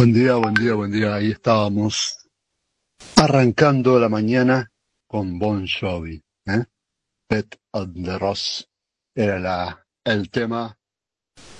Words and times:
Buen 0.00 0.14
día, 0.14 0.36
buen 0.36 0.54
día, 0.54 0.72
buen 0.72 0.90
día. 0.90 1.14
Ahí 1.14 1.30
estábamos 1.30 2.26
arrancando 3.16 4.00
la 4.00 4.08
mañana 4.08 4.72
con 5.06 5.38
Bon 5.38 5.66
Jovi. 5.68 6.24
¿eh? 6.46 6.64
Pet 7.28 7.60
of 7.72 7.90
the 7.92 8.18
Ross 8.18 8.66
era 9.14 9.38
la, 9.38 9.86
el 10.02 10.30
tema 10.30 10.74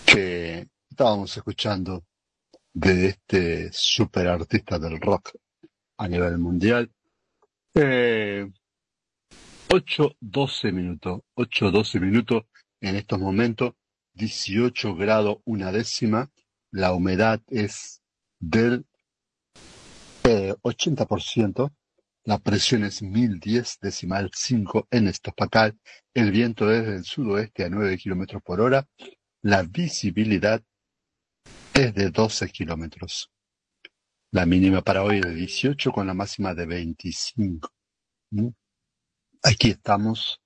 que 0.06 0.70
estábamos 0.88 1.36
escuchando 1.36 2.06
de 2.72 3.08
este 3.08 3.70
super 3.72 4.28
artista 4.28 4.78
del 4.78 4.98
rock 4.98 5.32
a 5.98 6.08
nivel 6.08 6.38
mundial. 6.38 6.90
Eh, 7.74 8.50
8-12 9.68 10.72
minutos, 10.72 11.20
8-12 11.36 12.00
minutos 12.00 12.44
en 12.80 12.96
estos 12.96 13.18
momentos, 13.18 13.74
18 14.14 14.96
grados 14.96 15.40
una 15.44 15.70
décima, 15.70 16.30
la 16.70 16.94
humedad 16.94 17.42
es 17.48 17.99
del 18.40 18.86
eh, 20.24 20.54
80%, 20.62 21.72
la 22.24 22.38
presión 22.38 22.84
es 22.84 23.02
1010 23.02 23.78
decimal 23.80 24.30
5 24.34 24.88
en 24.90 25.08
estopacal, 25.08 25.78
el 26.14 26.30
viento 26.30 26.70
es 26.72 26.86
del 26.86 27.04
sudoeste 27.04 27.64
a 27.64 27.68
9 27.68 27.96
kilómetros 27.98 28.42
por 28.42 28.60
hora, 28.60 28.86
la 29.42 29.62
visibilidad 29.62 30.62
es 31.74 31.94
de 31.94 32.10
12 32.10 32.48
kilómetros. 32.48 33.30
La 34.32 34.46
mínima 34.46 34.82
para 34.82 35.02
hoy 35.02 35.16
es 35.16 35.22
de 35.22 35.34
18 35.34 35.92
con 35.92 36.06
la 36.06 36.14
máxima 36.14 36.54
de 36.54 36.66
25. 36.66 37.72
¿Mm? 38.30 38.48
Aquí 39.42 39.70
estamos 39.70 40.40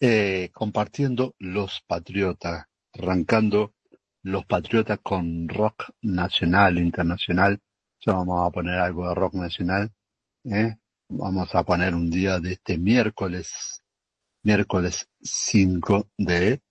eh, 0.00 0.50
compartiendo 0.52 1.34
los 1.38 1.82
patriotas, 1.86 2.64
arrancando 2.94 3.74
los 4.22 4.44
Patriotas 4.44 4.98
con 5.02 5.48
rock 5.48 5.90
nacional, 6.02 6.78
internacional. 6.78 7.60
Ya 8.04 8.12
vamos 8.14 8.46
a 8.46 8.50
poner 8.50 8.78
algo 8.78 9.08
de 9.08 9.14
rock 9.14 9.34
nacional. 9.34 9.90
¿eh? 10.44 10.76
Vamos 11.08 11.54
a 11.54 11.64
poner 11.64 11.94
un 11.94 12.10
día 12.10 12.38
de 12.38 12.52
este 12.52 12.78
miércoles, 12.78 13.82
miércoles 14.42 15.08
5 15.22 16.10
de 16.18 16.62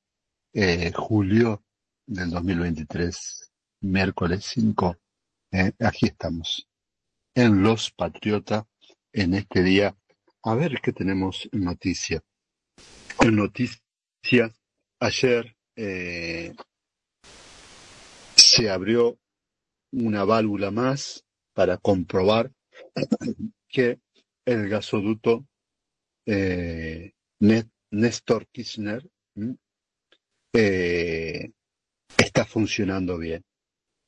eh, 0.53 0.91
julio 0.93 1.63
del 2.05 2.29
2023. 2.29 3.51
Miércoles 3.81 4.45
5. 4.45 4.95
¿eh? 5.51 5.71
Aquí 5.79 6.07
estamos. 6.07 6.67
En 7.33 7.63
Los 7.63 7.91
Patriotas, 7.91 8.65
en 9.11 9.33
este 9.33 9.63
día. 9.63 9.95
A 10.43 10.55
ver 10.55 10.79
qué 10.81 10.93
tenemos 10.93 11.49
en 11.51 11.65
noticia. 11.65 12.21
En 13.19 13.35
noticia, 13.35 13.81
ayer 14.99 15.55
eh, 15.75 16.53
se 18.59 18.69
abrió 18.69 19.17
una 19.93 20.25
válvula 20.25 20.69
más 20.69 21.25
para 21.53 21.77
comprobar 21.77 22.51
que 23.69 24.01
el 24.45 24.67
gasoducto 24.67 25.47
eh, 26.25 27.13
Néstor 27.39 28.47
Kirchner 28.47 29.09
eh, 30.53 31.51
está 32.17 32.43
funcionando 32.43 33.17
bien. 33.17 33.45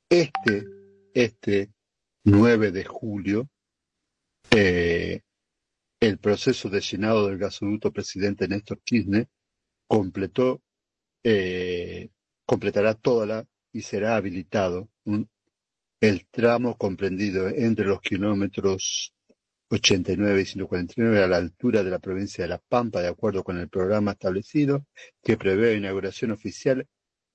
Este, 0.10 0.66
este 1.14 1.72
9 2.26 2.72
de 2.72 2.84
julio, 2.84 3.50
eh, 4.54 5.22
el 6.02 6.18
proceso 6.18 6.70
de 6.70 6.82
llenado 6.82 7.28
del 7.28 7.38
gasoducto 7.38 7.94
presidente 7.94 8.50
Néstor 8.50 8.82
Kirchner 8.84 9.30
completó, 9.88 10.62
completará 12.46 12.96
toda 12.96 13.26
la 13.26 13.48
y 13.74 13.82
será 13.82 14.16
habilitado 14.16 14.90
el 16.02 16.26
tramo 16.28 16.78
comprendido 16.78 17.48
entre 17.48 17.86
los 17.86 18.02
kilómetros 18.02 19.14
89 19.70 20.42
y 20.42 20.46
149 20.46 21.24
a 21.24 21.28
la 21.28 21.38
altura 21.38 21.84
de 21.84 21.92
la 21.92 22.00
provincia 22.00 22.44
de 22.44 22.50
La 22.50 22.58
Pampa, 22.58 23.02
de 23.02 23.08
acuerdo 23.08 23.44
con 23.44 23.58
el 23.58 23.70
programa 23.70 24.12
establecido, 24.12 24.86
que 25.24 25.38
prevé 25.38 25.76
inauguración 25.76 26.32
oficial 26.32 26.88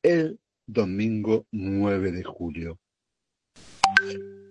el 0.02 0.38
domingo 0.66 1.46
9 1.52 2.12
de 2.12 2.24
julio. 2.24 2.78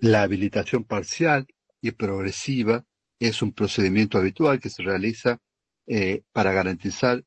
La 0.02 0.24
habilitación 0.24 0.84
parcial 0.84 1.46
y 1.82 1.92
progresiva 1.92 2.86
es 3.20 3.42
un 3.42 3.54
procedimiento 3.54 4.18
habitual 4.18 4.60
que 4.60 4.70
se 4.70 4.82
realiza 4.82 5.40
eh, 5.88 6.24
para 6.32 6.52
garantizar 6.52 7.24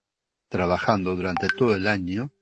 trabajando 0.49 1.15
durante 1.15 1.49
todo 1.49 1.75
el 1.75 1.87
año, 1.87 2.33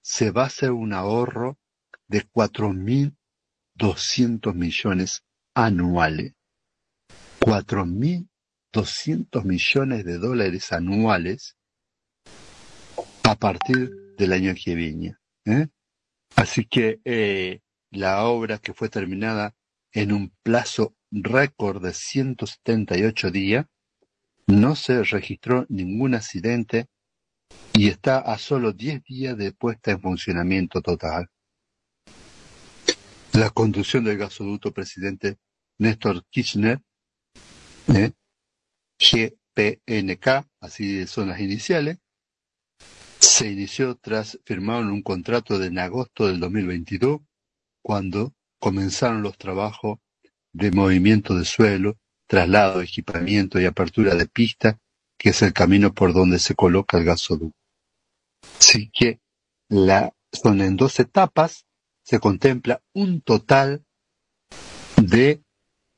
se 0.00 0.30
va 0.30 0.44
a 0.44 0.46
hacer 0.46 0.70
un 0.70 0.92
ahorro 0.92 1.58
de 2.06 2.24
4.200 2.28 4.54
millones 4.54 5.24
anuales. 5.54 6.34
4.200 7.40 9.44
millones 9.44 10.04
de 10.04 10.18
dólares 10.18 10.72
anuales 10.72 11.57
a 13.22 13.34
partir 13.34 14.14
del 14.16 14.32
año 14.32 14.54
que 14.54 14.74
viene. 14.74 15.16
¿eh? 15.44 15.68
Así 16.36 16.64
que 16.64 17.00
eh, 17.04 17.60
la 17.90 18.24
obra 18.24 18.58
que 18.58 18.74
fue 18.74 18.88
terminada 18.88 19.54
en 19.92 20.12
un 20.12 20.32
plazo 20.42 20.94
récord 21.10 21.82
de 21.82 21.92
178 21.92 23.30
días, 23.30 23.66
no 24.46 24.76
se 24.76 25.02
registró 25.02 25.66
ningún 25.68 26.14
accidente 26.14 26.86
y 27.72 27.88
está 27.88 28.18
a 28.18 28.38
solo 28.38 28.72
10 28.72 29.02
días 29.04 29.36
de 29.36 29.52
puesta 29.52 29.90
en 29.90 30.00
funcionamiento 30.00 30.80
total. 30.82 31.28
La 33.32 33.50
conducción 33.50 34.04
del 34.04 34.18
gasoducto 34.18 34.72
presidente 34.72 35.38
Néstor 35.78 36.24
Kirchner, 36.30 36.80
¿eh? 37.94 38.12
GPNK, 38.98 40.46
así 40.60 41.06
son 41.06 41.28
las 41.28 41.40
iniciales, 41.40 41.98
se 43.20 43.50
inició 43.50 43.96
tras 43.96 44.38
firmar 44.44 44.84
un 44.84 45.02
contrato 45.02 45.62
en 45.62 45.78
agosto 45.78 46.26
del 46.26 46.40
2022, 46.40 47.20
cuando 47.82 48.34
comenzaron 48.58 49.22
los 49.22 49.36
trabajos 49.36 49.98
de 50.52 50.70
movimiento 50.70 51.34
de 51.34 51.44
suelo, 51.44 51.98
traslado, 52.26 52.82
equipamiento 52.82 53.60
y 53.60 53.64
apertura 53.64 54.14
de 54.14 54.26
pista, 54.26 54.78
que 55.16 55.30
es 55.30 55.42
el 55.42 55.52
camino 55.52 55.92
por 55.92 56.12
donde 56.12 56.38
se 56.38 56.54
coloca 56.54 56.98
el 56.98 57.04
gasoducto. 57.04 57.58
Así 58.58 58.90
que 58.92 59.20
la, 59.68 60.14
son 60.32 60.60
en 60.60 60.76
dos 60.76 61.00
etapas, 61.00 61.66
se 62.02 62.20
contempla 62.20 62.82
un 62.92 63.20
total 63.20 63.84
de 64.96 65.42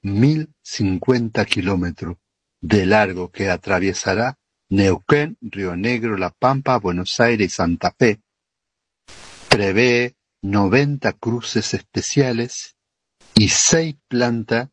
1050 0.03 1.45
kilómetros 1.45 2.17
de 2.61 2.87
largo 2.87 3.31
que 3.31 3.49
atravesará 3.49 4.40
Neuquén, 4.71 5.37
Río 5.41 5.75
Negro, 5.75 6.17
La 6.17 6.31
Pampa, 6.31 6.79
Buenos 6.79 7.19
Aires 7.19 7.45
y 7.45 7.51
Santa 7.51 7.93
Fe. 7.99 8.21
Prevé 9.49 10.15
90 10.43 11.13
cruces 11.15 11.75
especiales 11.75 12.77
y 13.35 13.49
6 13.49 13.97
plantas 14.07 14.69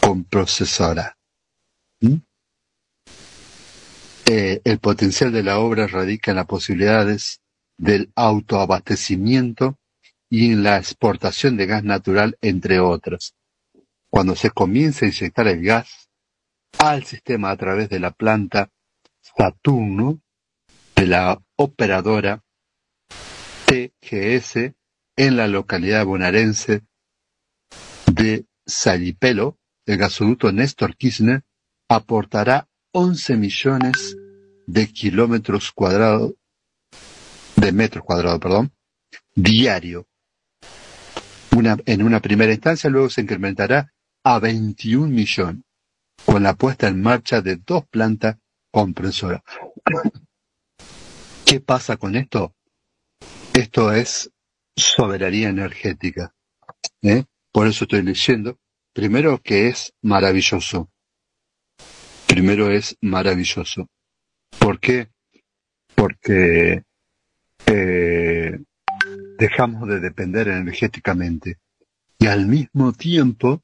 con 0.00 0.24
procesora. 0.24 1.16
¿Mm? 2.00 2.16
Eh, 4.26 4.60
el 4.64 4.78
potencial 4.80 5.30
de 5.30 5.44
la 5.44 5.60
obra 5.60 5.86
radica 5.86 6.32
en 6.32 6.38
las 6.38 6.46
posibilidades 6.46 7.40
del 7.78 8.10
autoabastecimiento 8.16 9.78
y 10.28 10.50
en 10.50 10.64
la 10.64 10.76
exportación 10.76 11.56
de 11.56 11.66
gas 11.66 11.84
natural, 11.84 12.36
entre 12.40 12.80
otras. 12.80 13.36
Cuando 14.10 14.34
se 14.34 14.50
comience 14.50 15.04
a 15.04 15.08
inyectar 15.08 15.46
el 15.46 15.62
gas 15.62 16.08
al 16.80 17.04
sistema 17.04 17.50
a 17.50 17.56
través 17.56 17.88
de 17.88 18.00
la 18.00 18.10
planta 18.10 18.72
Saturno 19.38 20.20
de 20.96 21.06
la 21.06 21.40
operadora 21.54 22.42
TGS 23.66 24.74
en 25.16 25.36
la 25.36 25.46
localidad 25.46 26.04
bonaerense 26.04 26.82
de 28.12 28.46
Salipelo, 28.66 29.56
el 29.86 29.96
gasoducto 29.96 30.50
Néstor 30.50 30.96
Kirchner 30.96 31.44
aportará 31.88 32.68
11 32.90 33.36
millones 33.36 34.16
de 34.66 34.88
kilómetros 34.88 35.70
cuadrados, 35.70 36.32
de 37.54 37.70
metros 37.70 38.02
cuadrados, 38.02 38.40
perdón, 38.40 38.72
diario. 39.36 40.08
Una, 41.56 41.76
en 41.86 42.02
una 42.02 42.20
primera 42.20 42.52
instancia 42.52 42.90
luego 42.90 43.08
se 43.08 43.20
incrementará 43.20 43.94
a 44.24 44.40
21 44.40 45.06
millones, 45.06 45.62
con 46.24 46.42
la 46.42 46.54
puesta 46.54 46.88
en 46.88 47.00
marcha 47.00 47.40
de 47.40 47.54
dos 47.54 47.86
plantas 47.86 48.36
compresoras. 48.70 49.42
¿Qué 51.44 51.60
pasa 51.60 51.96
con 51.96 52.16
esto? 52.16 52.54
Esto 53.54 53.92
es 53.92 54.30
soberanía 54.76 55.48
energética. 55.48 56.34
¿eh? 57.02 57.24
Por 57.52 57.66
eso 57.66 57.84
estoy 57.84 58.02
leyendo. 58.02 58.58
Primero 58.92 59.38
que 59.42 59.68
es 59.68 59.92
maravilloso. 60.02 60.90
Primero 62.26 62.70
es 62.70 62.96
maravilloso. 63.00 63.88
¿Por 64.58 64.78
qué? 64.80 65.08
Porque 65.94 66.82
eh, 67.66 68.58
dejamos 69.38 69.88
de 69.88 70.00
depender 70.00 70.48
energéticamente 70.48 71.58
y 72.18 72.26
al 72.26 72.46
mismo 72.46 72.92
tiempo, 72.92 73.62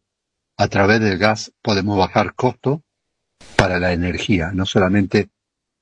a 0.57 0.69
través 0.69 1.01
del 1.01 1.19
gas, 1.19 1.53
podemos 1.61 1.99
bajar 1.99 2.35
costo 2.35 2.84
para 3.57 3.79
la 3.79 3.93
energía. 3.93 4.51
No 4.53 4.67
solamente 4.67 5.31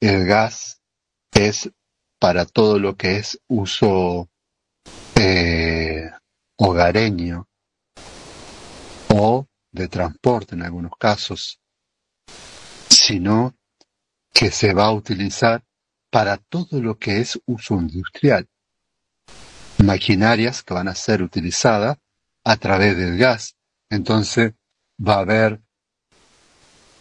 el 0.00 0.26
gas 0.26 0.80
es 1.32 1.70
para 2.18 2.44
todo 2.44 2.78
lo 2.78 2.96
que 2.96 3.16
es 3.16 3.40
uso 3.48 4.28
eh, 5.16 6.10
hogareño 6.56 7.48
o 9.08 9.46
de 9.70 9.88
transporte 9.88 10.54
en 10.54 10.62
algunos 10.62 10.92
casos, 10.98 11.60
sino 12.88 13.54
que 14.32 14.50
se 14.50 14.72
va 14.72 14.86
a 14.86 14.92
utilizar 14.92 15.62
para 16.10 16.36
todo 16.36 16.80
lo 16.80 16.98
que 16.98 17.20
es 17.20 17.40
uso 17.46 17.74
industrial. 17.74 18.46
Maquinarias 19.78 20.62
que 20.62 20.74
van 20.74 20.88
a 20.88 20.94
ser 20.94 21.22
utilizadas 21.22 21.96
a 22.44 22.56
través 22.56 22.96
del 22.96 23.16
gas. 23.16 23.56
Entonces 23.88 24.52
va 24.98 25.14
a 25.14 25.20
haber, 25.20 25.61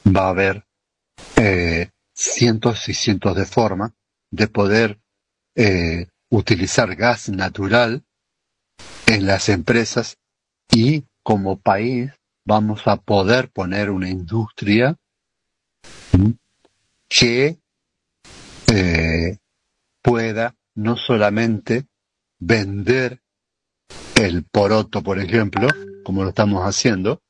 va 0.06 0.26
a 0.26 0.30
haber 0.30 0.66
eh, 1.36 1.90
cientos 2.14 2.88
y 2.90 2.94
cientos 2.94 3.36
de 3.36 3.46
formas 3.46 3.92
de 4.32 4.48
poder 4.48 5.00
eh, 5.56 6.08
utilizar 6.30 6.96
gas 6.96 7.30
natural 7.30 8.04
en 9.06 9.26
las 9.26 9.50
empresas 9.50 10.18
y 10.72 11.04
como 11.24 11.60
país 11.60 12.12
vamos 12.46 12.88
a 12.88 12.96
poder 12.98 13.50
poner 13.50 13.90
una 13.90 14.10
industria 14.10 14.98
que 17.10 17.58
eh, 18.74 19.38
pueda 20.02 20.56
no 20.76 20.96
solamente 20.96 21.86
vender 22.40 23.22
el 24.16 24.44
poroto, 24.46 25.04
por 25.04 25.20
ejemplo, 25.20 25.68
como 26.04 26.24
lo 26.24 26.30
estamos 26.30 26.64
haciendo, 26.64 27.21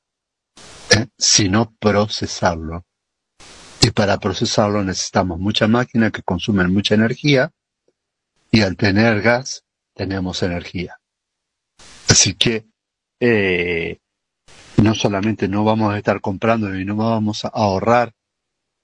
sino 1.18 1.76
procesarlo. 1.80 2.86
Y 3.82 3.92
para 3.92 4.18
procesarlo 4.20 4.84
necesitamos 4.84 5.40
mucha 5.40 5.68
máquina 5.68 6.12
que 6.12 6.22
consumen 6.22 6.72
mucha 6.72 6.96
energía 6.96 7.52
y 8.52 8.62
al 8.62 8.76
tener 8.76 9.22
gas 9.22 9.64
tenemos 9.94 10.44
energía. 10.44 11.00
Así 12.08 12.36
que 12.36 12.66
eh, 13.20 14.00
no 14.78 14.94
solamente 14.96 15.48
no 15.48 15.64
vamos 15.64 15.94
a 15.94 15.98
estar 15.98 16.22
comprando 16.22 16.76
y 16.78 16.86
no 16.86 16.96
vamos 16.96 17.46
a 17.46 17.50
ahorrar 17.50 18.14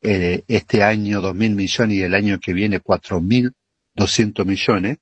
eh, 0.01 0.43
este 0.47 0.83
año 0.83 1.21
dos 1.21 1.35
mil 1.35 1.55
millones 1.55 1.97
y 1.97 2.03
el 2.03 2.13
año 2.13 2.39
que 2.39 2.53
viene 2.53 2.79
cuatro 2.79 3.19
mil 3.19 3.51
doscientos 3.93 4.45
millones, 4.45 4.97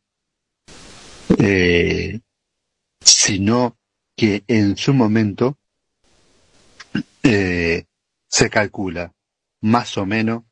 eh, 1.38 2.20
sino 3.02 3.78
que 4.16 4.44
en 4.48 4.78
su 4.78 4.94
momento 4.94 5.58
eh, 7.24 7.86
se 8.28 8.50
calcula 8.50 9.14
más 9.62 9.98
o 9.98 10.06
menos 10.06 10.44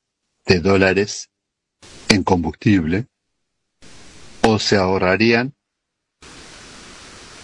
de 0.46 0.60
dólares 0.60 1.29
en 2.10 2.24
combustible, 2.24 3.08
se 4.60 4.77
ahorrarían 4.77 5.55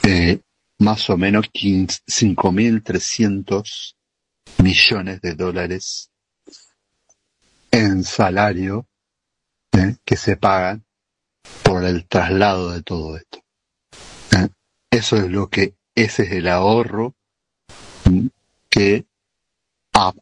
eh, 0.03 0.39
más 0.79 1.09
o 1.09 1.17
menos 1.17 1.47
5.300 1.51 3.95
millones 4.59 5.19
de 5.21 5.33
dólares 5.33 6.11
en 7.71 8.03
salario 8.03 8.87
¿eh? 9.73 9.95
que 10.05 10.15
se 10.15 10.37
pagan 10.37 10.85
por 11.63 11.83
el 11.83 12.07
traslado 12.07 12.69
de 12.71 12.83
todo 12.83 13.17
esto. 13.17 13.39
¿eh? 14.31 14.47
Eso 14.89 15.17
es 15.17 15.29
lo 15.29 15.49
que, 15.49 15.75
ese 15.95 16.23
es 16.23 16.31
el 16.31 16.47
ahorro 16.47 17.15
que 18.69 19.05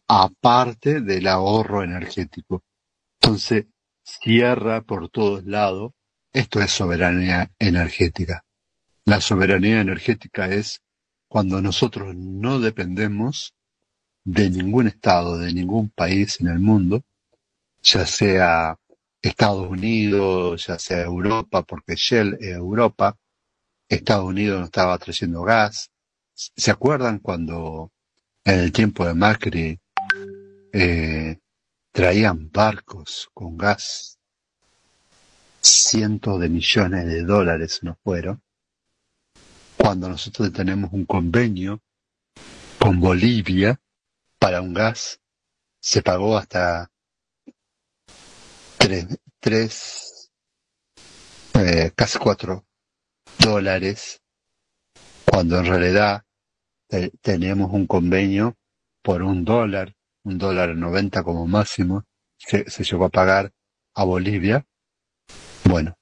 aparte 0.08 1.00
del 1.00 1.26
ahorro 1.26 1.82
energético. 1.82 2.62
Entonces, 3.20 3.66
cierra 4.02 4.82
por 4.82 5.10
todos 5.10 5.44
lados. 5.44 5.92
Esto 6.36 6.60
es 6.60 6.70
soberanía 6.70 7.50
energética. 7.58 8.44
La 9.06 9.22
soberanía 9.22 9.80
energética 9.80 10.44
es 10.48 10.82
cuando 11.28 11.62
nosotros 11.62 12.14
no 12.14 12.60
dependemos 12.60 13.54
de 14.22 14.50
ningún 14.50 14.86
estado, 14.86 15.38
de 15.38 15.54
ningún 15.54 15.88
país 15.88 16.38
en 16.42 16.48
el 16.48 16.58
mundo, 16.58 17.02
ya 17.82 18.04
sea 18.04 18.78
Estados 19.22 19.66
Unidos, 19.70 20.66
ya 20.66 20.78
sea 20.78 21.04
Europa, 21.04 21.62
porque 21.62 21.94
Shell 21.96 22.36
es 22.38 22.48
Europa, 22.48 23.16
Estados 23.88 24.26
Unidos 24.26 24.58
no 24.60 24.66
estaba 24.66 24.98
trayendo 24.98 25.40
gas. 25.40 25.90
¿Se 26.34 26.70
acuerdan 26.70 27.18
cuando 27.20 27.92
en 28.44 28.60
el 28.60 28.72
tiempo 28.72 29.06
de 29.06 29.14
Macri 29.14 29.80
eh, 30.74 31.38
traían 31.92 32.50
barcos 32.50 33.30
con 33.32 33.56
gas? 33.56 34.15
Cientos 35.66 36.38
de 36.38 36.48
millones 36.48 37.06
de 37.06 37.22
dólares 37.24 37.82
nos 37.82 37.98
fueron 37.98 38.40
cuando 39.76 40.08
nosotros 40.08 40.52
tenemos 40.52 40.92
un 40.92 41.04
convenio 41.04 41.82
con 42.78 43.00
Bolivia 43.00 43.80
para 44.38 44.60
un 44.60 44.72
gas, 44.74 45.20
se 45.80 46.02
pagó 46.02 46.36
hasta 46.36 46.90
tres, 49.40 50.30
eh, 51.54 51.90
casi 51.96 52.18
cuatro 52.18 52.64
dólares, 53.38 54.22
cuando 55.24 55.58
en 55.58 55.66
realidad 55.66 56.24
tenemos 57.20 57.72
un 57.72 57.86
convenio 57.86 58.56
por 59.02 59.22
un 59.22 59.44
dólar, 59.44 59.94
un 60.22 60.38
dólar 60.38 60.76
noventa 60.76 61.24
como 61.24 61.46
máximo, 61.46 62.04
se, 62.36 62.70
se 62.70 62.84
llegó 62.84 63.06
a 63.06 63.10
pagar 63.10 63.52
a 63.94 64.04
Bolivia. 64.04 64.64
Bueno, 65.68 65.98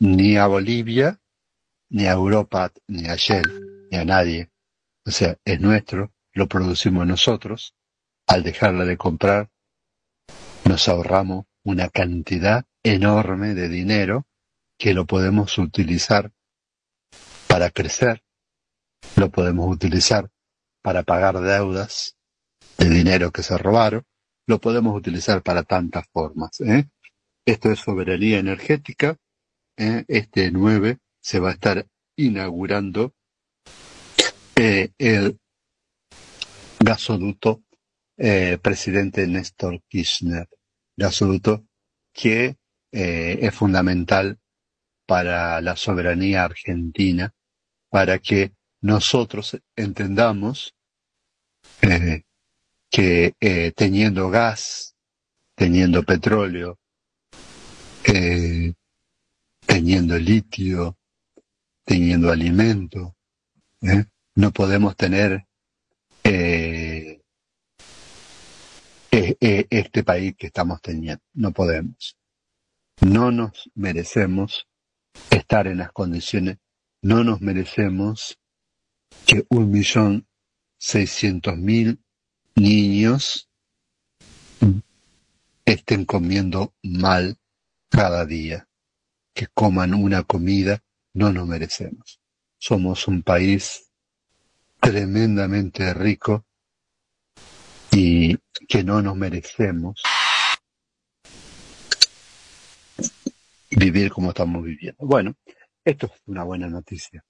ni 0.00 0.36
a 0.36 0.46
Bolivia 0.46 1.18
ni 1.90 2.06
a 2.06 2.12
Europa, 2.12 2.72
ni 2.88 3.06
a 3.08 3.16
Shell, 3.16 3.88
ni 3.90 3.98
a 3.98 4.04
nadie. 4.04 4.50
O 5.04 5.10
sea, 5.10 5.36
es 5.44 5.60
nuestro, 5.60 6.14
lo 6.32 6.48
producimos 6.48 7.06
nosotros. 7.06 7.74
Al 8.26 8.42
dejarla 8.42 8.84
de 8.86 8.96
comprar, 8.96 9.50
nos 10.64 10.88
ahorramos 10.88 11.44
una 11.64 11.90
cantidad 11.90 12.64
enorme 12.82 13.54
de 13.54 13.68
dinero 13.68 14.26
que 14.78 14.94
lo 14.94 15.04
podemos 15.04 15.58
utilizar 15.58 16.32
para 17.46 17.70
crecer, 17.70 18.24
lo 19.16 19.30
podemos 19.30 19.70
utilizar 19.70 20.30
para 20.82 21.02
pagar 21.02 21.38
deudas 21.40 22.16
de 22.78 22.88
dinero 22.88 23.30
que 23.30 23.42
se 23.42 23.58
robaron, 23.58 24.06
lo 24.46 24.60
podemos 24.60 24.96
utilizar 24.96 25.42
para 25.42 25.62
tantas 25.62 26.06
formas. 26.10 26.58
¿eh? 26.62 26.88
Esto 27.44 27.72
es 27.72 27.80
soberanía 27.80 28.38
energética. 28.38 29.16
¿eh? 29.76 30.04
Este 30.06 30.50
9 30.52 30.98
se 31.20 31.40
va 31.40 31.50
a 31.50 31.52
estar 31.54 31.86
inaugurando 32.16 33.14
eh, 34.54 34.90
el 34.98 35.40
gasoducto 36.78 37.62
eh, 38.16 38.58
presidente 38.62 39.26
Néstor 39.26 39.82
Kirchner. 39.88 40.48
Gasoducto 40.96 41.64
que 42.12 42.56
eh, 42.92 43.38
es 43.40 43.54
fundamental 43.54 44.38
para 45.06 45.60
la 45.60 45.74
soberanía 45.74 46.44
argentina, 46.44 47.34
para 47.88 48.20
que 48.20 48.52
nosotros 48.80 49.58
entendamos 49.74 50.74
que 52.90 53.34
teniendo 53.74 54.30
gas, 54.30 54.94
teniendo 55.56 56.02
petróleo, 56.04 56.78
teniendo 59.66 60.18
litio, 60.18 60.98
teniendo 61.84 62.30
alimento. 62.30 63.16
¿eh? 63.82 64.04
No 64.34 64.52
podemos 64.52 64.96
tener 64.96 65.46
eh, 66.24 67.20
eh, 69.10 69.66
este 69.70 70.04
país 70.04 70.34
que 70.36 70.46
estamos 70.48 70.80
teniendo. 70.80 71.22
No 71.34 71.52
podemos. 71.52 72.16
No 73.00 73.30
nos 73.30 73.70
merecemos 73.74 74.66
estar 75.30 75.66
en 75.66 75.78
las 75.78 75.92
condiciones, 75.92 76.58
no 77.02 77.24
nos 77.24 77.40
merecemos 77.40 78.38
que 79.26 79.44
un 79.48 79.70
millón 79.70 80.26
seiscientos 80.78 81.56
mil 81.56 82.02
niños 82.54 83.48
estén 85.64 86.04
comiendo 86.04 86.74
mal 86.82 87.36
cada 87.92 88.24
día, 88.24 88.66
que 89.34 89.46
coman 89.48 89.92
una 89.92 90.22
comida 90.22 90.80
no 91.14 91.30
nos 91.30 91.46
merecemos. 91.46 92.20
Somos 92.58 93.06
un 93.06 93.22
país 93.22 93.90
tremendamente 94.80 95.92
rico 95.92 96.46
y 97.90 98.36
que 98.66 98.82
no 98.82 99.02
nos 99.02 99.14
merecemos 99.14 100.02
vivir 103.70 104.10
como 104.10 104.30
estamos 104.30 104.64
viviendo. 104.64 105.04
Bueno, 105.04 105.34
esto 105.84 106.06
es 106.06 106.22
una 106.26 106.44
buena 106.44 106.68
noticia. 106.68 107.22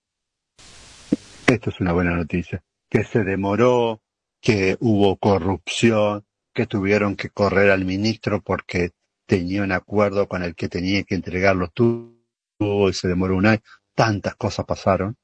Esto 1.46 1.70
es 1.70 1.80
una 1.80 1.92
buena 1.92 2.14
noticia. 2.14 2.62
Que 2.88 3.02
se 3.04 3.24
demoró, 3.24 4.00
que 4.40 4.76
hubo 4.80 5.16
corrupción, 5.16 6.24
que 6.54 6.66
tuvieron 6.66 7.16
que 7.16 7.30
correr 7.30 7.70
al 7.70 7.84
ministro 7.84 8.42
porque 8.42 8.92
tenía 9.26 9.62
un 9.62 9.72
acuerdo 9.72 10.28
con 10.28 10.42
el 10.42 10.54
que 10.54 10.68
tenía 10.68 11.04
que 11.04 11.14
entregar 11.14 11.56
los 11.56 11.70
y 11.78 12.92
se 12.92 13.08
demoró 13.08 13.36
un 13.36 13.46
año. 13.46 13.60
Tantas 13.94 14.34
cosas 14.36 14.64
pasaron. 14.64 15.16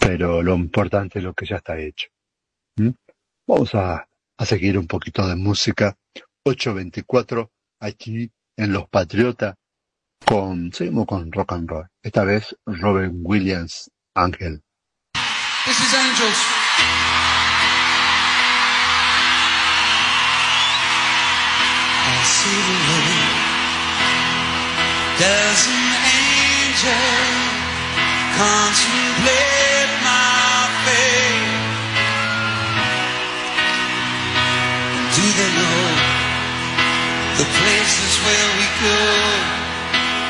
Pero 0.00 0.42
lo 0.42 0.54
importante 0.54 1.18
es 1.18 1.24
lo 1.24 1.34
que 1.34 1.46
ya 1.46 1.56
está 1.56 1.78
hecho. 1.78 2.08
¿Mm? 2.76 2.90
Vamos 3.46 3.74
a, 3.74 4.08
a 4.36 4.44
seguir 4.44 4.78
un 4.78 4.86
poquito 4.86 5.26
de 5.26 5.36
música. 5.36 5.96
824 6.44 7.50
aquí 7.80 8.30
en 8.56 8.72
Los 8.72 8.88
Patriotas 8.88 9.54
con, 10.24 10.72
seguimos 10.72 11.06
con 11.06 11.30
rock 11.32 11.52
and 11.52 11.68
roll. 11.68 11.86
Esta 12.02 12.24
vez 12.24 12.56
Robin 12.66 13.20
Williams, 13.22 13.90
Ángel. 14.14 14.62
This 15.66 15.80
is 15.80 15.94
Angels. 15.94 16.63
Does 25.18 25.66
an 25.66 25.92
angel 26.12 26.92
contemplate 28.36 29.92
my 30.04 30.68
fate? 30.84 31.64
Do 35.16 35.24
they 35.24 35.52
know 35.56 35.88
the 37.40 37.48
places 37.48 38.12
where 38.28 38.48
we 38.60 38.68
go 38.84 39.00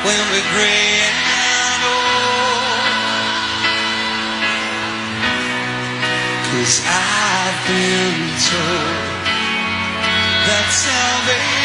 when 0.07 0.21
we're 0.31 0.49
gray 0.55 1.03
and 1.03 1.81
old? 1.83 2.79
Cause 6.47 6.79
I've 6.79 7.59
been 7.67 8.23
told 8.39 9.03
that 10.47 10.67
salvation 10.71 11.64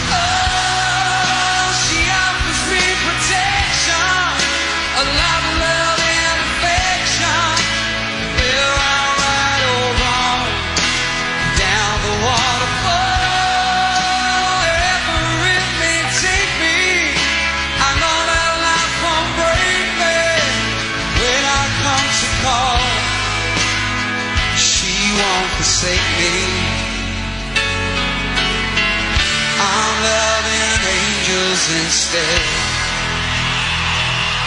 instead. 31.79 32.43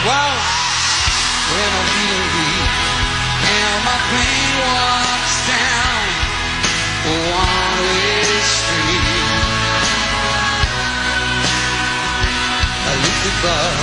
Wow, 0.05 0.37
when 1.53 1.69
I'm 1.79 1.89
feeling 1.97 2.29
weak 2.37 2.73
and 3.45 3.79
my 3.89 3.99
pain 4.13 4.51
walks 4.61 5.37
down 5.49 6.05
a 7.05 7.15
one-way 7.33 8.25
street, 8.45 9.09
I 12.85 12.93
look 13.05 13.23
above 13.33 13.79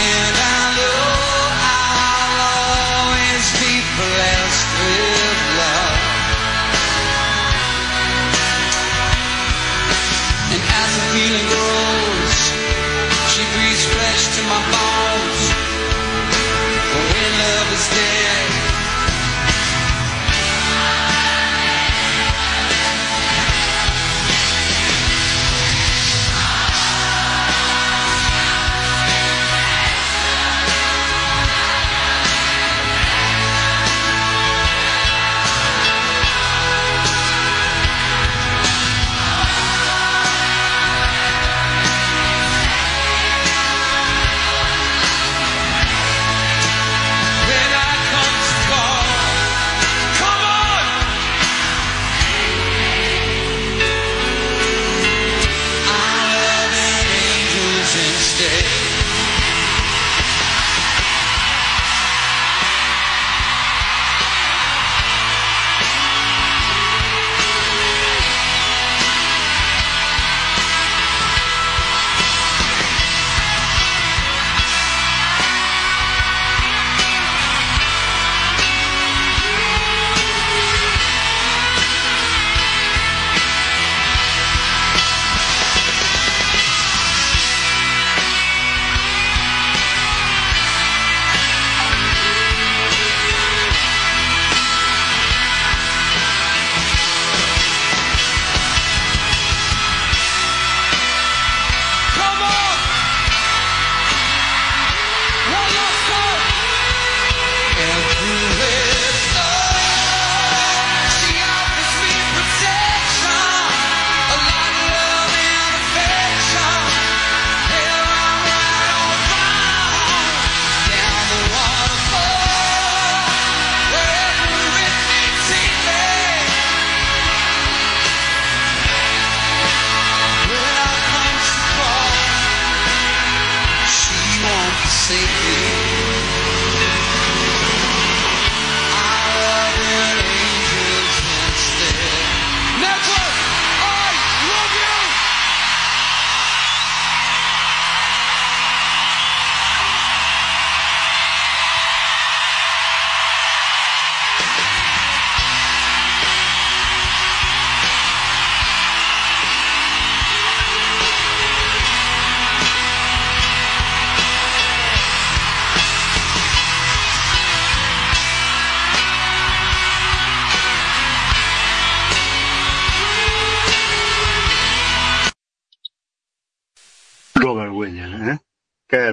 and 0.00 0.34
I 0.36 0.60
know 0.80 1.04
I'll 1.76 2.40
always 2.56 3.44
be 3.60 3.74
blessed 4.00 4.68
with 4.80 5.55
the 10.96 11.02
feeling 11.12 11.46
grows, 11.52 12.36
she 13.28 13.44
breathes 13.52 13.84
flesh 13.84 14.22
to 14.36 14.42
my 14.48 14.60
bones. 14.72 15.42
When 17.12 17.32
love 17.44 17.68
is 17.76 17.86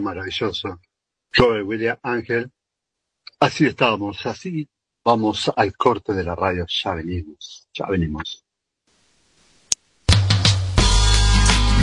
Maravilloso. 0.01 0.79
Robert 1.33 1.65
Williams, 1.65 1.99
Ángel. 2.03 2.51
Así 3.39 3.65
estábamos, 3.65 4.23
así 4.25 4.69
vamos 5.03 5.51
al 5.55 5.75
corte 5.75 6.13
de 6.13 6.23
la 6.23 6.35
radio. 6.35 6.65
Ya 6.67 6.93
venimos, 6.93 7.67
ya 7.73 7.87
venimos. 7.87 8.45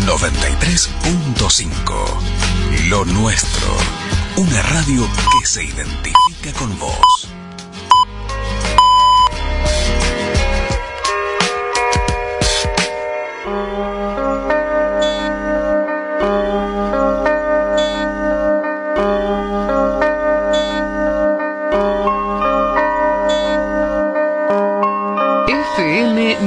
93.5 0.07 2.89
Lo 2.89 3.05
nuestro. 3.05 3.77
Una 4.37 4.63
radio 4.63 5.07
que 5.33 5.45
se 5.47 5.65
identifica 5.65 6.53
con 6.59 6.79
vos. 6.79 7.40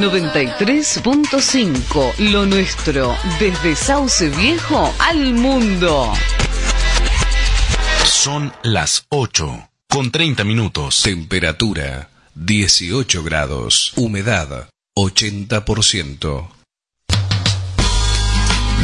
93.5, 0.03 2.17
lo 2.31 2.45
nuestro, 2.45 3.15
desde 3.39 3.73
Sauce 3.73 4.29
Viejo 4.29 4.93
al 4.99 5.33
mundo. 5.33 6.11
Son 8.03 8.53
las 8.63 9.05
8 9.07 9.69
con 9.87 10.11
30 10.11 10.43
minutos. 10.43 11.03
Temperatura 11.03 12.09
18 12.35 13.23
grados. 13.23 13.93
Humedad 13.95 14.67
80%. 14.97 16.49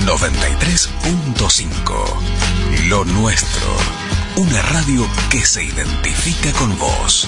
93.5 0.05 2.87
Lo 2.87 3.03
nuestro. 3.03 3.75
Una 4.37 4.61
radio 4.61 5.05
que 5.29 5.45
se 5.45 5.65
identifica 5.65 6.53
con 6.53 6.79
vos. 6.79 7.27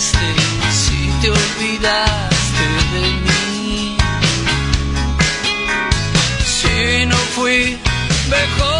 Si 0.00 1.10
te 1.20 1.30
olvidaste 1.30 2.64
de 2.94 3.02
mí. 3.24 3.96
Si 6.44 7.06
no 7.06 7.16
fui 7.34 7.78
mejor 8.30 8.79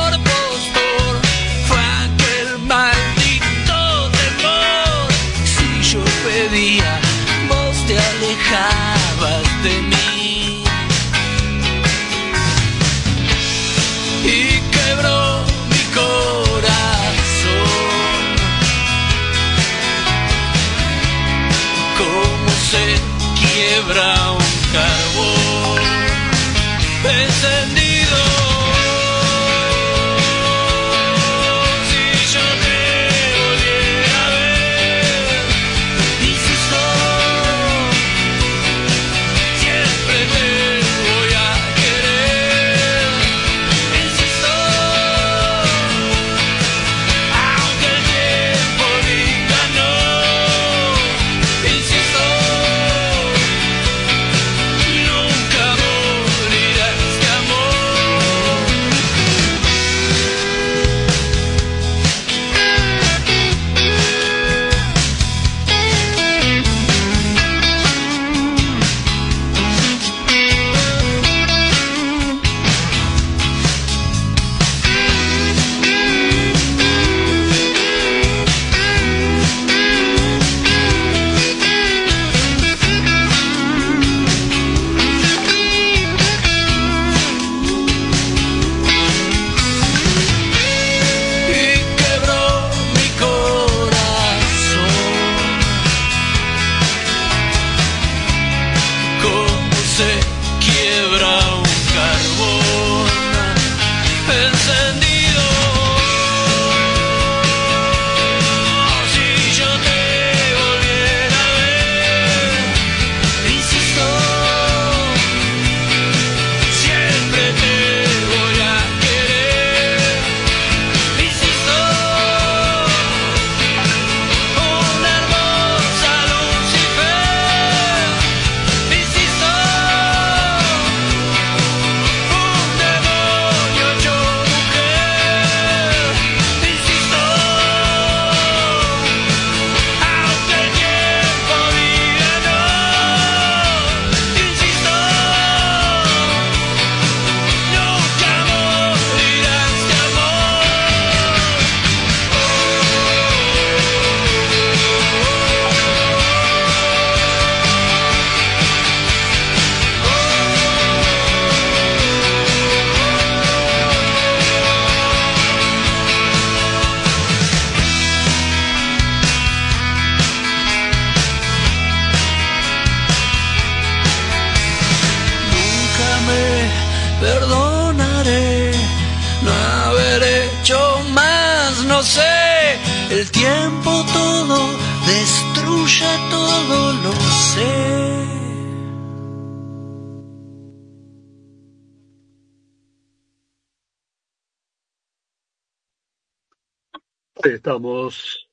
Estamos 197.43 198.49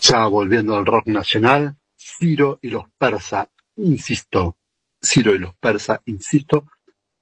ya 0.00 0.26
volviendo 0.26 0.76
al 0.76 0.86
rock 0.86 1.06
nacional. 1.08 1.76
Ciro 1.96 2.58
y 2.62 2.68
los 2.68 2.84
persas, 2.96 3.48
insisto, 3.76 4.58
Ciro 5.02 5.34
y 5.34 5.38
los 5.38 5.54
persas, 5.56 6.00
insisto, 6.04 6.66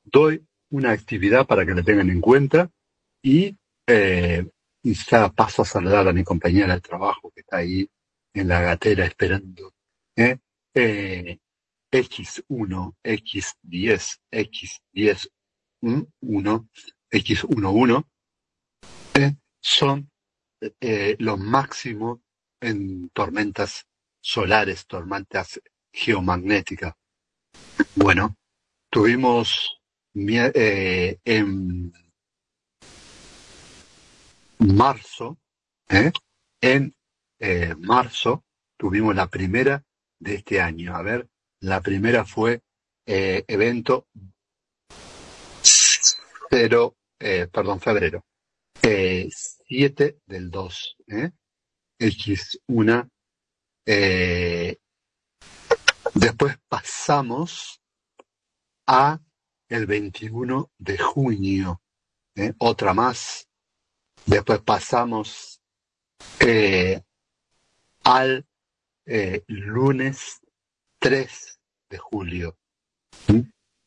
doy 0.03 0.45
una 0.71 0.91
actividad 0.91 1.47
para 1.47 1.65
que 1.65 1.75
la 1.75 1.83
tengan 1.83 2.11
en 2.11 2.21
cuenta 2.21 2.71
y, 3.23 3.57
eh, 3.87 4.47
ya 4.83 5.31
paso 5.31 5.63
a 5.63 5.65
saludar 5.65 6.09
a 6.09 6.13
mi 6.13 6.25
compañera 6.25 6.75
de 6.75 6.81
trabajo 6.81 7.31
que 7.31 7.41
está 7.41 7.59
ahí 7.59 7.89
en 8.35 8.49
la 8.49 8.61
gatera 8.61 9.07
esperando. 9.07 9.73
¿eh? 10.17 10.39
Eh, 10.75 11.39
X1, 11.91 12.95
X10, 13.03 14.19
X10, 14.31 15.31
1, 16.21 16.69
X11, 17.11 18.05
¿eh? 19.15 19.37
son 19.61 20.12
eh, 20.81 21.17
los 21.19 21.39
máximos 21.39 22.21
en 22.61 23.09
tormentas 23.11 23.87
solares, 24.21 24.87
tormentas 24.87 25.61
geomagnéticas. 25.93 26.95
Bueno, 27.97 28.37
tuvimos 28.91 29.81
eh, 30.15 31.19
en 31.25 31.93
marzo, 34.59 35.39
¿eh? 35.89 36.13
en 36.61 36.95
eh, 37.41 37.75
marzo 37.79 38.45
tuvimos 38.77 39.15
la 39.15 39.29
primera 39.29 39.85
de 40.19 40.35
este 40.37 40.61
año. 40.61 40.95
A 40.95 41.03
ver, 41.03 41.29
la 41.61 41.81
primera 41.81 42.25
fue 42.25 42.61
evento 43.05 44.07
cero, 45.63 46.97
perdón, 47.19 47.81
febrero, 47.81 48.25
eh, 48.83 49.29
7 49.31 50.19
del 50.27 50.51
2, 50.51 50.97
¿eh? 51.09 51.31
X1. 51.99 53.09
Eh, 53.87 54.77
después 56.15 56.57
pasamos 56.69 57.81
a 58.87 59.21
el 59.69 59.87
21 59.87 60.71
de 60.79 60.99
junio, 60.99 61.81
¿eh? 62.35 62.53
otra 62.59 62.93
más. 62.93 63.49
Después 64.27 64.61
pasamos 64.61 65.61
eh, 66.41 67.03
al 68.05 68.47
eh, 69.07 69.43
lunes 69.47 70.41
3 70.99 71.61
de 71.91 71.99
julio. 71.99 72.57
¿Mm? 73.29 73.41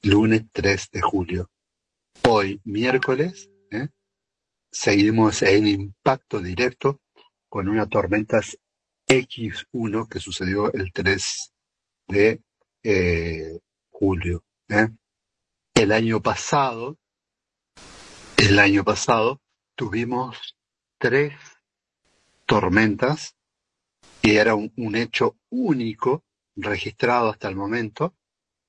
Lunes 0.04 0.44
3 0.52 0.90
de 0.92 1.02
julio. 1.02 1.50
Hoy, 2.28 2.60
miércoles, 2.64 3.50
¿eh? 3.72 3.88
Seguimos 4.76 5.42
en 5.42 5.68
impacto 5.68 6.42
directo 6.42 7.00
con 7.48 7.70
una 7.70 7.88
tormenta 7.88 8.42
X1 9.08 10.10
que 10.10 10.20
sucedió 10.20 10.72
el 10.74 10.92
3 10.92 11.54
de 12.10 12.42
eh, 12.84 13.58
julio. 13.90 14.44
¿eh? 14.68 14.90
El 15.74 15.94
año 15.94 16.22
pasado, 16.22 16.98
el 18.36 18.60
año 18.60 18.84
pasado 18.84 19.42
tuvimos 19.76 20.58
tres 21.00 21.34
tormentas 22.46 23.38
y 24.22 24.36
era 24.36 24.56
un, 24.56 24.96
hecho 24.96 25.38
único 25.50 26.26
registrado 26.58 27.30
hasta 27.30 27.48
el 27.48 27.56
momento 27.56 28.14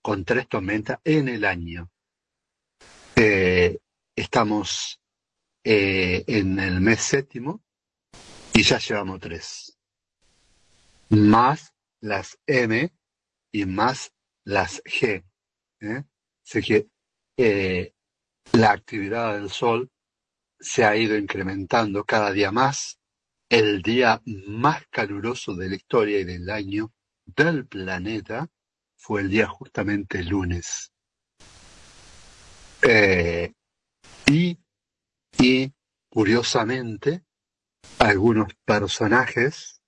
con 0.02 0.24
tres 0.24 0.46
tormentas 0.46 1.00
en 1.02 1.28
el 1.28 1.44
año. 1.44 1.90
Eh, 3.16 3.80
estamos 4.14 5.00
eh, 5.68 6.22
en 6.28 6.60
el 6.60 6.80
mes 6.80 7.00
séptimo 7.00 7.60
y 8.54 8.62
ya 8.62 8.78
llevamos 8.78 9.18
tres. 9.18 9.76
Más 11.08 11.74
las 12.00 12.38
M 12.46 12.92
y 13.50 13.66
más 13.66 14.12
las 14.44 14.80
G. 14.84 15.24
¿eh? 15.80 16.04
Así 16.46 16.62
que 16.62 16.86
eh, 17.36 17.92
la 18.52 18.70
actividad 18.70 19.34
del 19.34 19.50
Sol 19.50 19.90
se 20.60 20.84
ha 20.84 20.94
ido 20.94 21.16
incrementando 21.16 22.04
cada 22.04 22.30
día 22.30 22.52
más. 22.52 23.00
El 23.48 23.82
día 23.82 24.22
más 24.24 24.86
caluroso 24.88 25.56
de 25.56 25.68
la 25.68 25.74
historia 25.74 26.20
y 26.20 26.24
del 26.24 26.48
año 26.48 26.92
del 27.24 27.66
planeta 27.66 28.48
fue 28.96 29.22
el 29.22 29.30
día 29.30 29.48
justamente 29.48 30.22
lunes. 30.22 30.92
Eh, 32.82 33.52
y, 34.26 34.60
y 35.38 35.72
curiosamente, 36.10 37.24
algunos 37.98 38.54
personajes 38.64 39.82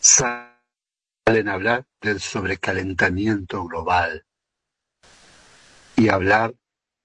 salen 0.00 1.48
a 1.48 1.52
hablar 1.52 1.86
del 2.00 2.20
sobrecalentamiento 2.20 3.64
global 3.64 4.26
y 5.96 6.08
hablar 6.08 6.54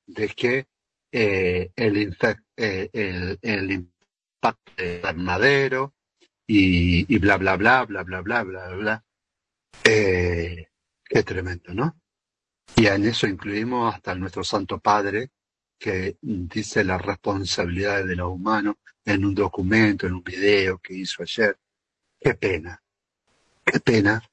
de 0.07 0.29
que 0.29 0.67
eh, 1.11 1.71
el, 1.75 2.17
eh, 2.57 2.89
el, 2.93 3.39
el 3.41 3.71
impacto 3.71 4.71
del 4.77 4.97
invernadero 4.97 5.93
y, 6.47 7.13
y 7.13 7.19
bla, 7.19 7.37
bla, 7.37 7.55
bla, 7.57 7.85
bla, 7.85 8.03
bla, 8.03 8.21
bla, 8.21 8.43
bla, 8.43 8.69
bla. 8.69 9.05
Eh, 9.83 10.67
qué 11.03 11.23
tremendo, 11.23 11.73
¿no? 11.73 11.99
Y 12.75 12.87
en 12.87 13.05
eso 13.05 13.27
incluimos 13.27 13.93
hasta 13.93 14.15
nuestro 14.15 14.43
Santo 14.43 14.79
Padre, 14.79 15.31
que 15.77 16.17
dice 16.21 16.83
las 16.83 17.01
responsabilidades 17.01 18.07
de 18.07 18.15
los 18.15 18.31
humanos 18.31 18.75
en 19.05 19.25
un 19.25 19.35
documento, 19.35 20.07
en 20.07 20.13
un 20.13 20.23
video 20.23 20.79
que 20.79 20.95
hizo 20.95 21.23
ayer. 21.23 21.57
Qué 22.19 22.33
pena, 22.33 22.81
qué 23.63 23.79
pena, 23.79 24.23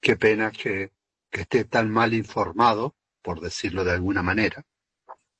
qué 0.00 0.16
pena 0.16 0.50
que, 0.50 0.92
que 1.30 1.40
esté 1.42 1.64
tan 1.64 1.90
mal 1.90 2.14
informado, 2.14 2.94
por 3.22 3.40
decirlo 3.40 3.84
de 3.84 3.92
alguna 3.92 4.22
manera. 4.22 4.64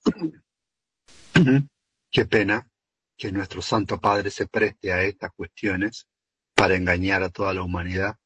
Qué 2.10 2.26
pena 2.26 2.68
que 3.16 3.32
nuestro 3.32 3.62
Santo 3.62 3.98
Padre 3.98 4.30
se 4.30 4.46
preste 4.46 4.92
a 4.92 5.02
estas 5.02 5.32
cuestiones 5.32 6.06
para 6.54 6.74
engañar 6.74 7.22
a 7.22 7.30
toda 7.30 7.54
la 7.54 7.62
humanidad, 7.62 8.16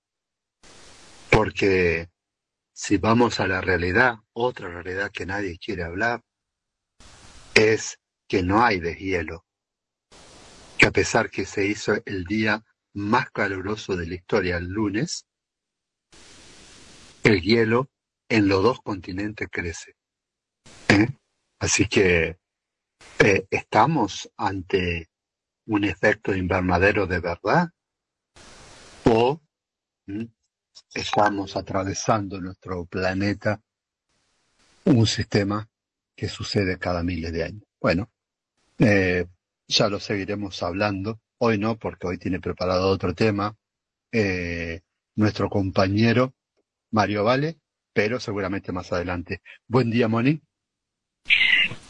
porque 1.31 2.09
si 2.73 2.97
vamos 2.97 3.39
a 3.39 3.47
la 3.47 3.61
realidad, 3.61 4.17
otra 4.33 4.69
realidad 4.69 5.11
que 5.13 5.25
nadie 5.25 5.57
quiere 5.59 5.85
hablar, 5.85 6.23
es 7.57 7.99
que 8.29 8.43
no 8.43 8.63
hay 8.63 8.81
deshielo, 8.81 9.47
que 10.77 10.87
a 10.87 10.91
pesar 10.91 11.31
que 11.31 11.47
se 11.47 11.67
hizo 11.67 11.95
el 12.05 12.25
día 12.25 12.63
más 12.93 13.31
caluroso 13.31 13.97
de 13.97 14.07
la 14.07 14.15
historia 14.15 14.59
el 14.59 14.67
lunes, 14.67 15.27
el 17.25 17.41
hielo 17.41 17.89
en 18.29 18.49
los 18.49 18.63
dos 18.63 18.81
continentes 18.83 19.49
crece. 19.51 19.97
¿eh? 20.89 21.09
Así 21.59 21.89
que 21.89 22.39
eh, 23.21 23.47
estamos 23.51 24.31
ante 24.37 25.09
un 25.67 25.85
efecto 25.85 26.35
invernadero 26.35 27.07
de 27.07 27.21
verdad 27.21 27.71
o 29.07 29.41
estamos 30.93 31.57
atravesando 31.57 32.39
nuestro 32.39 32.85
planeta 32.85 33.63
un 34.85 35.07
sistema 35.07 35.67
que 36.17 36.29
sucede 36.29 36.79
cada 36.79 37.03
miles 37.03 37.33
de 37.33 37.45
años. 37.45 37.63
Bueno, 37.81 38.11
eh, 38.79 39.27
ya 39.69 39.89
lo 39.89 40.01
seguiremos 40.01 40.63
hablando. 40.63 41.21
Hoy 41.39 41.59
no, 41.59 41.77
porque 41.77 42.07
hoy 42.07 42.19
tiene 42.19 42.41
preparado 42.41 42.89
otro 42.89 43.15
tema 43.15 43.55
eh, 44.11 44.81
nuestro 45.15 45.51
compañero 45.51 46.33
Mario 46.91 47.25
Vale, 47.25 47.59
pero 47.93 48.19
seguramente 48.19 48.73
más 48.73 48.93
adelante. 48.93 49.43
Buen 49.67 49.91
día, 49.91 50.09
Moni. 50.09 50.41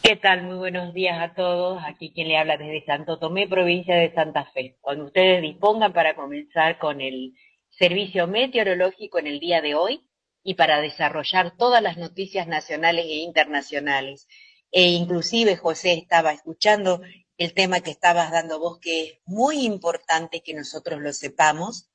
¿Qué 0.03 0.17
tal? 0.17 0.45
Muy 0.45 0.57
buenos 0.57 0.95
días 0.95 1.19
a 1.21 1.35
todos. 1.35 1.83
Aquí 1.85 2.13
quien 2.13 2.29
le 2.29 2.39
habla 2.39 2.57
desde 2.57 2.85
Santo 2.85 3.19
Tomé, 3.19 3.49
provincia 3.49 3.97
de 3.97 4.15
Santa 4.15 4.45
Fe. 4.53 4.77
Cuando 4.81 5.07
ustedes 5.07 5.43
dispongan 5.43 5.93
para 5.93 6.15
comenzar 6.15 6.79
con 6.79 7.01
el 7.01 7.35
servicio 7.71 8.27
meteorológico 8.27 9.19
en 9.19 9.27
el 9.27 9.41
día 9.41 9.61
de 9.61 9.75
hoy 9.75 10.06
y 10.47 10.55
para 10.55 10.81
desarrollar 10.81 11.57
todas 11.57 11.83
las 11.83 11.97
noticias 11.97 12.47
nacionales 12.47 13.05
e 13.07 13.17
internacionales. 13.17 14.29
E 14.71 14.83
inclusive, 14.83 15.57
José, 15.57 15.95
estaba 15.95 16.31
escuchando 16.33 17.03
el 17.37 17.53
tema 17.53 17.81
que 17.81 17.91
estabas 17.91 18.31
dando 18.31 18.61
vos, 18.61 18.79
que 18.79 19.03
es 19.03 19.13
muy 19.25 19.67
importante 19.67 20.43
que 20.45 20.55
nosotros 20.55 21.01
lo 21.01 21.13
sepamos, 21.13 21.91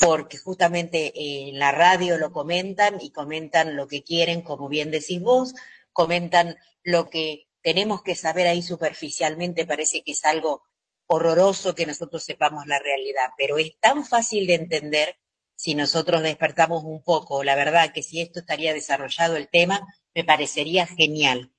porque 0.00 0.38
justamente 0.38 1.12
eh, 1.14 1.50
en 1.50 1.60
la 1.60 1.70
radio 1.70 2.18
lo 2.18 2.32
comentan 2.32 3.00
y 3.00 3.12
comentan 3.12 3.76
lo 3.76 3.86
que 3.86 4.02
quieren, 4.02 4.42
como 4.42 4.68
bien 4.68 4.90
decís 4.90 5.20
vos, 5.20 5.54
comentan 5.92 6.56
lo 6.82 7.08
que 7.08 7.46
tenemos 7.62 8.02
que 8.02 8.16
saber 8.16 8.48
ahí 8.48 8.62
superficialmente, 8.62 9.66
parece 9.66 10.02
que 10.02 10.12
es 10.12 10.24
algo 10.24 10.64
horroroso 11.06 11.76
que 11.76 11.86
nosotros 11.86 12.24
sepamos 12.24 12.66
la 12.66 12.80
realidad, 12.80 13.28
pero 13.38 13.56
es 13.56 13.78
tan 13.78 14.04
fácil 14.04 14.48
de 14.48 14.54
entender 14.54 15.16
si 15.56 15.74
nosotros 15.74 16.22
despertamos 16.22 16.84
un 16.84 17.02
poco. 17.02 17.44
La 17.44 17.54
verdad 17.54 17.92
que 17.92 18.02
si 18.02 18.20
esto 18.20 18.40
estaría 18.40 18.74
desarrollado 18.74 19.36
el 19.36 19.48
tema, 19.48 19.80
me 20.14 20.24
parecería 20.24 20.86
genial. 20.86 21.50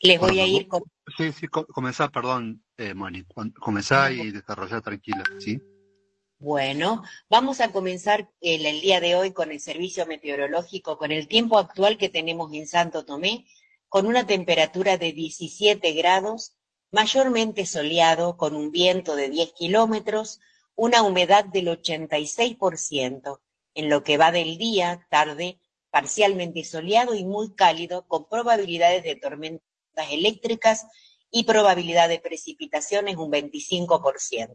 Les 0.00 0.18
voy 0.18 0.40
a 0.40 0.46
ir 0.46 0.66
con... 0.66 0.82
Sí, 1.16 1.32
sí, 1.32 1.46
comenzá, 1.48 2.08
perdón, 2.08 2.64
eh, 2.76 2.92
Moni, 2.92 3.24
comenzá 3.60 4.10
y 4.10 4.32
desarrollar 4.32 4.82
tranquila, 4.82 5.22
¿sí? 5.38 5.60
Bueno, 6.38 7.04
vamos 7.30 7.60
a 7.60 7.70
comenzar 7.70 8.28
el, 8.40 8.66
el, 8.66 8.80
día 8.80 9.00
de 9.00 9.14
hoy 9.14 9.32
con 9.32 9.52
el 9.52 9.60
servicio 9.60 10.04
meteorológico, 10.06 10.98
con 10.98 11.12
el 11.12 11.28
tiempo 11.28 11.56
actual 11.56 11.98
que 11.98 12.08
tenemos 12.08 12.52
en 12.52 12.66
Santo 12.66 13.04
Tomé, 13.04 13.46
con 13.88 14.06
una 14.06 14.26
temperatura 14.26 14.98
de 14.98 15.12
17 15.12 15.92
grados, 15.92 16.56
mayormente 16.92 17.66
soleado, 17.66 18.36
con 18.36 18.54
un 18.54 18.70
viento 18.70 19.16
de 19.16 19.30
10 19.30 19.52
kilómetros, 19.54 20.40
una 20.76 21.02
humedad 21.02 21.44
del 21.44 21.68
86%, 21.68 23.40
en 23.74 23.88
lo 23.88 24.04
que 24.04 24.18
va 24.18 24.30
del 24.30 24.58
día, 24.58 25.06
tarde, 25.10 25.58
parcialmente 25.90 26.64
soleado 26.64 27.14
y 27.14 27.24
muy 27.24 27.54
cálido, 27.54 28.06
con 28.06 28.28
probabilidades 28.28 29.02
de 29.04 29.16
tormentas 29.16 29.62
eléctricas 30.10 30.86
y 31.30 31.44
probabilidad 31.44 32.08
de 32.08 32.20
precipitaciones 32.20 33.16
un 33.16 33.32
25%. 33.32 34.54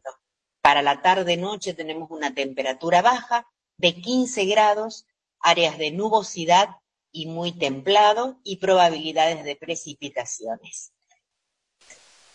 Para 0.62 0.82
la 0.82 1.02
tarde-noche 1.02 1.74
tenemos 1.74 2.12
una 2.12 2.36
temperatura 2.36 3.02
baja 3.02 3.48
de 3.78 3.96
15 3.96 4.46
grados, 4.46 5.08
áreas 5.40 5.78
de 5.78 5.92
nubosidad 5.92 6.70
y 7.12 7.26
muy 7.26 7.52
templado 7.52 8.40
y 8.44 8.58
probabilidades 8.58 9.44
de 9.44 9.56
precipitaciones. 9.56 10.92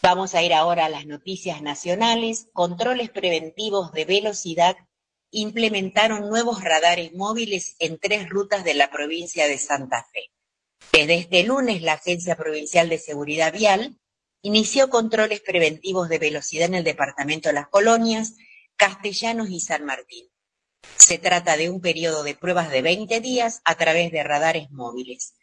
Vamos 0.03 0.35
a 0.35 0.43
ir 0.43 0.53
ahora 0.53 0.87
a 0.87 0.89
las 0.89 1.07
noticias 1.07 1.63
nacionales. 1.63 2.49
Controles 2.53 3.09
preventivos 3.11 3.93
de 3.93 4.05
velocidad 4.05 4.77
implementaron 5.31 6.29
nuevos 6.29 6.65
radares 6.65 7.13
móviles 7.15 7.77
en 7.79 8.01
tres 8.01 8.29
rutas 8.29 8.65
de 8.65 8.75
la 8.75 8.91
provincia 8.91 9.47
de 9.47 9.59
Santa 9.59 10.05
Fe. 10.13 10.33
Desde 10.93 11.15
este 11.15 11.45
lunes, 11.45 11.83
la 11.83 11.93
Agencia 11.93 12.35
Provincial 12.35 12.89
de 12.89 12.99
Seguridad 12.99 13.53
Vial 13.53 13.97
inició 14.43 14.91
controles 14.91 15.41
preventivos 15.41 16.09
de 16.09 16.19
velocidad 16.19 16.67
en 16.67 16.75
el 16.75 16.85
departamento 16.85 17.49
de 17.49 17.55
las 17.55 17.69
colonias, 17.69 18.35
Castellanos 18.75 19.51
y 19.51 19.61
San 19.61 19.85
Martín. 19.85 20.27
Se 20.97 21.19
trata 21.19 21.57
de 21.57 21.71
un 21.71 21.81
periodo 21.81 22.25
de 22.25 22.35
pruebas 22.35 22.73
de 22.73 22.83
20 22.83 23.21
días 23.21 23.61
a 23.65 23.77
través 23.77 24.11
de 24.11 24.25
radares 24.25 24.69
móviles. 24.73 25.35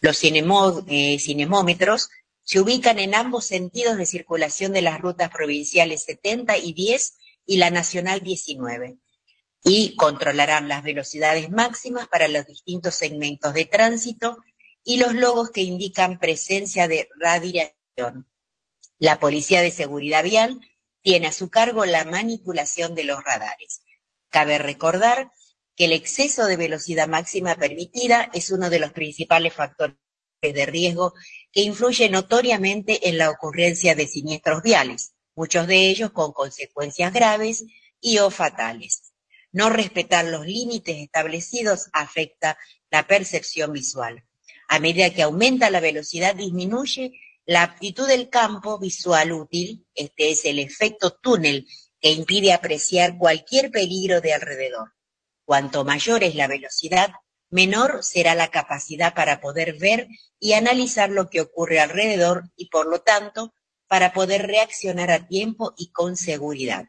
Los 0.00 0.22
eh, 0.22 1.18
cinemómetros 1.18 2.08
se 2.46 2.60
ubican 2.60 3.00
en 3.00 3.16
ambos 3.16 3.44
sentidos 3.44 3.96
de 3.96 4.06
circulación 4.06 4.72
de 4.72 4.80
las 4.80 5.00
rutas 5.00 5.30
provinciales 5.30 6.04
70 6.04 6.56
y 6.58 6.74
10 6.74 7.18
y 7.44 7.56
la 7.56 7.70
nacional 7.70 8.20
19 8.20 8.98
y 9.64 9.96
controlarán 9.96 10.68
las 10.68 10.84
velocidades 10.84 11.50
máximas 11.50 12.06
para 12.06 12.28
los 12.28 12.46
distintos 12.46 12.94
segmentos 12.94 13.52
de 13.52 13.64
tránsito 13.64 14.38
y 14.84 14.98
los 14.98 15.12
logos 15.12 15.50
que 15.50 15.62
indican 15.62 16.20
presencia 16.20 16.86
de 16.86 17.08
radiación. 17.18 18.28
La 19.00 19.18
Policía 19.18 19.60
de 19.60 19.72
Seguridad 19.72 20.22
Vial 20.22 20.60
tiene 21.02 21.26
a 21.26 21.32
su 21.32 21.50
cargo 21.50 21.84
la 21.84 22.04
manipulación 22.04 22.94
de 22.94 23.02
los 23.02 23.24
radares. 23.24 23.82
Cabe 24.30 24.58
recordar 24.58 25.32
que 25.74 25.86
el 25.86 25.92
exceso 25.92 26.44
de 26.44 26.56
velocidad 26.56 27.08
máxima 27.08 27.56
permitida 27.56 28.30
es 28.32 28.52
uno 28.52 28.70
de 28.70 28.78
los 28.78 28.92
principales 28.92 29.52
factores 29.52 29.96
de 30.42 30.66
riesgo 30.66 31.14
que 31.52 31.62
influye 31.62 32.08
notoriamente 32.08 33.08
en 33.08 33.18
la 33.18 33.30
ocurrencia 33.30 33.94
de 33.94 34.06
siniestros 34.06 34.62
viales, 34.62 35.14
muchos 35.34 35.66
de 35.66 35.88
ellos 35.88 36.12
con 36.12 36.32
consecuencias 36.32 37.12
graves 37.12 37.64
y 38.00 38.18
o 38.18 38.30
fatales. 38.30 39.12
No 39.52 39.70
respetar 39.70 40.26
los 40.26 40.46
límites 40.46 40.96
establecidos 40.98 41.88
afecta 41.92 42.58
la 42.90 43.06
percepción 43.06 43.72
visual. 43.72 44.24
A 44.68 44.78
medida 44.78 45.10
que 45.10 45.22
aumenta 45.22 45.70
la 45.70 45.80
velocidad, 45.80 46.34
disminuye 46.34 47.12
la 47.46 47.62
aptitud 47.62 48.06
del 48.08 48.28
campo 48.28 48.78
visual 48.78 49.32
útil, 49.32 49.86
este 49.94 50.30
es 50.30 50.44
el 50.44 50.58
efecto 50.58 51.12
túnel 51.12 51.66
que 52.00 52.10
impide 52.10 52.52
apreciar 52.52 53.16
cualquier 53.16 53.70
peligro 53.70 54.20
de 54.20 54.34
alrededor. 54.34 54.92
Cuanto 55.44 55.84
mayor 55.84 56.24
es 56.24 56.34
la 56.34 56.48
velocidad, 56.48 57.12
menor 57.50 58.02
será 58.02 58.34
la 58.34 58.48
capacidad 58.50 59.14
para 59.14 59.40
poder 59.40 59.78
ver 59.78 60.08
y 60.38 60.54
analizar 60.54 61.10
lo 61.10 61.28
que 61.30 61.40
ocurre 61.40 61.80
alrededor 61.80 62.50
y, 62.56 62.68
por 62.68 62.86
lo 62.86 63.00
tanto, 63.00 63.54
para 63.88 64.12
poder 64.12 64.46
reaccionar 64.46 65.10
a 65.10 65.26
tiempo 65.26 65.74
y 65.76 65.90
con 65.92 66.16
seguridad. 66.16 66.88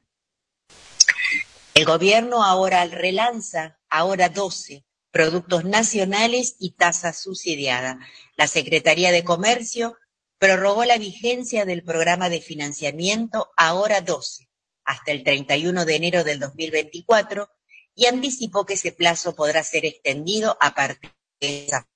El 1.73 1.85
gobierno 1.85 2.43
ahora 2.43 2.85
relanza, 2.85 3.79
ahora 3.89 4.29
12, 4.29 4.83
productos 5.11 5.63
nacionales 5.63 6.55
y 6.59 6.71
tasa 6.71 7.13
subsidiada. 7.13 7.99
La 8.35 8.47
Secretaría 8.47 9.11
de 9.11 9.23
Comercio 9.23 9.95
prorrogó 10.39 10.85
la 10.85 10.97
vigencia 10.97 11.65
del 11.65 11.83
programa 11.83 12.29
de 12.29 12.41
financiamiento 12.41 13.51
ahora 13.57 14.01
12 14.01 14.47
hasta 14.85 15.11
el 15.11 15.23
31 15.23 15.85
de 15.85 15.95
enero 15.95 16.23
del 16.23 16.39
2024 16.39 17.49
y 17.97 18.05
anticipó 18.05 18.65
que 18.65 18.75
ese 18.75 18.93
plazo 18.93 19.35
podrá 19.35 19.61
ser 19.63 19.85
extendido 19.85 20.57
a 20.61 20.73
partir 20.73 21.11
de 21.41 21.65
esa 21.65 21.89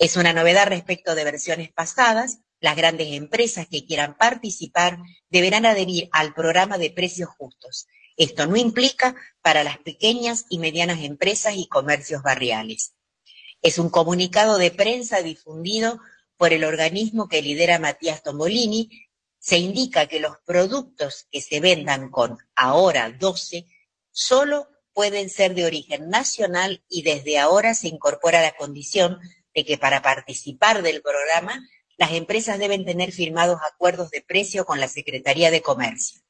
es 0.00 0.16
una 0.16 0.32
novedad 0.32 0.66
respecto 0.66 1.14
de 1.14 1.24
versiones 1.24 1.70
pasadas. 1.70 2.38
Las 2.58 2.74
grandes 2.74 3.08
empresas 3.12 3.68
que 3.70 3.84
quieran 3.84 4.16
participar 4.16 4.98
deberán 5.28 5.66
adherir 5.66 6.08
al 6.10 6.32
programa 6.32 6.78
de 6.78 6.90
precios 6.90 7.28
justos, 7.36 7.86
esto 8.16 8.46
no 8.46 8.56
implica 8.56 9.14
para 9.42 9.62
las 9.62 9.78
pequeñas 9.78 10.46
y 10.48 10.58
medianas 10.58 11.00
empresas 11.00 11.54
y 11.54 11.68
comercios 11.68 12.22
barriales. 12.22 12.94
Es 13.60 13.78
un 13.78 13.90
comunicado 13.90 14.56
de 14.56 14.70
prensa 14.70 15.20
difundido 15.20 16.00
por 16.38 16.54
el 16.54 16.64
organismo 16.64 17.28
que 17.28 17.42
lidera 17.42 17.78
Matías 17.78 18.22
Tombolini. 18.22 18.88
Se 19.38 19.58
indica 19.58 20.06
que 20.06 20.20
los 20.20 20.38
productos 20.46 21.26
que 21.30 21.42
se 21.42 21.60
vendan 21.60 22.10
con 22.10 22.38
ahora 22.54 23.10
12 23.10 23.66
solo 24.10 24.68
pueden 24.92 25.30
ser 25.30 25.54
de 25.54 25.64
origen 25.64 26.08
nacional 26.08 26.84
y 26.88 27.02
desde 27.02 27.38
ahora 27.38 27.74
se 27.74 27.88
incorpora 27.88 28.42
la 28.42 28.56
condición 28.56 29.18
de 29.54 29.64
que 29.64 29.78
para 29.78 30.02
participar 30.02 30.82
del 30.82 31.02
programa 31.02 31.66
las 31.96 32.12
empresas 32.12 32.58
deben 32.58 32.84
tener 32.84 33.12
firmados 33.12 33.60
acuerdos 33.72 34.10
de 34.10 34.22
precio 34.22 34.64
con 34.64 34.80
la 34.80 34.88
Secretaría 34.88 35.50
de 35.50 35.60
Comercio. 35.60 36.22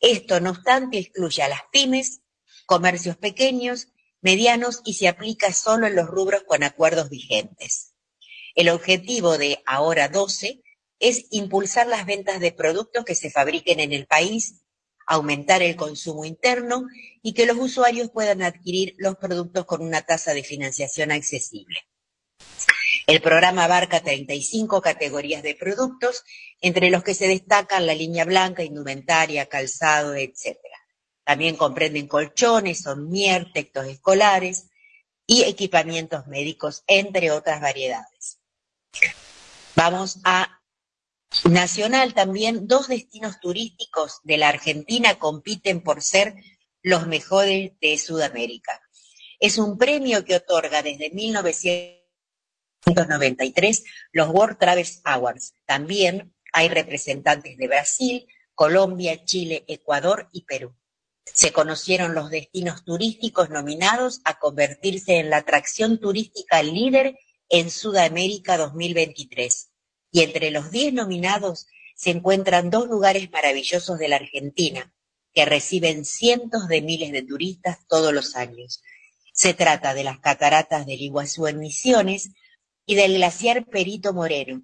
Esto, 0.00 0.40
no 0.40 0.50
obstante, 0.50 0.98
excluye 0.98 1.42
a 1.42 1.48
las 1.48 1.62
pymes, 1.72 2.20
comercios 2.66 3.16
pequeños, 3.16 3.88
medianos 4.20 4.80
y 4.84 4.94
se 4.94 5.08
aplica 5.08 5.52
solo 5.52 5.86
en 5.86 5.96
los 5.96 6.06
rubros 6.06 6.42
con 6.44 6.62
acuerdos 6.62 7.10
vigentes. 7.10 7.94
El 8.54 8.68
objetivo 8.70 9.38
de 9.38 9.62
Ahora 9.66 10.08
12 10.08 10.62
es 10.98 11.26
impulsar 11.30 11.86
las 11.86 12.06
ventas 12.06 12.40
de 12.40 12.52
productos 12.52 13.04
que 13.04 13.14
se 13.14 13.30
fabriquen 13.30 13.78
en 13.80 13.92
el 13.92 14.06
país, 14.06 14.62
aumentar 15.08 15.62
el 15.62 15.74
consumo 15.74 16.24
interno 16.26 16.86
y 17.22 17.32
que 17.32 17.46
los 17.46 17.56
usuarios 17.56 18.10
puedan 18.10 18.42
adquirir 18.42 18.94
los 18.98 19.16
productos 19.16 19.64
con 19.64 19.80
una 19.80 20.02
tasa 20.02 20.34
de 20.34 20.44
financiación 20.44 21.10
accesible. 21.10 21.80
El 23.06 23.22
programa 23.22 23.64
abarca 23.64 24.00
35 24.00 24.82
categorías 24.82 25.42
de 25.42 25.54
productos, 25.54 26.24
entre 26.60 26.90
los 26.90 27.02
que 27.02 27.14
se 27.14 27.26
destacan 27.26 27.86
la 27.86 27.94
línea 27.94 28.26
blanca, 28.26 28.62
indumentaria, 28.62 29.46
calzado, 29.46 30.14
etc. 30.14 30.58
También 31.24 31.56
comprenden 31.56 32.06
colchones, 32.06 32.82
sommier, 32.82 33.50
textos 33.52 33.86
escolares 33.86 34.68
y 35.26 35.44
equipamientos 35.44 36.26
médicos, 36.26 36.84
entre 36.86 37.30
otras 37.30 37.62
variedades. 37.62 38.40
Vamos 39.74 40.20
a 40.24 40.57
Nacional 41.48 42.14
también, 42.14 42.66
dos 42.66 42.88
destinos 42.88 43.38
turísticos 43.40 44.20
de 44.22 44.38
la 44.38 44.48
Argentina 44.48 45.18
compiten 45.18 45.82
por 45.82 46.02
ser 46.02 46.34
los 46.82 47.06
mejores 47.06 47.72
de 47.80 47.98
Sudamérica. 47.98 48.80
Es 49.40 49.58
un 49.58 49.78
premio 49.78 50.24
que 50.24 50.36
otorga 50.36 50.82
desde 50.82 51.10
1900 51.10 51.98
1993 52.86 53.84
los 54.12 54.28
World 54.28 54.58
Travel 54.58 54.86
Awards. 55.04 55.54
También 55.66 56.34
hay 56.52 56.68
representantes 56.68 57.56
de 57.56 57.68
Brasil, 57.68 58.26
Colombia, 58.54 59.24
Chile, 59.24 59.64
Ecuador 59.68 60.28
y 60.32 60.42
Perú. 60.44 60.74
Se 61.24 61.52
conocieron 61.52 62.14
los 62.14 62.30
destinos 62.30 62.84
turísticos 62.84 63.50
nominados 63.50 64.20
a 64.24 64.38
convertirse 64.38 65.18
en 65.18 65.30
la 65.30 65.38
atracción 65.38 66.00
turística 66.00 66.62
líder 66.62 67.18
en 67.50 67.70
Sudamérica 67.70 68.56
2023. 68.56 69.67
Y 70.10 70.22
entre 70.22 70.50
los 70.50 70.70
10 70.70 70.94
nominados 70.94 71.66
se 71.94 72.10
encuentran 72.10 72.70
dos 72.70 72.88
lugares 72.88 73.30
maravillosos 73.30 73.98
de 73.98 74.08
la 74.08 74.16
Argentina, 74.16 74.92
que 75.34 75.44
reciben 75.44 76.04
cientos 76.04 76.68
de 76.68 76.80
miles 76.80 77.12
de 77.12 77.22
turistas 77.22 77.78
todos 77.88 78.12
los 78.12 78.36
años. 78.36 78.82
Se 79.32 79.54
trata 79.54 79.94
de 79.94 80.04
las 80.04 80.18
cataratas 80.20 80.86
del 80.86 81.00
Iguazú 81.00 81.46
en 81.46 81.58
Misiones 81.58 82.30
y 82.86 82.94
del 82.94 83.14
glaciar 83.14 83.66
Perito 83.66 84.12
Moreno. 84.12 84.62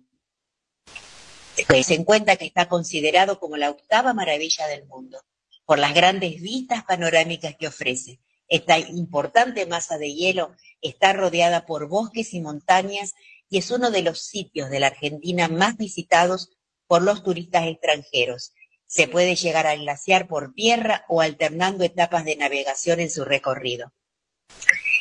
Se 1.84 1.94
encuentra 1.94 2.36
que 2.36 2.46
está 2.46 2.68
considerado 2.68 3.38
como 3.38 3.56
la 3.56 3.70
octava 3.70 4.14
maravilla 4.14 4.66
del 4.66 4.86
mundo 4.86 5.20
por 5.64 5.78
las 5.78 5.94
grandes 5.94 6.40
vistas 6.40 6.84
panorámicas 6.84 7.56
que 7.56 7.68
ofrece. 7.68 8.20
Esta 8.48 8.78
importante 8.78 9.66
masa 9.66 9.98
de 9.98 10.12
hielo 10.12 10.54
está 10.82 11.12
rodeada 11.12 11.64
por 11.64 11.88
bosques 11.88 12.34
y 12.34 12.40
montañas 12.40 13.14
y 13.48 13.58
es 13.58 13.70
uno 13.70 13.90
de 13.90 14.02
los 14.02 14.22
sitios 14.22 14.70
de 14.70 14.80
la 14.80 14.88
Argentina 14.88 15.48
más 15.48 15.76
visitados 15.76 16.50
por 16.86 17.02
los 17.02 17.22
turistas 17.22 17.66
extranjeros. 17.66 18.52
Se 18.86 19.08
puede 19.08 19.34
llegar 19.36 19.66
al 19.66 19.80
glaciar 19.80 20.28
por 20.28 20.54
tierra 20.54 21.04
o 21.08 21.20
alternando 21.20 21.84
etapas 21.84 22.24
de 22.24 22.36
navegación 22.36 23.00
en 23.00 23.10
su 23.10 23.24
recorrido. 23.24 23.92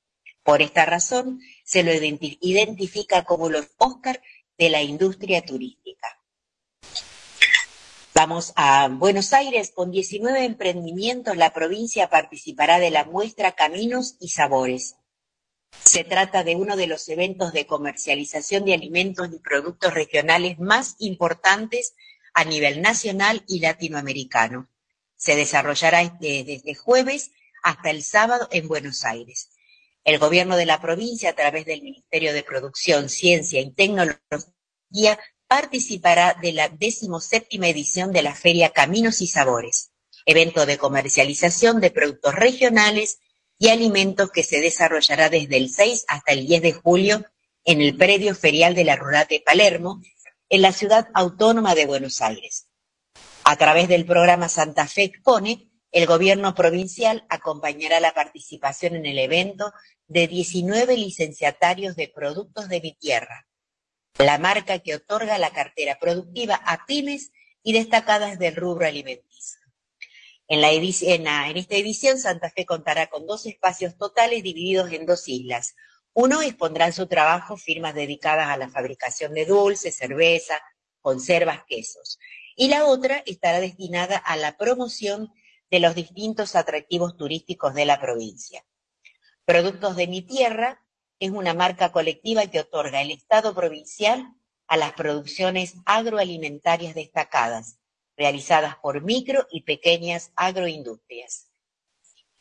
Por 0.45 0.63
esta 0.63 0.85
razón, 0.85 1.41
se 1.65 1.83
lo 1.83 1.91
identifica 1.93 3.25
como 3.25 3.51
los 3.51 3.67
Óscar 3.79 4.23
de 4.57 4.71
la 4.71 4.81
industria 4.83 5.45
turística. 5.45 6.07
Vamos 8.15 8.53
a 8.55 8.87
Buenos 8.87 9.33
Aires, 9.33 9.73
con 9.75 9.91
19 9.91 10.45
emprendimientos, 10.45 11.37
la 11.37 11.53
provincia 11.53 12.09
participará 12.09 12.79
de 12.79 12.93
la 12.93 13.07
muestra 13.07 13.57
Caminos 13.57 14.15
y 14.21 14.29
Sabores. 14.29 15.02
Se 15.85 16.05
trata 16.05 16.43
de 16.43 16.57
uno 16.57 16.77
de 16.77 16.87
los 16.87 17.09
eventos 17.09 17.53
de 17.53 17.67
comercialización 17.67 18.65
de 18.65 18.75
alimentos 18.75 19.29
y 19.33 19.39
productos 19.39 19.93
regionales 19.93 20.59
más 20.59 20.97
importantes 20.99 21.95
a 22.35 22.45
nivel 22.45 22.81
nacional 22.81 23.45
y 23.47 23.61
latinoamericano. 23.61 24.71
Se 25.17 25.37
desarrollará 25.37 26.17
desde 26.19 26.75
jueves 26.75 27.33
hasta 27.63 27.91
el 27.91 28.03
sábado 28.03 28.49
en 28.51 28.69
Buenos 28.69 29.05
Aires. 29.05 29.51
El 30.05 30.19
gobierno 30.19 30.57
de 30.57 30.67
la 30.67 30.81
provincia, 30.81 31.31
a 31.31 31.35
través 31.35 31.65
del 31.65 31.83
Ministerio 31.83 32.33
de 32.33 32.43
Producción, 32.43 33.09
Ciencia 33.09 33.61
y 33.61 33.71
Tecnología, 33.73 35.19
participará 35.47 36.37
de 36.41 36.53
la 36.53 36.69
decimoséptima 36.69 37.69
edición 37.69 38.13
de 38.13 38.23
la 38.23 38.35
Feria 38.35 38.71
Caminos 38.71 39.21
y 39.21 39.27
Sabores, 39.27 39.91
evento 40.27 40.65
de 40.65 40.79
comercialización 40.79 41.81
de 41.81 41.91
productos 41.91 42.35
regionales 42.35 43.19
y 43.63 43.69
alimentos 43.69 44.33
que 44.33 44.43
se 44.43 44.61
desarrollará 44.61 45.29
desde 45.29 45.57
el 45.57 45.71
6 45.71 46.07
hasta 46.09 46.33
el 46.33 46.49
10 46.49 46.63
de 46.63 46.73
julio 46.73 47.25
en 47.65 47.81
el 47.81 47.97
predio 47.97 48.35
ferial 48.35 48.75
de 48.75 48.83
la 48.83 48.97
Rural 48.97 49.29
de 49.31 49.41
Palermo, 49.41 50.03
en 50.49 50.63
la 50.63 50.73
ciudad 50.73 51.07
autónoma 51.15 51.77
de 51.77 51.87
Buenos 51.87 52.21
Aires. 52.23 52.67
A 53.45 53.55
través 53.55 53.87
del 53.87 54.05
programa 54.05 54.49
Santa 54.49 54.89
Fe 54.89 55.05
Expone, 55.05 55.71
el 55.93 56.07
gobierno 56.07 56.57
provincial 56.57 57.25
acompañará 57.29 58.01
la 58.01 58.13
participación 58.15 58.97
en 58.97 59.07
el 59.07 59.21
evento 59.21 59.73
de 60.09 60.27
19 60.27 60.97
licenciatarios 60.97 61.95
de 61.95 62.09
productos 62.09 62.69
de 62.69 62.81
mi 62.81 62.95
tierra, 62.95 63.47
la 64.19 64.39
marca 64.39 64.81
que 64.81 64.97
otorga 64.97 65.39
la 65.39 65.51
cartera 65.51 66.01
productiva 66.01 66.57
a 66.57 66.85
pymes 66.85 67.31
y 67.63 67.75
destacadas 67.75 68.41
del 68.41 68.57
rubro 68.57 68.89
alimenticio. 68.89 69.32
En, 70.55 70.63
esta 71.57 71.77
edición, 71.77 72.19
Santa 72.19 72.51
Fe 72.51 72.67
contará 72.67 73.07
con 73.07 73.27
dos 73.27 73.47
espacios 73.47 73.97
totales 73.97 74.43
divididos 74.43 74.93
en 74.93 75.07
dos 75.07 75.27
islas. 75.27 75.75
Uno 76.13 76.43
expondrá 76.43 76.85
en 76.85 76.93
su 76.93 77.07
trabajo 77.07 77.57
firmas 77.57 77.95
dedicadas 77.95 78.49
a 78.49 78.59
la 78.59 78.69
fabricación 78.69 79.33
de 79.33 79.47
dulces, 79.47 79.97
cerveza, 79.97 80.61
conservas, 81.01 81.65
quesos. 81.67 82.19
Y 82.55 82.69
la 82.69 82.85
otra 82.85 83.23
estará 83.25 83.61
destinada 83.61 84.19
a 84.19 84.37
la 84.37 84.59
promoción 84.59 85.33
de 85.71 85.81
los 85.81 85.95
distintos 85.95 86.55
atractivos 86.55 87.17
turísticos 87.17 87.73
de 87.73 87.87
la 87.87 87.99
provincia. 87.99 88.63
Productos 89.47 89.97
de 89.97 90.07
mi 90.07 90.21
tierra 90.21 90.85
es 91.19 91.31
una 91.31 91.55
marca 91.55 91.93
colectiva 91.93 92.47
que 92.49 92.61
otorga 92.61 93.01
el 93.01 93.11
Estado 93.11 93.55
provincial 93.55 94.35
a 94.67 94.77
las 94.77 94.93
producciones 94.93 95.77
agroalimentarias 95.87 96.95
destacadas, 96.95 97.79
realizadas 98.17 98.77
por 98.77 99.03
micro 99.03 99.47
y 99.51 99.63
pequeñas 99.63 100.33
agroindustrias. 100.37 101.49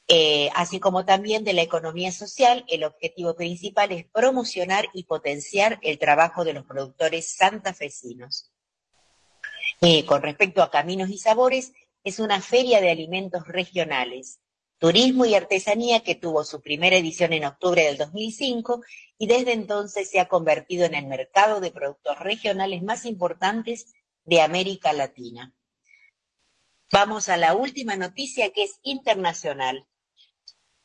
Eh, 0.07 0.49
así 0.55 0.79
como 0.81 1.05
también 1.05 1.45
de 1.45 1.53
la 1.53 1.61
economía 1.61 2.11
social, 2.11 2.65
el 2.67 2.83
objetivo 2.83 3.33
principal 3.35 3.93
es 3.93 4.05
promocionar 4.05 4.89
y 4.93 5.05
potenciar 5.05 5.79
el 5.83 5.99
trabajo 5.99 6.43
de 6.43 6.53
los 6.53 6.65
productores 6.65 7.33
santafesinos. 7.37 8.51
Eh, 9.79 10.05
con 10.05 10.21
respecto 10.21 10.61
a 10.61 10.69
Caminos 10.69 11.09
y 11.09 11.17
Sabores, 11.17 11.71
es 12.03 12.19
una 12.19 12.41
feria 12.41 12.81
de 12.81 12.91
alimentos 12.91 13.47
regionales, 13.47 14.41
turismo 14.79 15.25
y 15.25 15.35
artesanía 15.35 16.01
que 16.01 16.15
tuvo 16.15 16.43
su 16.43 16.59
primera 16.59 16.97
edición 16.97 17.31
en 17.33 17.45
octubre 17.45 17.83
del 17.83 17.97
2005 17.97 18.81
y 19.17 19.27
desde 19.27 19.53
entonces 19.53 20.09
se 20.09 20.19
ha 20.19 20.27
convertido 20.27 20.85
en 20.85 20.95
el 20.95 21.05
mercado 21.05 21.61
de 21.61 21.71
productos 21.71 22.19
regionales 22.19 22.83
más 22.83 23.05
importantes 23.05 23.93
de 24.25 24.41
América 24.41 24.91
Latina. 24.91 25.53
Vamos 26.93 27.29
a 27.29 27.37
la 27.37 27.55
última 27.55 27.95
noticia 27.95 28.51
que 28.51 28.63
es 28.63 28.81
internacional. 28.83 29.87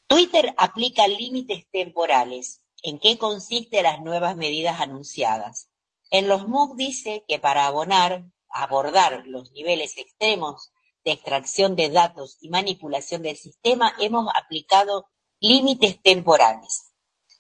Twitter 0.06 0.54
aplica 0.56 1.08
límites 1.08 1.66
temporales. 1.72 2.62
¿En 2.84 3.00
qué 3.00 3.18
consisten 3.18 3.82
las 3.82 4.00
nuevas 4.00 4.36
medidas 4.36 4.80
anunciadas? 4.80 5.68
En 6.10 6.28
los 6.28 6.46
MOOC 6.46 6.76
dice 6.76 7.24
que 7.26 7.40
para 7.40 7.66
abonar, 7.66 8.24
abordar 8.48 9.24
los 9.26 9.50
niveles 9.50 9.96
extremos 9.96 10.70
de 11.04 11.10
extracción 11.10 11.74
de 11.74 11.90
datos 11.90 12.36
y 12.40 12.50
manipulación 12.50 13.22
del 13.22 13.36
sistema 13.36 13.92
hemos 13.98 14.28
aplicado 14.32 15.08
límites 15.40 16.00
temporales. 16.00 16.92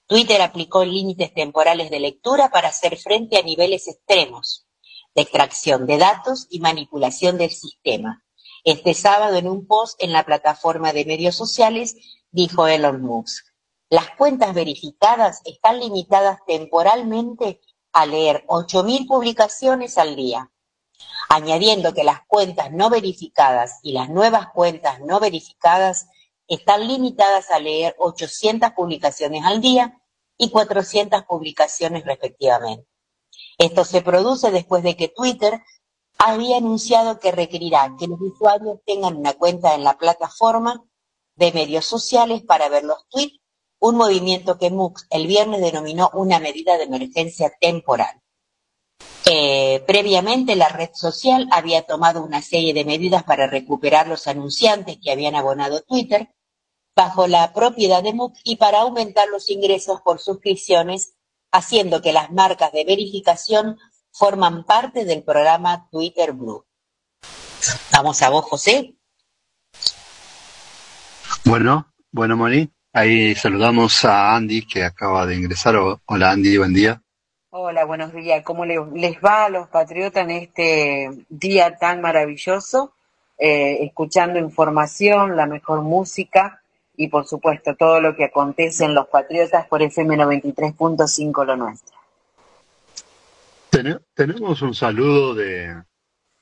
Twitter 0.08 0.42
aplicó 0.42 0.84
límites 0.84 1.32
temporales 1.32 1.88
de 1.88 2.00
lectura 2.00 2.50
para 2.50 2.70
hacer 2.70 2.96
frente 2.96 3.38
a 3.38 3.42
niveles 3.42 3.86
extremos 3.86 4.66
de 5.14 5.22
extracción 5.22 5.86
de 5.86 5.98
datos 5.98 6.48
y 6.50 6.58
manipulación 6.58 7.38
del 7.38 7.52
sistema 7.52 8.25
este 8.66 8.94
sábado 8.94 9.36
en 9.36 9.48
un 9.48 9.64
post 9.64 10.02
en 10.02 10.12
la 10.12 10.24
plataforma 10.24 10.92
de 10.92 11.04
medios 11.04 11.36
sociales, 11.36 11.94
dijo 12.32 12.66
Elon 12.66 13.00
Musk. 13.00 13.46
Las 13.88 14.10
cuentas 14.18 14.54
verificadas 14.54 15.40
están 15.44 15.78
limitadas 15.78 16.40
temporalmente 16.48 17.60
a 17.92 18.06
leer 18.06 18.44
8.000 18.48 19.06
publicaciones 19.06 19.98
al 19.98 20.16
día, 20.16 20.50
añadiendo 21.28 21.94
que 21.94 22.02
las 22.02 22.26
cuentas 22.26 22.72
no 22.72 22.90
verificadas 22.90 23.78
y 23.84 23.92
las 23.92 24.10
nuevas 24.10 24.48
cuentas 24.52 25.00
no 25.00 25.20
verificadas 25.20 26.08
están 26.48 26.88
limitadas 26.88 27.52
a 27.52 27.60
leer 27.60 27.94
800 27.98 28.72
publicaciones 28.72 29.44
al 29.44 29.60
día 29.60 30.02
y 30.36 30.50
400 30.50 31.22
publicaciones 31.22 32.04
respectivamente. 32.04 32.88
Esto 33.58 33.84
se 33.84 34.02
produce 34.02 34.50
después 34.50 34.82
de 34.82 34.96
que 34.96 35.06
Twitter 35.06 35.62
había 36.18 36.58
anunciado 36.58 37.18
que 37.20 37.32
requerirá 37.32 37.94
que 37.98 38.06
los 38.06 38.20
usuarios 38.20 38.78
tengan 38.86 39.16
una 39.16 39.34
cuenta 39.34 39.74
en 39.74 39.84
la 39.84 39.98
plataforma 39.98 40.84
de 41.36 41.52
medios 41.52 41.84
sociales 41.84 42.42
para 42.42 42.68
ver 42.68 42.84
los 42.84 43.06
tweets, 43.08 43.38
un 43.78 43.96
movimiento 43.96 44.58
que 44.58 44.70
MUX 44.70 45.06
el 45.10 45.26
viernes 45.26 45.60
denominó 45.60 46.10
una 46.14 46.38
medida 46.38 46.78
de 46.78 46.84
emergencia 46.84 47.52
temporal. 47.60 48.22
Eh, 49.26 49.84
previamente 49.86 50.56
la 50.56 50.68
red 50.68 50.90
social 50.94 51.48
había 51.50 51.82
tomado 51.82 52.22
una 52.22 52.40
serie 52.42 52.72
de 52.72 52.84
medidas 52.84 53.24
para 53.24 53.46
recuperar 53.46 54.06
los 54.06 54.28
anunciantes 54.28 54.98
que 55.02 55.10
habían 55.10 55.34
abonado 55.34 55.82
Twitter 55.82 56.32
bajo 56.94 57.26
la 57.26 57.52
propiedad 57.52 58.02
de 58.02 58.14
MUC 58.14 58.34
y 58.44 58.56
para 58.56 58.80
aumentar 58.80 59.28
los 59.28 59.50
ingresos 59.50 60.00
por 60.00 60.20
suscripciones, 60.20 61.14
haciendo 61.52 62.00
que 62.00 62.12
las 62.12 62.32
marcas 62.32 62.72
de 62.72 62.84
verificación 62.84 63.78
forman 64.16 64.64
parte 64.64 65.04
del 65.04 65.22
programa 65.22 65.88
Twitter 65.90 66.32
Blue. 66.32 66.64
Vamos 67.92 68.22
a 68.22 68.30
vos, 68.30 68.44
José. 68.44 68.94
Bueno, 71.44 71.92
bueno, 72.10 72.36
Moni. 72.36 72.70
Ahí 72.92 73.34
saludamos 73.34 74.04
a 74.06 74.34
Andy 74.34 74.66
que 74.66 74.82
acaba 74.82 75.26
de 75.26 75.36
ingresar. 75.36 75.76
Hola 76.06 76.30
Andy, 76.30 76.56
buen 76.56 76.72
día. 76.72 77.02
Hola, 77.50 77.84
buenos 77.84 78.12
días. 78.14 78.42
¿Cómo 78.42 78.64
les 78.64 78.78
va 79.22 79.44
a 79.44 79.48
los 79.50 79.68
patriotas 79.68 80.24
en 80.24 80.30
este 80.30 81.10
día 81.28 81.76
tan 81.76 82.00
maravilloso? 82.00 82.94
Eh, 83.38 83.84
escuchando 83.84 84.38
información, 84.38 85.36
la 85.36 85.46
mejor 85.46 85.82
música 85.82 86.62
y 86.96 87.08
por 87.08 87.26
supuesto 87.26 87.76
todo 87.76 88.00
lo 88.00 88.16
que 88.16 88.24
acontece 88.24 88.86
en 88.86 88.94
los 88.94 89.08
patriotas 89.08 89.66
por 89.66 89.82
FM 89.82 90.16
93.5 90.16 91.44
lo 91.44 91.56
nuestro. 91.56 91.95
Tenemos 94.14 94.62
un 94.62 94.74
saludo 94.74 95.34
de, 95.34 95.82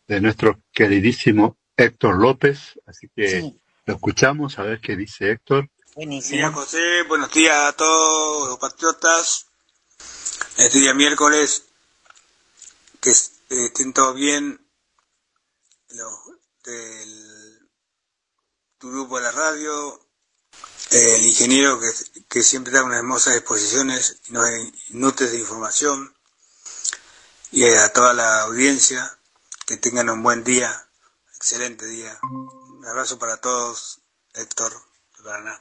de, 0.07 0.20
nuestro 0.20 0.61
queridísimo 0.72 1.59
Héctor 1.76 2.18
López, 2.18 2.78
así 2.87 3.09
que 3.14 3.53
lo 3.87 3.95
escuchamos 3.95 4.59
a 4.59 4.62
ver 4.62 4.80
qué 4.80 4.97
dice 4.97 5.30
Héctor. 5.30 5.68
Buenísimo. 5.95 6.41
Buenos 6.41 6.72
días, 6.72 6.82
José. 6.82 7.03
Buenos 7.09 7.32
días 7.32 7.57
a 7.57 7.72
todos 7.72 8.49
los 8.49 8.59
patriotas. 8.59 9.47
Este 10.57 10.78
día 10.78 10.95
miércoles, 10.95 11.66
que 13.01 13.11
estén 13.11 13.93
todos 13.93 14.14
bien. 14.14 14.61
Los 15.91 16.12
del 16.64 17.68
tu 18.78 18.91
grupo 18.91 19.18
de 19.18 19.24
la 19.24 19.32
radio, 19.32 20.01
el 20.91 21.24
ingeniero 21.24 21.78
que, 21.80 21.89
que 22.28 22.43
siempre 22.43 22.72
da 22.72 22.85
unas 22.85 22.99
hermosas 22.99 23.37
exposiciones 23.37 24.20
y 24.28 24.32
nos 24.32 24.49
nutres 24.91 25.32
de 25.32 25.39
información, 25.39 26.13
y 27.55 27.62
a 27.62 27.92
toda 27.92 28.12
la 28.14 28.42
audiencia, 28.42 29.16
que 29.64 29.76
tengan 29.76 30.11
un 30.11 30.24
buen 30.24 30.42
día, 30.42 30.68
excelente 31.36 31.86
día. 31.86 32.11
Un 32.24 32.84
abrazo 32.84 33.16
para 33.16 33.36
todos, 33.36 34.02
Héctor 34.34 34.72
de 34.72 35.22
Paraná. 35.22 35.61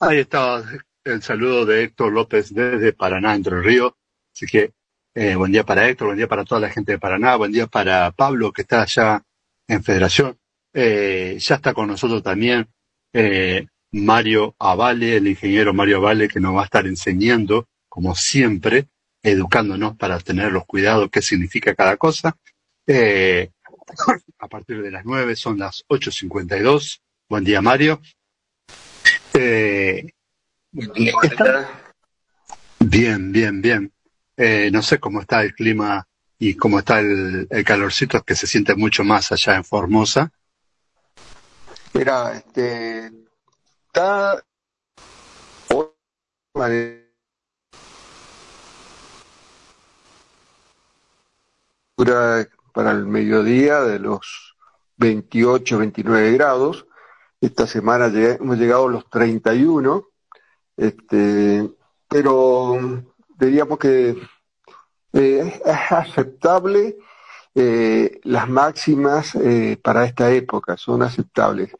Ahí 0.00 0.18
está 0.18 0.64
el 1.04 1.22
saludo 1.22 1.66
de 1.66 1.84
Héctor 1.84 2.12
López 2.12 2.52
desde 2.52 2.92
Paraná, 2.92 3.36
Entre 3.36 3.60
Ríos. 3.62 3.92
Así 4.34 4.46
que 4.46 4.72
eh, 5.14 5.36
buen 5.36 5.52
día 5.52 5.62
para 5.62 5.88
Héctor, 5.88 6.08
buen 6.08 6.18
día 6.18 6.26
para 6.26 6.44
toda 6.44 6.60
la 6.60 6.70
gente 6.70 6.90
de 6.90 6.98
Paraná, 6.98 7.36
buen 7.36 7.52
día 7.52 7.68
para 7.68 8.10
Pablo 8.10 8.52
que 8.52 8.62
está 8.62 8.82
allá 8.82 9.22
en 9.68 9.84
Federación. 9.84 10.36
Eh, 10.74 11.36
ya 11.38 11.54
está 11.54 11.74
con 11.74 11.86
nosotros 11.86 12.24
también 12.24 12.68
eh, 13.12 13.68
Mario 13.92 14.56
Avale, 14.58 15.16
el 15.18 15.28
ingeniero 15.28 15.72
Mario 15.72 15.98
Avale, 15.98 16.26
que 16.26 16.40
nos 16.40 16.56
va 16.56 16.62
a 16.62 16.64
estar 16.64 16.88
enseñando, 16.88 17.68
como 17.90 18.14
siempre, 18.14 18.88
educándonos 19.22 19.96
para 19.96 20.18
tener 20.20 20.52
los 20.52 20.64
cuidados, 20.64 21.10
qué 21.10 21.20
significa 21.20 21.74
cada 21.74 21.98
cosa. 21.98 22.36
a 24.38 24.48
partir 24.48 24.80
de 24.80 24.90
las 24.90 25.04
nueve 25.04 25.36
son 25.36 25.58
las 25.58 25.84
8.52. 25.88 27.00
Buen 27.28 27.44
día, 27.44 27.60
Mario. 27.60 28.00
bien, 32.78 33.32
bien, 33.32 33.60
bien. 33.60 33.92
Eh, 34.36 34.70
no 34.72 34.82
sé 34.82 34.98
cómo 34.98 35.20
está 35.20 35.42
el 35.42 35.52
clima 35.54 36.06
y 36.38 36.54
cómo 36.54 36.78
está 36.78 37.00
el, 37.00 37.48
calorcito 37.66 38.22
que 38.22 38.36
se 38.36 38.46
siente 38.46 38.74
mucho 38.76 39.04
más 39.04 39.32
allá 39.32 39.56
en 39.56 39.64
Formosa. 39.64 40.32
Mira, 41.92 42.36
este, 42.36 43.10
está 43.86 44.42
para 52.72 52.90
el 52.92 53.06
mediodía 53.06 53.82
de 53.82 53.98
los 53.98 54.56
28, 54.96 55.78
29 55.78 56.32
grados. 56.32 56.86
Esta 57.40 57.66
semana 57.66 58.06
hemos 58.06 58.58
llegado 58.58 58.86
a 58.86 58.90
los 58.90 59.08
31, 59.10 60.08
este, 60.76 61.70
pero 62.08 63.02
diríamos 63.38 63.78
que 63.78 64.16
eh, 65.12 65.60
es 65.64 65.92
aceptable, 65.92 66.96
eh, 67.54 68.20
las 68.24 68.48
máximas 68.48 69.34
eh, 69.34 69.78
para 69.82 70.04
esta 70.04 70.30
época 70.30 70.76
son 70.76 71.02
aceptables. 71.02 71.70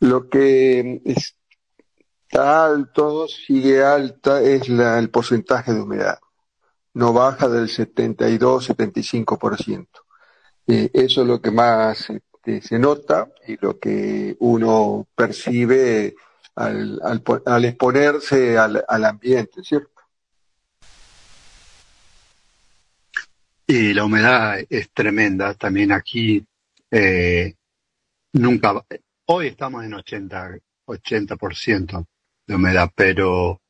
Lo 0.00 0.28
que 0.28 1.02
está 1.04 2.64
alto, 2.64 3.26
sigue 3.28 3.84
alta, 3.84 4.40
es 4.40 4.68
la, 4.68 4.98
el 4.98 5.10
porcentaje 5.10 5.72
de 5.72 5.80
humedad. 5.80 6.18
No 6.94 7.12
baja 7.12 7.48
del 7.48 7.68
72-75%. 7.68 9.86
eso 10.66 11.22
es 11.22 11.26
lo 11.26 11.40
que 11.40 11.50
más 11.50 12.10
este, 12.10 12.60
se 12.60 12.78
nota 12.78 13.30
y 13.46 13.56
lo 13.60 13.78
que 13.78 14.36
uno 14.40 15.06
percibe 15.14 16.14
al, 16.54 17.00
al, 17.46 17.64
exponerse 17.64 18.58
al, 18.58 18.84
al 18.86 19.04
ambiente, 19.04 19.62
¿cierto? 19.62 19.90
Y 23.66 23.94
la 23.94 24.04
humedad 24.04 24.58
es 24.68 24.90
tremenda 24.90 25.54
también 25.54 25.92
aquí. 25.92 26.44
Eh, 26.90 27.54
nunca, 28.34 28.84
hoy 29.26 29.46
estamos 29.46 29.84
en 29.84 29.94
80, 29.94 30.58
80% 30.84 32.06
de 32.46 32.54
humedad, 32.54 32.90
pero 32.94 33.62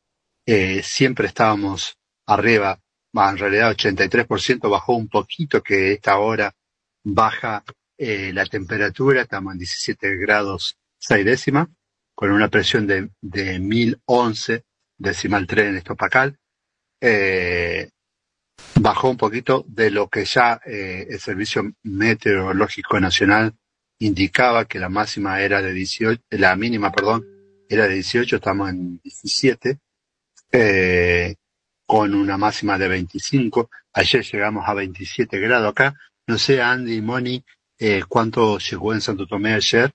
eh, 0.45 0.83
siempre 0.83 1.29
estábamos 1.29 1.97
arriba, 2.27 2.82
en 3.15 3.39
realidad 3.39 3.73
83% 3.73 4.71
bajó 4.71 4.95
un 4.95 5.09
poquito 5.09 5.63
que 5.63 5.93
esta 5.93 6.19
hora 6.19 6.55
baja 7.05 7.63
eh, 7.99 8.33
la 8.33 8.47
temperatura, 8.47 9.23
estamos 9.23 9.53
en 9.53 9.59
17 9.59 10.17
grados 10.17 10.77
6 10.99 11.25
décimas, 11.25 11.69
con 12.15 12.31
una 12.31 12.49
presión 12.49 12.87
de, 12.87 13.11
de 13.21 13.59
1011 13.59 14.65
decimal 14.99 15.47
3 15.47 15.69
en 15.69 15.77
estopacal. 15.77 16.39
Eh, 17.01 17.91
bajó 18.81 19.11
un 19.11 19.17
poquito 19.17 19.65
de 19.67 19.91
lo 19.91 20.09
que 20.09 20.25
ya 20.25 20.61
eh, 20.65 21.07
el 21.11 21.21
Servicio 21.21 21.73
Meteorológico 21.83 23.01
Nacional 23.01 23.55
indicaba 23.99 24.67
que 24.67 24.79
la 24.79 24.89
máxima 24.89 25.41
era 25.41 25.63
de 25.63 25.73
18, 25.73 26.23
la 26.31 26.57
mínima, 26.57 26.91
perdón, 26.93 27.25
era 27.69 27.87
de 27.89 27.95
18, 27.95 28.37
estamos 28.37 28.71
en 28.71 29.01
17, 29.03 29.79
eh, 30.53 31.35
con 31.93 32.15
una 32.15 32.39
máxima 32.39 32.79
de 32.79 32.89
25. 32.89 33.69
Ayer 33.93 34.25
llegamos 34.25 34.67
a 34.67 34.73
27 34.73 35.39
grados 35.39 35.73
acá. 35.73 35.95
No 36.27 36.39
sé, 36.39 36.63
Andy 36.63 36.95
y 36.95 37.03
Moni, 37.03 37.45
eh, 37.79 38.03
cuánto 38.09 38.57
llegó 38.57 38.95
en 38.95 39.03
Santo 39.03 39.27
Tomé 39.27 39.53
ayer, 39.53 39.93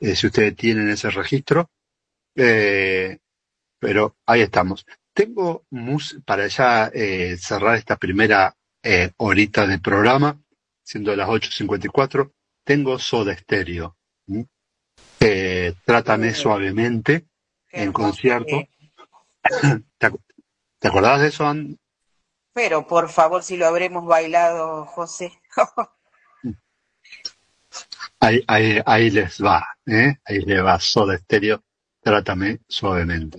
eh, 0.00 0.16
si 0.16 0.28
ustedes 0.28 0.56
tienen 0.56 0.88
ese 0.88 1.10
registro. 1.10 1.68
Eh, 2.34 3.18
pero 3.78 4.16
ahí 4.24 4.40
estamos. 4.40 4.86
Tengo 5.12 5.66
para 6.24 6.46
ya 6.46 6.90
eh, 6.94 7.36
cerrar 7.38 7.76
esta 7.76 7.96
primera 7.96 8.56
horita 9.18 9.66
de 9.66 9.78
programa, 9.80 10.40
siendo 10.82 11.14
las 11.14 11.28
8.54, 11.28 12.32
tengo 12.64 12.98
Soda 12.98 13.34
Estéreo. 13.34 13.98
Eh, 15.20 15.74
trátame 15.84 16.32
suavemente 16.32 17.26
en 17.70 17.92
concierto. 17.92 18.66
¿Te, 19.98 20.10
¿Te 20.84 20.88
acordás 20.88 21.22
de 21.22 21.28
eso, 21.28 21.46
Ann? 21.46 21.78
Pero 22.52 22.86
por 22.86 23.08
favor, 23.08 23.42
si 23.42 23.56
lo 23.56 23.66
habremos 23.66 24.04
bailado, 24.04 24.84
José. 24.84 25.32
ahí, 28.20 28.44
ahí, 28.46 28.82
ahí 28.84 29.10
les 29.10 29.42
va, 29.42 29.66
¿eh? 29.86 30.18
ahí 30.26 30.40
les 30.40 30.62
va 30.62 30.78
Soda 30.78 31.14
Estéreo, 31.14 31.64
trátame 32.02 32.60
suavemente. 32.68 33.38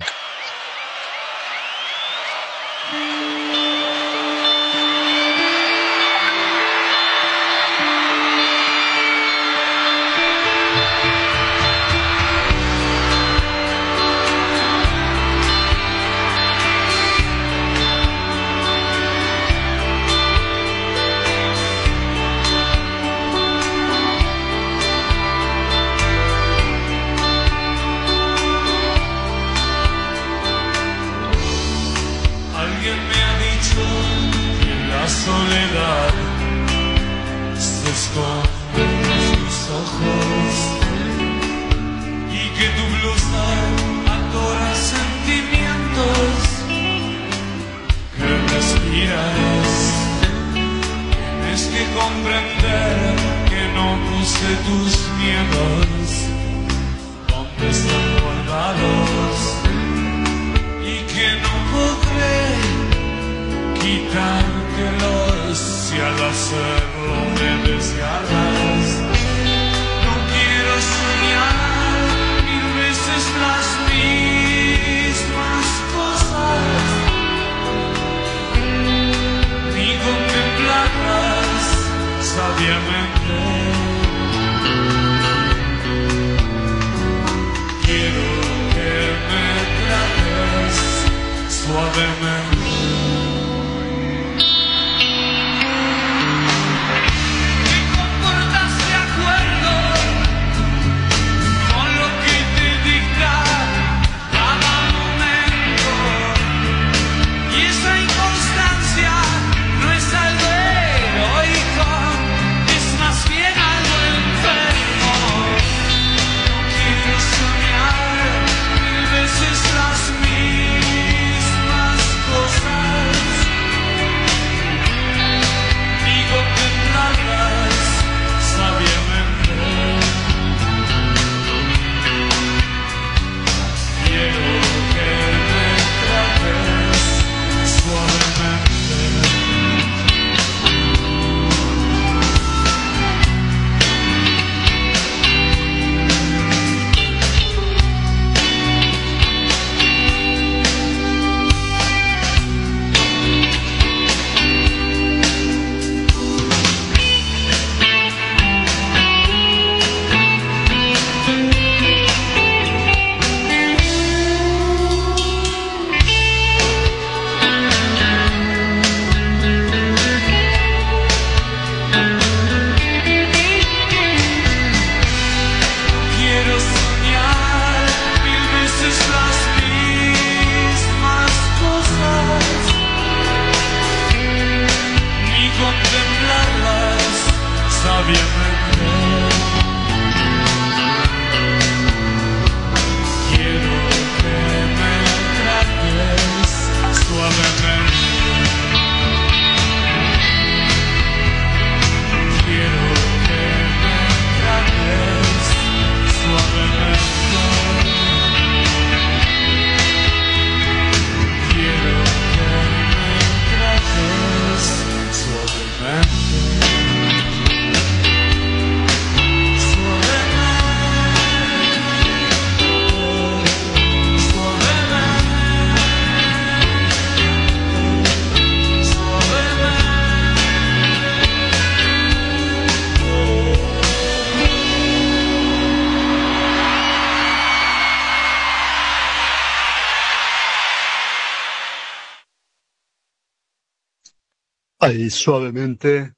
Ahí 244.85 245.09
suavemente, 245.09 246.13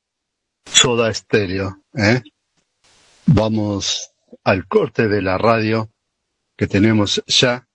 soda 0.65 1.09
estéreo. 1.09 1.83
¿eh? 1.93 2.21
Vamos 3.27 4.11
al 4.43 4.67
corte 4.67 5.07
de 5.07 5.21
la 5.21 5.37
radio 5.37 5.89
que 6.57 6.67
tenemos 6.67 7.23
ya 7.27 7.65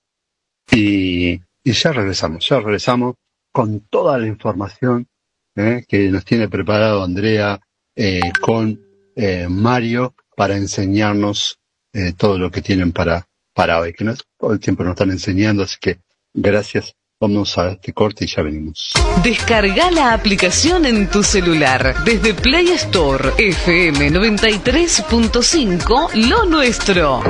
y, 0.71 1.41
y 1.65 1.73
ya 1.73 1.93
regresamos, 1.95 2.47
ya 2.47 2.61
regresamos 2.61 3.15
con 3.51 3.89
toda 3.89 4.19
la 4.19 4.27
información 4.27 5.09
¿eh? 5.57 5.83
que 5.89 6.11
nos 6.11 6.27
tiene 6.27 6.51
preparado 6.51 7.03
Andrea 7.03 7.59
eh, 7.97 8.21
con 8.43 8.79
eh, 9.17 9.47
Mario 9.49 10.15
para 10.37 10.59
enseñarnos 10.59 11.59
eh, 11.95 12.13
todo 12.13 12.37
lo 12.37 12.51
que 12.51 12.61
tienen 12.61 12.93
para, 12.93 13.27
para 13.55 13.81
hoy, 13.81 13.95
que 13.95 14.05
nos, 14.05 14.27
todo 14.37 14.53
el 14.53 14.61
tiempo 14.61 14.85
nos 14.85 14.93
están 14.93 15.11
enseñando, 15.11 15.63
así 15.63 15.79
que 15.81 16.01
gracias. 16.35 16.95
Vamos 17.23 17.57
a 17.57 17.71
este 17.71 17.93
corte 17.93 18.25
y 18.25 18.27
ya 18.27 18.43
venimos. 18.43 18.93
Descarga 19.23 19.93
la 19.93 20.13
aplicación 20.13 20.85
en 20.87 21.09
tu 21.09 21.23
celular 21.23 22.03
desde 22.05 22.35
Play 22.35 22.71
Store 22.71 23.31
FM 23.39 24.11
93.5 24.11 26.15
Lo 26.29 26.45
Nuestro. 26.47 27.23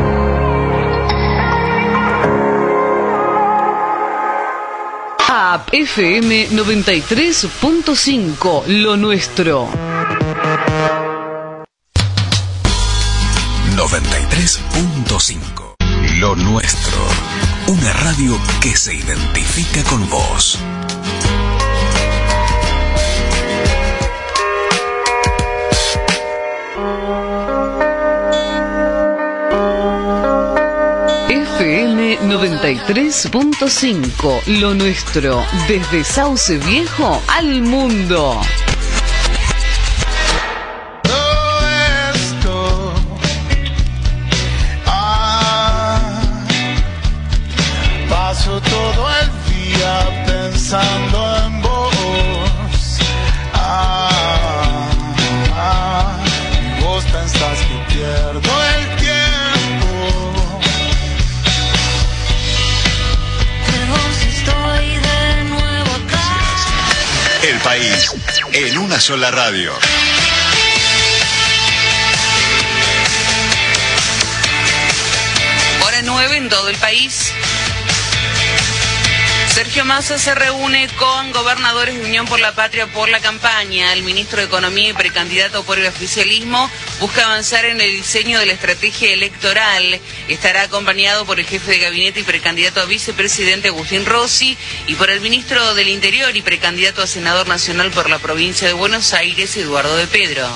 App 5.28 5.68
FM 5.70 6.48
93.5 6.48 8.62
Lo 8.68 8.96
Nuestro. 8.96 9.68
93.5 13.76 15.74
Lo 16.18 16.34
nuestro. 16.34 17.21
Una 17.72 17.92
radio 17.94 18.38
que 18.60 18.76
se 18.76 18.94
identifica 18.94 19.82
con 19.84 20.06
vos. 20.10 20.58
FM 31.30 32.18
93.5 32.20 34.42
Lo 34.60 34.74
Nuestro. 34.74 35.42
Desde 35.66 36.04
Sauce 36.04 36.58
Viejo 36.58 37.22
al 37.28 37.62
mundo. 37.62 38.38
sola 69.02 69.32
radio. 69.32 69.72
Hora 75.84 76.02
9 76.04 76.36
en 76.36 76.48
todo 76.48 76.68
el 76.68 76.76
país. 76.76 77.32
Sergio 79.48 79.84
Massa 79.84 80.18
se 80.18 80.36
reúne 80.36 80.88
con 80.98 81.32
gobernadores 81.32 81.98
de 81.98 82.04
Unión 82.04 82.26
por 82.26 82.38
la 82.38 82.52
Patria 82.54 82.86
por 82.86 83.08
la 83.08 83.18
campaña, 83.18 83.92
el 83.92 84.04
ministro 84.04 84.38
de 84.38 84.46
Economía 84.46 84.90
y 84.90 84.92
precandidato 84.92 85.64
por 85.64 85.80
el 85.80 85.86
oficialismo 85.86 86.70
busca 87.00 87.24
avanzar 87.24 87.64
en 87.64 87.80
el 87.80 87.90
diseño 87.90 88.38
de 88.38 88.46
la 88.46 88.52
estrategia 88.52 89.12
electoral. 89.12 90.00
Estará 90.28 90.62
acompañado 90.62 91.24
por 91.24 91.40
el 91.40 91.46
jefe 91.46 91.72
de 91.72 91.78
gabinete 91.78 92.20
y 92.20 92.24
precandidato 92.24 92.80
a 92.80 92.86
vicepresidente 92.86 93.68
Agustín 93.68 94.06
Rossi 94.06 94.56
y 94.86 94.94
por 94.94 95.10
el 95.10 95.20
ministro 95.20 95.74
del 95.74 95.88
Interior 95.88 96.36
y 96.36 96.42
precandidato 96.42 97.02
a 97.02 97.06
senador 97.06 97.48
nacional 97.48 97.90
por 97.90 98.08
la 98.08 98.18
provincia 98.18 98.66
de 98.66 98.74
Buenos 98.74 99.12
Aires, 99.14 99.56
Eduardo 99.56 99.96
de 99.96 100.06
Pedro. 100.06 100.48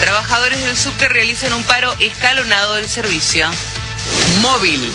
Trabajadores 0.00 0.62
del 0.64 0.76
subte 0.76 1.08
realizan 1.08 1.52
un 1.52 1.64
paro 1.64 1.94
escalonado 1.98 2.76
del 2.76 2.88
servicio. 2.88 3.50
Móvil. 4.40 4.92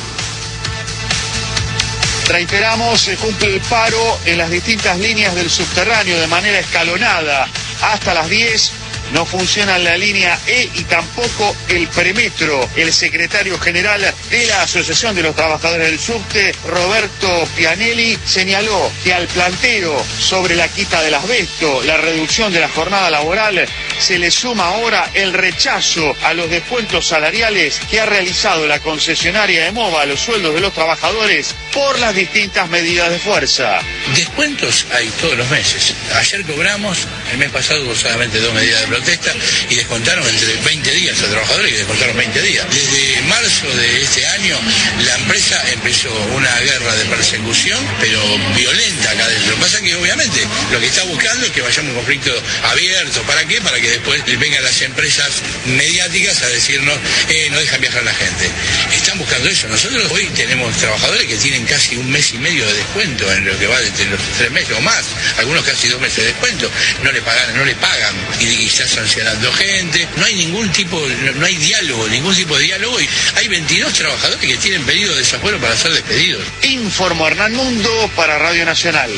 Reiteramos, 2.29 3.01
se 3.01 3.17
cumple 3.17 3.55
el 3.55 3.61
paro 3.61 4.19
en 4.25 4.37
las 4.37 4.49
distintas 4.49 4.97
líneas 4.97 5.35
del 5.35 5.49
subterráneo 5.49 6.17
de 6.17 6.27
manera 6.27 6.59
escalonada. 6.59 7.49
Hasta 7.83 8.13
las 8.13 8.29
10 8.29 8.71
no 9.13 9.25
funciona 9.25 9.77
la 9.77 9.95
línea 9.97 10.39
E 10.47 10.69
y 10.73 10.83
tampoco 10.85 11.55
el 11.67 11.87
premetro. 11.89 12.67
El 12.75 12.91
secretario 12.91 13.59
general 13.59 14.01
de 14.29 14.45
la 14.47 14.63
Asociación 14.63 15.15
de 15.15 15.21
los 15.23 15.35
Trabajadores 15.35 15.87
del 15.87 15.99
Subte, 15.99 16.55
Roberto 16.67 17.47
Pianelli, 17.55 18.17
señaló 18.25 18.91
que 19.03 19.13
al 19.13 19.27
planteo 19.27 20.03
sobre 20.19 20.55
la 20.55 20.67
quita 20.67 21.01
del 21.03 21.13
asbesto, 21.13 21.83
la 21.83 21.97
reducción 21.97 22.51
de 22.53 22.61
la 22.61 22.69
jornada 22.69 23.09
laboral, 23.09 23.67
se 24.03 24.19
le 24.19 24.31
suma 24.31 24.67
ahora 24.67 25.09
el 25.13 25.31
rechazo 25.31 26.13
a 26.23 26.33
los 26.33 26.49
descuentos 26.49 27.07
salariales 27.07 27.79
que 27.89 28.01
ha 28.01 28.05
realizado 28.05 28.67
la 28.67 28.81
concesionaria 28.81 29.63
de 29.63 29.71
MOVA 29.71 30.01
a 30.01 30.05
los 30.05 30.19
sueldos 30.19 30.53
de 30.53 30.59
los 30.59 30.73
trabajadores 30.73 31.55
por 31.71 31.97
las 31.99 32.13
distintas 32.13 32.69
medidas 32.69 33.09
de 33.09 33.17
fuerza. 33.17 33.79
Descuentos 34.13 34.85
hay 34.93 35.07
todos 35.21 35.37
los 35.37 35.49
meses. 35.49 35.93
Ayer 36.15 36.43
cobramos, 36.43 36.97
el 37.31 37.37
mes 37.37 37.49
pasado 37.49 37.95
solamente 37.95 38.41
dos 38.41 38.53
medidas 38.53 38.81
de 38.81 38.87
protesta 38.87 39.31
y 39.69 39.75
descontaron 39.75 40.27
entre 40.27 40.53
20 40.53 40.91
días 40.91 41.21
a 41.21 41.27
trabajadores 41.27 41.71
que 41.71 41.77
descontaron 41.77 42.17
20 42.17 42.41
días. 42.41 42.65
Desde 42.69 43.21
marzo 43.21 43.67
de 43.73 44.01
este 44.01 44.27
año 44.27 44.59
la 45.05 45.15
empresa 45.15 45.63
empezó 45.71 46.13
una 46.35 46.59
guerra 46.59 46.93
de 46.95 47.05
persecución, 47.05 47.79
pero 48.01 48.19
violenta 48.53 49.11
acá 49.11 49.29
dentro. 49.29 49.51
Lo 49.51 49.55
que 49.55 49.61
pasa 49.61 49.77
es 49.77 49.83
que 49.83 49.95
obviamente 49.95 50.45
lo 50.73 50.79
que 50.81 50.87
está 50.87 51.03
buscando 51.05 51.45
es 51.45 51.53
que 51.53 51.61
vayamos 51.61 51.87
a 51.87 51.91
un 51.91 51.95
conflicto 51.95 52.31
abierto. 52.69 53.21
¿Para 53.23 53.45
qué? 53.45 53.61
Para 53.61 53.79
que 53.79 53.92
después 53.93 54.23
vengan 54.39 54.63
las 54.63 54.81
empresas 54.81 55.41
mediáticas 55.65 56.41
a 56.41 56.47
decirnos, 56.47 56.97
eh, 57.29 57.49
no 57.51 57.59
dejan 57.59 57.81
viajar 57.81 58.01
a 58.01 58.05
la 58.05 58.13
gente. 58.13 58.49
Están 58.93 59.17
buscando 59.17 59.49
eso. 59.49 59.67
Nosotros 59.67 60.11
hoy 60.11 60.25
tenemos 60.35 60.75
trabajadores 60.77 61.25
que 61.27 61.37
tienen 61.37 61.65
casi 61.65 61.95
un 61.95 62.09
mes 62.09 62.33
y 62.33 62.37
medio 62.37 62.65
de 62.65 62.73
descuento 62.73 63.31
en 63.31 63.45
lo 63.45 63.57
que 63.57 63.67
va 63.67 63.79
desde 63.79 64.05
los 64.05 64.19
tres 64.37 64.51
meses 64.51 64.75
o 64.77 64.81
más, 64.81 65.05
algunos 65.37 65.63
casi 65.63 65.87
dos 65.87 66.01
meses 66.01 66.17
de 66.17 66.25
descuento, 66.25 66.69
no 67.03 67.11
le 67.11 67.21
pagan, 67.21 67.55
no 67.55 67.65
le 67.65 67.75
pagan 67.75 68.15
y, 68.39 68.45
y 68.45 68.65
está 68.67 68.87
sancionando 68.87 69.51
gente, 69.53 70.07
no 70.17 70.25
hay 70.25 70.35
ningún 70.35 70.71
tipo, 70.71 70.99
no, 71.23 71.31
no 71.33 71.45
hay 71.45 71.55
diálogo, 71.57 72.07
ningún 72.07 72.35
tipo 72.35 72.57
de 72.57 72.63
diálogo 72.65 72.99
y 72.99 73.09
hay 73.35 73.47
22 73.47 73.93
trabajadores 73.93 74.39
que 74.39 74.57
tienen 74.57 74.83
pedido 74.83 75.13
de 75.13 75.19
desafuero 75.19 75.59
para 75.59 75.75
ser 75.77 75.91
despedidos. 75.93 76.43
Informó 76.63 77.27
Hernán 77.27 77.53
Mundo 77.53 78.09
para 78.15 78.37
Radio 78.39 78.65
Nacional. 78.65 79.11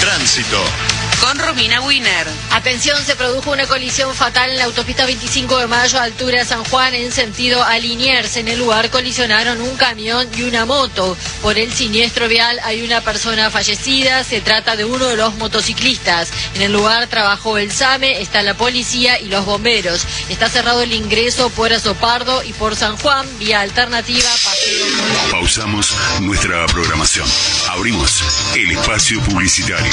Tránsito. 0.00 0.87
Con 1.20 1.38
Romina 1.38 1.80
Wiener. 1.80 2.26
Atención, 2.52 2.96
se 3.04 3.16
produjo 3.16 3.50
una 3.50 3.66
colisión 3.66 4.14
fatal 4.14 4.50
en 4.50 4.58
la 4.58 4.64
autopista 4.64 5.04
25 5.04 5.58
de 5.58 5.66
mayo, 5.66 6.00
altura 6.00 6.38
de 6.38 6.44
San 6.44 6.64
Juan, 6.64 6.94
en 6.94 7.10
sentido 7.12 7.62
a 7.62 7.78
Liniers. 7.78 8.36
En 8.36 8.48
el 8.48 8.58
lugar 8.58 8.88
colisionaron 8.90 9.60
un 9.60 9.76
camión 9.76 10.28
y 10.36 10.42
una 10.42 10.64
moto. 10.64 11.16
Por 11.42 11.58
el 11.58 11.72
siniestro 11.72 12.28
vial 12.28 12.60
hay 12.62 12.82
una 12.82 13.00
persona 13.00 13.50
fallecida. 13.50 14.22
Se 14.22 14.40
trata 14.40 14.76
de 14.76 14.84
uno 14.84 15.06
de 15.06 15.16
los 15.16 15.34
motociclistas. 15.34 16.30
En 16.54 16.62
el 16.62 16.72
lugar 16.72 17.08
trabajó 17.08 17.58
el 17.58 17.72
SAME, 17.72 18.20
está 18.20 18.42
la 18.42 18.54
policía 18.54 19.20
y 19.20 19.26
los 19.26 19.44
bomberos. 19.44 20.06
Está 20.28 20.48
cerrado 20.48 20.82
el 20.82 20.92
ingreso 20.92 21.50
por 21.50 21.72
Azopardo 21.72 22.44
y 22.44 22.52
por 22.52 22.76
San 22.76 22.96
Juan, 22.96 23.26
vía 23.38 23.60
alternativa, 23.60 24.28
paseo. 24.44 24.86
Pausamos 25.30 25.94
nuestra 26.20 26.64
programación. 26.66 27.26
Abrimos 27.70 28.22
el 28.54 28.70
espacio 28.70 29.20
publicitario. 29.22 29.92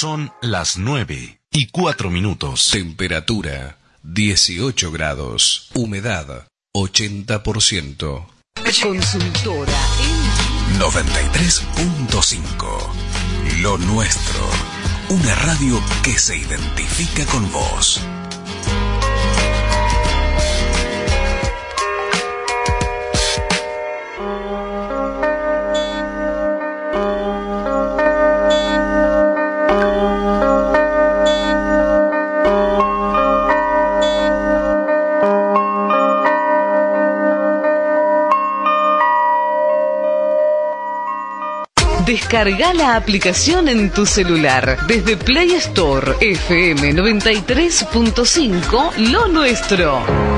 Son 0.00 0.32
las 0.42 0.78
9 0.78 1.40
y 1.50 1.66
4 1.66 2.08
minutos. 2.08 2.70
Temperatura 2.70 3.78
18 4.04 4.92
grados. 4.92 5.70
Humedad 5.74 6.46
80%. 6.72 8.26
Consultora 8.80 9.72
93.5. 10.78 13.60
Lo 13.60 13.76
nuestro. 13.76 14.48
Una 15.08 15.34
radio 15.34 15.82
que 16.04 16.16
se 16.16 16.36
identifica 16.36 17.26
con 17.26 17.50
vos. 17.50 18.00
Descarga 42.08 42.72
la 42.72 42.96
aplicación 42.96 43.68
en 43.68 43.90
tu 43.90 44.06
celular 44.06 44.78
desde 44.86 45.18
Play 45.18 45.52
Store 45.56 46.14
FM 46.22 46.94
93.5 46.94 48.96
Lo 49.10 49.28
Nuestro. 49.28 50.37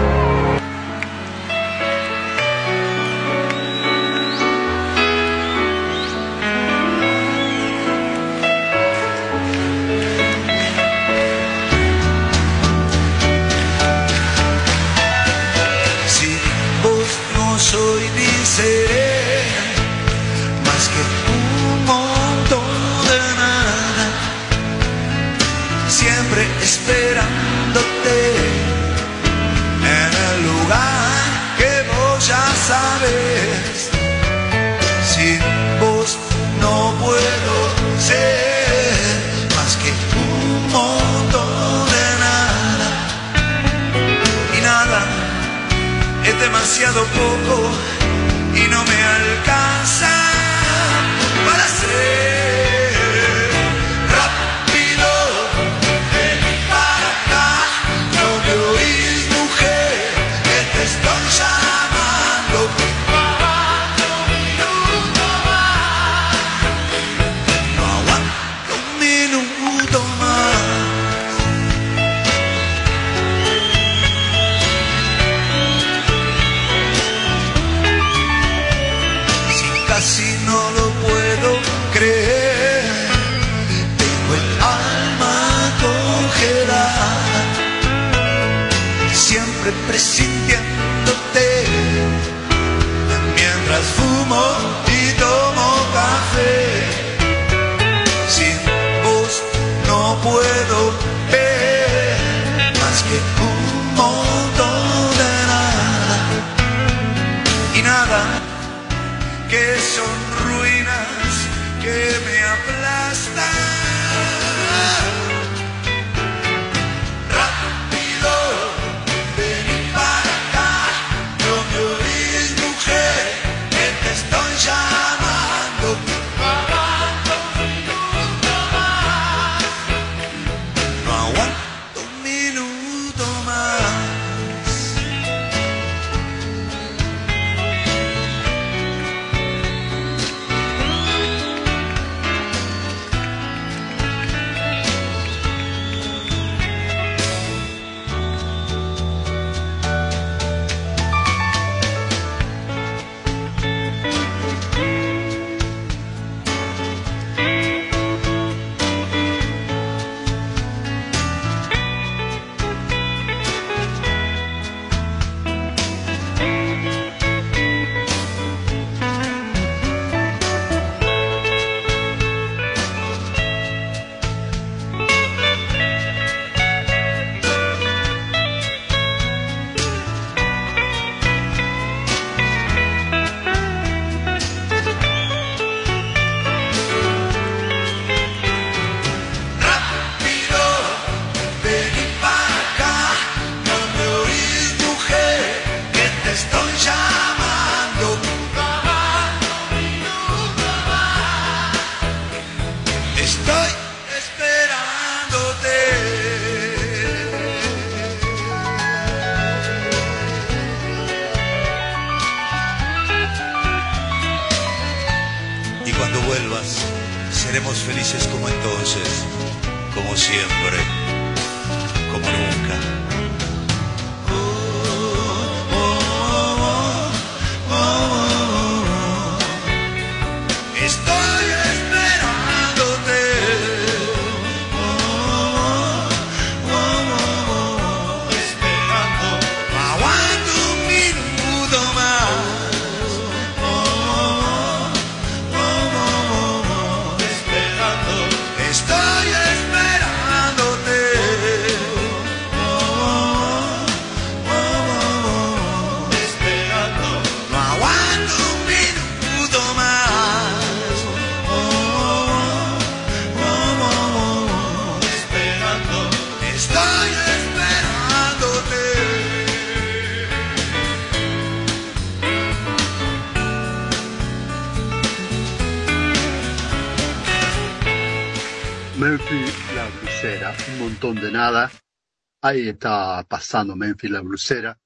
Ahí 282.42 282.68
está 282.68 283.24
pasando 283.28 283.76
Memphis 283.76 284.10
la 284.10 284.20
blusera 284.20 284.78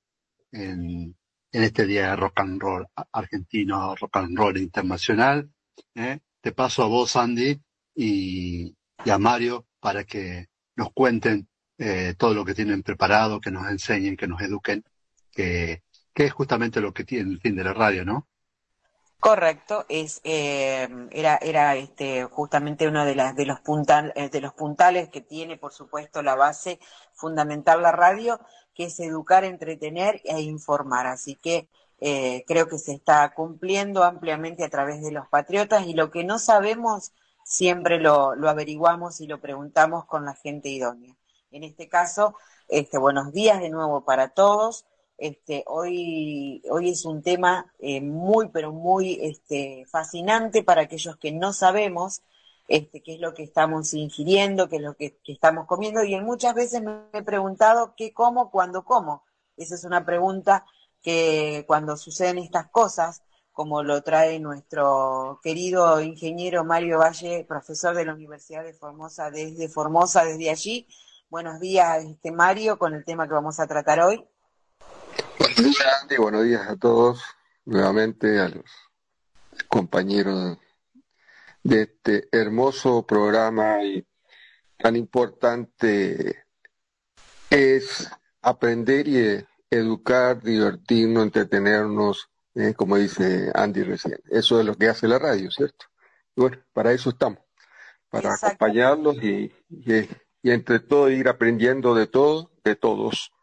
en, 0.50 1.16
en 1.52 1.62
este 1.62 1.86
día 1.86 2.10
de 2.10 2.16
rock 2.16 2.40
and 2.40 2.60
roll 2.60 2.86
argentino, 3.12 3.94
rock 3.94 4.16
and 4.16 4.36
roll 4.36 4.56
internacional. 4.56 5.48
¿eh? 5.94 6.18
Te 6.40 6.52
paso 6.52 6.82
a 6.82 6.86
vos, 6.88 7.14
Andy, 7.14 7.60
y, 7.94 8.76
y 9.04 9.10
a 9.10 9.18
Mario 9.18 9.66
para 9.78 10.04
que 10.04 10.48
nos 10.74 10.92
cuenten 10.92 11.48
eh, 11.78 12.14
todo 12.18 12.34
lo 12.34 12.44
que 12.44 12.54
tienen 12.54 12.82
preparado, 12.82 13.40
que 13.40 13.52
nos 13.52 13.68
enseñen, 13.70 14.16
que 14.16 14.26
nos 14.26 14.40
eduquen, 14.42 14.84
que, 15.30 15.84
que 16.12 16.24
es 16.24 16.32
justamente 16.32 16.80
lo 16.80 16.92
que 16.92 17.04
tiene 17.04 17.30
el 17.30 17.40
fin 17.40 17.54
de 17.54 17.64
la 17.64 17.72
radio, 17.72 18.04
¿no? 18.04 18.28
Correcto, 19.24 19.86
es 19.88 20.20
eh, 20.24 20.86
era 21.10 21.36
era 21.40 21.76
este 21.76 22.24
justamente 22.24 22.86
uno 22.86 23.06
de 23.06 23.14
las 23.14 23.34
de 23.34 23.46
los 23.46 23.58
puntal, 23.60 24.12
eh, 24.16 24.28
de 24.28 24.42
los 24.42 24.52
puntales 24.52 25.08
que 25.08 25.22
tiene 25.22 25.56
por 25.56 25.72
supuesto 25.72 26.20
la 26.22 26.34
base 26.34 26.78
fundamental 27.14 27.80
la 27.80 27.90
radio, 27.90 28.38
que 28.74 28.84
es 28.84 29.00
educar, 29.00 29.44
entretener 29.44 30.20
e 30.24 30.42
informar. 30.42 31.06
Así 31.06 31.36
que 31.36 31.70
eh, 32.00 32.44
creo 32.46 32.68
que 32.68 32.78
se 32.78 32.92
está 32.92 33.32
cumpliendo 33.32 34.04
ampliamente 34.04 34.62
a 34.62 34.68
través 34.68 35.00
de 35.02 35.10
los 35.10 35.26
patriotas 35.28 35.86
y 35.86 35.94
lo 35.94 36.10
que 36.10 36.22
no 36.22 36.38
sabemos 36.38 37.14
siempre 37.44 37.98
lo, 38.00 38.34
lo 38.34 38.50
averiguamos 38.50 39.22
y 39.22 39.26
lo 39.26 39.40
preguntamos 39.40 40.04
con 40.04 40.26
la 40.26 40.34
gente 40.34 40.68
idónea. 40.68 41.16
En 41.50 41.64
este 41.64 41.88
caso, 41.88 42.36
este 42.68 42.98
buenos 42.98 43.32
días 43.32 43.58
de 43.60 43.70
nuevo 43.70 44.04
para 44.04 44.28
todos. 44.34 44.84
Este, 45.16 45.64
hoy, 45.66 46.62
hoy 46.70 46.90
es 46.90 47.04
un 47.04 47.22
tema 47.22 47.72
eh, 47.78 48.00
muy, 48.00 48.48
pero 48.48 48.72
muy 48.72 49.18
este, 49.22 49.84
fascinante 49.86 50.62
para 50.64 50.82
aquellos 50.82 51.16
que 51.16 51.32
no 51.32 51.52
sabemos 51.52 52.22
este, 52.68 53.02
qué 53.02 53.14
es 53.14 53.20
lo 53.20 53.34
que 53.34 53.42
estamos 53.44 53.94
ingiriendo, 53.94 54.68
qué 54.68 54.76
es 54.76 54.82
lo 54.82 54.96
que, 54.96 55.18
estamos 55.26 55.66
comiendo. 55.66 56.02
Y 56.04 56.14
en 56.14 56.24
muchas 56.24 56.54
veces 56.54 56.82
me 56.82 57.02
he 57.12 57.22
preguntado 57.22 57.94
qué 57.96 58.12
como, 58.12 58.50
cuándo 58.50 58.84
como. 58.84 59.24
Esa 59.56 59.74
es 59.76 59.84
una 59.84 60.04
pregunta 60.04 60.64
que 61.02 61.64
cuando 61.66 61.96
suceden 61.96 62.38
estas 62.38 62.68
cosas, 62.70 63.22
como 63.52 63.82
lo 63.82 64.02
trae 64.02 64.40
nuestro 64.40 65.40
querido 65.42 66.00
ingeniero 66.00 66.64
Mario 66.64 66.98
Valle, 66.98 67.44
profesor 67.44 67.94
de 67.94 68.04
la 68.06 68.14
Universidad 68.14 68.64
de 68.64 68.74
Formosa, 68.74 69.30
desde 69.30 69.68
Formosa, 69.68 70.24
desde 70.24 70.50
allí. 70.50 70.88
Buenos 71.28 71.60
días, 71.60 72.04
este 72.04 72.32
Mario, 72.32 72.78
con 72.78 72.94
el 72.94 73.04
tema 73.04 73.28
que 73.28 73.34
vamos 73.34 73.60
a 73.60 73.66
tratar 73.66 74.00
hoy. 74.00 74.26
Buenos 75.38 75.56
días, 75.56 76.02
Andy. 76.02 76.16
Buenos 76.16 76.44
días 76.44 76.68
a 76.68 76.76
todos. 76.76 77.22
Nuevamente 77.64 78.38
a 78.38 78.48
los 78.48 78.64
compañeros 79.68 80.58
de 81.62 81.82
este 81.82 82.28
hermoso 82.30 83.06
programa 83.06 83.82
y 83.82 84.06
tan 84.76 84.96
importante 84.96 86.44
es 87.50 88.10
aprender 88.42 89.08
y 89.08 89.44
educar, 89.70 90.42
divertirnos, 90.42 91.24
entretenernos, 91.24 92.28
eh, 92.54 92.74
como 92.74 92.96
dice 92.96 93.50
Andy 93.54 93.82
recién. 93.82 94.18
Eso 94.30 94.60
es 94.60 94.66
lo 94.66 94.74
que 94.76 94.88
hace 94.88 95.08
la 95.08 95.18
radio, 95.18 95.50
¿cierto? 95.50 95.86
Y 96.36 96.42
bueno, 96.42 96.58
para 96.72 96.92
eso 96.92 97.10
estamos, 97.10 97.40
para 98.10 98.34
acompañarlos 98.34 99.16
y, 99.22 99.52
y, 99.70 100.08
y 100.42 100.50
entre 100.50 100.80
todo 100.80 101.08
ir 101.10 101.28
aprendiendo 101.28 101.94
de 101.94 102.06
todo, 102.06 102.52
de 102.62 102.76
todos. 102.76 103.33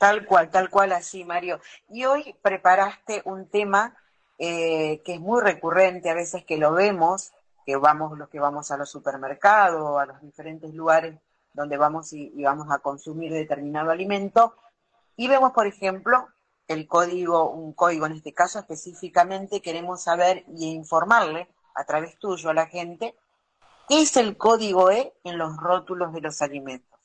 Tal 0.00 0.24
cual, 0.24 0.48
tal 0.48 0.70
cual 0.70 0.92
así, 0.92 1.26
Mario. 1.26 1.60
Y 1.90 2.06
hoy 2.06 2.34
preparaste 2.40 3.20
un 3.26 3.50
tema 3.50 3.94
eh, 4.38 5.02
que 5.04 5.12
es 5.16 5.20
muy 5.20 5.42
recurrente, 5.42 6.08
a 6.08 6.14
veces 6.14 6.42
que 6.46 6.56
lo 6.56 6.72
vemos, 6.72 7.32
que 7.66 7.76
vamos 7.76 8.16
los 8.16 8.30
que 8.30 8.40
vamos 8.40 8.70
a 8.70 8.78
los 8.78 8.90
supermercados, 8.90 10.00
a 10.00 10.06
los 10.06 10.22
diferentes 10.22 10.72
lugares 10.72 11.20
donde 11.52 11.76
vamos 11.76 12.14
y, 12.14 12.32
y 12.34 12.44
vamos 12.44 12.68
a 12.70 12.78
consumir 12.78 13.30
determinado 13.30 13.90
alimento, 13.90 14.54
y 15.16 15.28
vemos, 15.28 15.52
por 15.52 15.66
ejemplo, 15.66 16.28
el 16.66 16.88
código, 16.88 17.50
un 17.50 17.74
código 17.74 18.06
en 18.06 18.12
este 18.12 18.32
caso 18.32 18.58
específicamente, 18.58 19.60
queremos 19.60 20.02
saber 20.02 20.46
y 20.48 20.70
informarle 20.70 21.46
a 21.74 21.84
través 21.84 22.18
tuyo 22.18 22.48
a 22.48 22.54
la 22.54 22.68
gente 22.68 23.14
qué 23.86 24.00
es 24.00 24.16
el 24.16 24.38
código 24.38 24.90
E 24.90 25.12
en 25.24 25.36
los 25.36 25.58
rótulos 25.58 26.14
de 26.14 26.22
los 26.22 26.40
alimentos. 26.40 26.98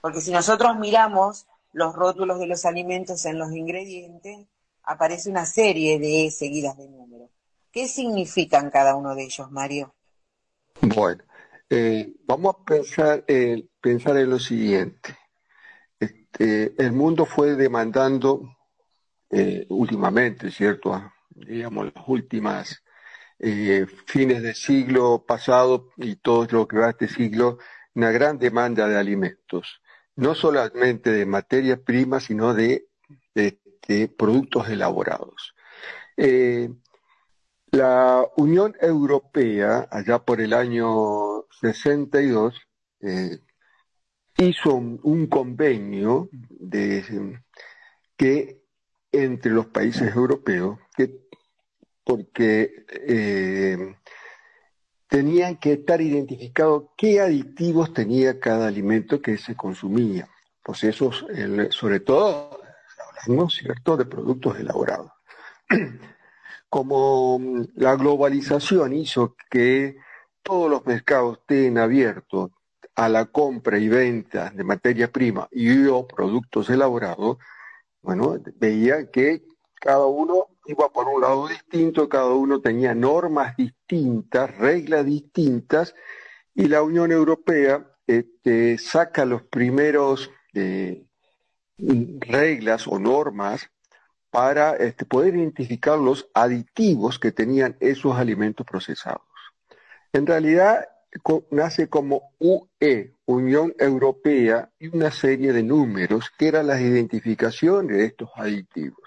Porque 0.00 0.20
si 0.20 0.32
nosotros 0.32 0.76
miramos 0.76 1.46
los 1.72 1.94
rótulos 1.94 2.38
de 2.38 2.46
los 2.46 2.64
alimentos 2.64 3.24
en 3.24 3.38
los 3.38 3.52
ingredientes, 3.52 4.46
aparece 4.84 5.30
una 5.30 5.46
serie 5.46 5.98
de 5.98 6.30
seguidas 6.30 6.76
de 6.76 6.88
números. 6.88 7.30
¿Qué 7.70 7.88
significan 7.88 8.70
cada 8.70 8.94
uno 8.94 9.14
de 9.14 9.24
ellos, 9.24 9.50
Mario? 9.50 9.94
Bueno, 10.80 11.24
eh, 11.70 12.12
vamos 12.24 12.56
a 12.56 12.64
pensar, 12.64 13.24
eh, 13.26 13.66
pensar 13.80 14.16
en 14.18 14.30
lo 14.30 14.38
siguiente. 14.38 15.16
Este, 15.98 16.74
el 16.82 16.92
mundo 16.92 17.24
fue 17.24 17.54
demandando 17.54 18.56
eh, 19.30 19.66
últimamente, 19.70 20.50
¿cierto? 20.50 20.92
Ah, 20.92 21.14
digamos, 21.30 21.92
las 21.94 22.04
últimas 22.06 22.82
eh, 23.38 23.86
fines 24.06 24.42
del 24.42 24.54
siglo 24.54 25.24
pasado 25.26 25.90
y 25.96 26.16
todo 26.16 26.46
lo 26.50 26.68
que 26.68 26.78
va 26.78 26.86
a 26.86 26.90
este 26.90 27.08
siglo, 27.08 27.58
una 27.94 28.10
gran 28.10 28.38
demanda 28.38 28.86
de 28.86 28.98
alimentos 28.98 29.81
no 30.22 30.36
solamente 30.36 31.10
de 31.10 31.26
materia 31.26 31.76
prima, 31.76 32.20
sino 32.20 32.54
de, 32.54 32.86
productos 34.16 34.68
elaborados. 34.68 35.54
Eh, 36.16 36.70
la 37.72 38.24
Unión 38.36 38.76
Europea, 38.80 39.88
allá 39.90 40.20
por 40.20 40.40
el 40.40 40.52
año 40.52 41.44
62, 41.60 42.54
eh, 43.00 43.38
hizo 44.38 44.74
un, 44.74 45.00
un 45.02 45.26
convenio 45.26 46.28
de, 46.30 47.40
que 48.16 48.62
entre 49.10 49.50
los 49.50 49.66
países 49.66 50.14
europeos, 50.14 50.78
que, 50.96 51.18
porque 52.04 52.84
eh, 53.08 53.96
tenían 55.12 55.56
que 55.56 55.74
estar 55.74 56.00
identificados 56.00 56.84
qué 56.96 57.20
aditivos 57.20 57.92
tenía 57.92 58.40
cada 58.40 58.66
alimento 58.66 59.20
que 59.20 59.36
se 59.36 59.54
consumía. 59.54 60.26
Pues 60.62 60.84
esos, 60.84 61.26
el, 61.28 61.70
sobre 61.70 62.00
todo, 62.00 62.58
hablamos, 63.20 63.54
¿cierto?, 63.54 63.98
de 63.98 64.06
productos 64.06 64.58
elaborados. 64.58 65.12
Como 66.70 67.38
la 67.74 67.94
globalización 67.96 68.94
hizo 68.94 69.36
que 69.50 69.98
todos 70.42 70.70
los 70.70 70.86
mercados 70.86 71.40
estén 71.40 71.76
abiertos 71.76 72.52
a 72.94 73.10
la 73.10 73.26
compra 73.26 73.78
y 73.78 73.88
venta 73.88 74.48
de 74.48 74.64
materia 74.64 75.12
prima 75.12 75.46
y 75.50 75.88
o 75.88 76.06
productos 76.06 76.70
elaborados, 76.70 77.36
bueno, 78.00 78.38
veía 78.56 79.10
que 79.10 79.42
cada 79.74 80.06
uno 80.06 80.51
iba 80.66 80.92
por 80.92 81.08
un 81.08 81.20
lado 81.20 81.48
distinto, 81.48 82.08
cada 82.08 82.30
uno 82.30 82.60
tenía 82.60 82.94
normas 82.94 83.56
distintas, 83.56 84.56
reglas 84.56 85.04
distintas, 85.04 85.94
y 86.54 86.68
la 86.68 86.82
Unión 86.82 87.10
Europea 87.12 87.86
este, 88.06 88.78
saca 88.78 89.24
los 89.24 89.42
primeros 89.42 90.30
eh, 90.54 91.04
reglas 91.78 92.86
o 92.86 92.98
normas 92.98 93.70
para 94.30 94.76
este, 94.76 95.04
poder 95.04 95.34
identificar 95.34 95.98
los 95.98 96.28
aditivos 96.34 97.18
que 97.18 97.32
tenían 97.32 97.76
esos 97.80 98.16
alimentos 98.16 98.66
procesados. 98.66 99.22
En 100.12 100.26
realidad 100.26 100.88
nace 101.50 101.88
como 101.88 102.32
UE, 102.38 103.14
Unión 103.26 103.74
Europea, 103.78 104.70
y 104.78 104.88
una 104.88 105.10
serie 105.10 105.52
de 105.52 105.62
números 105.62 106.30
que 106.38 106.48
eran 106.48 106.66
las 106.66 106.80
identificaciones 106.80 107.96
de 107.96 108.04
estos 108.06 108.30
aditivos 108.36 109.01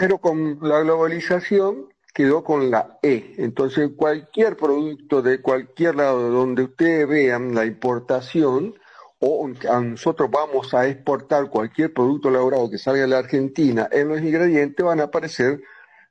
pero 0.00 0.16
con 0.16 0.58
la 0.62 0.80
globalización 0.80 1.90
quedó 2.14 2.42
con 2.42 2.70
la 2.70 2.98
E. 3.02 3.34
Entonces, 3.36 3.90
cualquier 3.94 4.56
producto 4.56 5.20
de 5.20 5.42
cualquier 5.42 5.96
lado 5.96 6.30
donde 6.30 6.62
ustedes 6.62 7.06
vean 7.06 7.54
la 7.54 7.66
importación, 7.66 8.74
o 9.18 9.46
nosotros 9.82 10.30
vamos 10.30 10.72
a 10.72 10.88
exportar 10.88 11.50
cualquier 11.50 11.92
producto 11.92 12.30
elaborado 12.30 12.70
que 12.70 12.78
salga 12.78 13.02
de 13.02 13.08
la 13.08 13.18
Argentina, 13.18 13.90
en 13.92 14.08
los 14.08 14.22
ingredientes 14.22 14.82
van 14.82 15.00
a 15.00 15.04
aparecer 15.04 15.60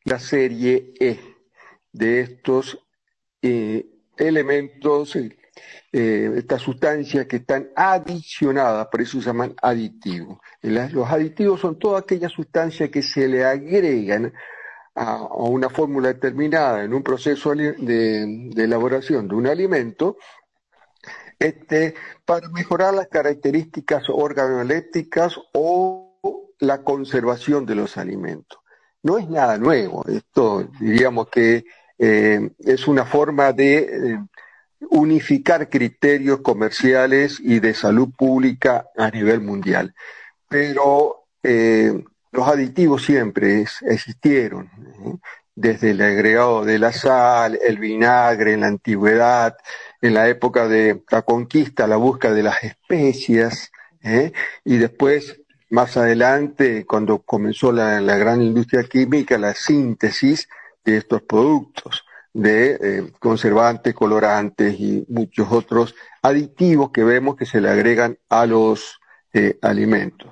la 0.03 0.19
serie 0.19 0.93
E 0.99 1.19
de 1.91 2.21
estos 2.21 2.85
eh, 3.41 3.89
elementos, 4.17 5.17
eh, 5.91 6.31
estas 6.37 6.61
sustancias 6.61 7.25
que 7.25 7.37
están 7.37 7.69
adicionadas, 7.75 8.87
por 8.87 9.01
eso 9.01 9.19
se 9.19 9.25
llaman 9.25 9.55
aditivos. 9.61 10.37
Los 10.61 11.09
aditivos 11.09 11.59
son 11.61 11.79
todas 11.79 12.03
aquellas 12.03 12.31
sustancias 12.31 12.89
que 12.89 13.01
se 13.01 13.27
le 13.27 13.43
agregan 13.43 14.31
a, 14.95 15.23
una 15.33 15.69
fórmula 15.69 16.09
determinada 16.09 16.83
en 16.83 16.93
un 16.93 17.01
proceso 17.01 17.55
de, 17.55 17.73
de, 17.73 18.63
elaboración 18.63 19.27
de 19.27 19.35
un 19.35 19.47
alimento 19.47 20.17
este, 21.39 21.95
para 22.25 22.49
mejorar 22.49 22.93
las 22.93 23.07
características 23.07 24.03
organolépticas 24.09 25.39
o 25.53 26.53
la 26.59 26.83
conservación 26.83 27.65
de 27.65 27.75
los 27.75 27.97
alimentos. 27.97 28.59
No 29.01 29.17
es 29.17 29.29
nada 29.29 29.57
nuevo, 29.57 30.05
esto 30.07 30.69
diríamos 30.79 31.29
que 31.29 31.63
eh, 31.97 32.51
es 32.59 32.87
una 32.87 33.05
forma 33.05 33.51
de 33.51 33.77
eh, 33.77 34.19
unificar 34.89 35.69
criterios 35.69 36.41
comerciales 36.41 37.39
y 37.39 37.59
de 37.59 37.73
salud 37.73 38.09
pública 38.17 38.87
a 38.97 39.09
nivel 39.09 39.41
mundial 39.41 39.93
pero 40.49 41.27
eh, 41.43 42.03
los 42.31 42.47
aditivos 42.47 43.05
siempre 43.05 43.65
existieron, 43.81 44.65
¿eh? 45.05 45.17
desde 45.55 45.91
el 45.91 46.01
agregado 46.01 46.65
de 46.65 46.79
la 46.79 46.91
sal, 46.91 47.59
el 47.61 47.77
vinagre 47.77 48.53
en 48.53 48.61
la 48.61 48.67
antigüedad, 48.67 49.55
en 50.01 50.13
la 50.15 50.27
época 50.27 50.67
de 50.67 51.03
la 51.09 51.21
conquista, 51.21 51.87
la 51.87 51.97
búsqueda 51.97 52.33
de 52.33 52.43
las 52.43 52.63
especias, 52.63 53.71
¿eh? 54.01 54.33
y 54.65 54.77
después, 54.77 55.39
más 55.69 55.97
adelante, 55.97 56.85
cuando 56.85 57.19
comenzó 57.19 57.71
la, 57.71 57.99
gran 57.99 58.41
industria 58.41 58.83
química, 58.83 59.37
la 59.37 59.53
síntesis 59.53 60.49
de 60.83 60.97
estos 60.97 61.21
productos 61.21 62.03
de 62.41 62.77
eh, 62.81 63.11
conservantes, 63.19 63.93
colorantes 63.93 64.79
y 64.79 65.05
muchos 65.09 65.51
otros 65.51 65.93
aditivos 66.21 66.91
que 66.91 67.03
vemos 67.03 67.35
que 67.35 67.45
se 67.45 67.59
le 67.59 67.69
agregan 67.69 68.17
a 68.29 68.45
los 68.45 68.99
eh, 69.33 69.59
alimentos. 69.61 70.31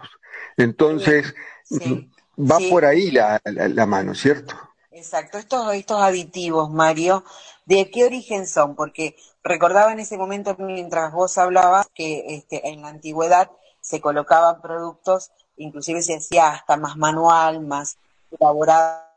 Entonces, 0.55 1.36
sí. 1.66 2.10
va 2.39 2.58
sí. 2.60 2.70
por 2.70 2.86
ahí 2.86 3.12
la, 3.12 3.41
la, 3.43 3.68
la, 3.68 3.86
mano, 3.86 4.16
¿cierto? 4.16 4.55
Exacto. 4.91 5.38
Estos, 5.38 5.74
estos 5.74 6.01
aditivos, 6.01 6.72
Mario, 6.72 7.26
¿de 7.66 7.91
qué 7.91 8.05
origen 8.05 8.47
son? 8.47 8.76
Porque 8.76 9.18
recordaba 9.43 9.91
en 9.91 9.99
ese 9.99 10.18
momento 10.18 10.55
mientras 10.60 11.12
vos 11.12 11.38
hablabas 11.38 11.88
que 11.93 12.24
este, 12.36 12.70
en 12.70 12.84
la 12.84 12.88
antigüedad 12.88 13.51
se 13.82 13.99
colocaban 13.99 14.62
productos, 14.62 15.32
inclusive 15.58 16.01
se 16.01 16.16
hacía 16.16 16.49
hasta 16.51 16.78
más 16.78 16.95
manual, 16.95 17.62
más 17.66 17.97
elaborado 18.32 19.08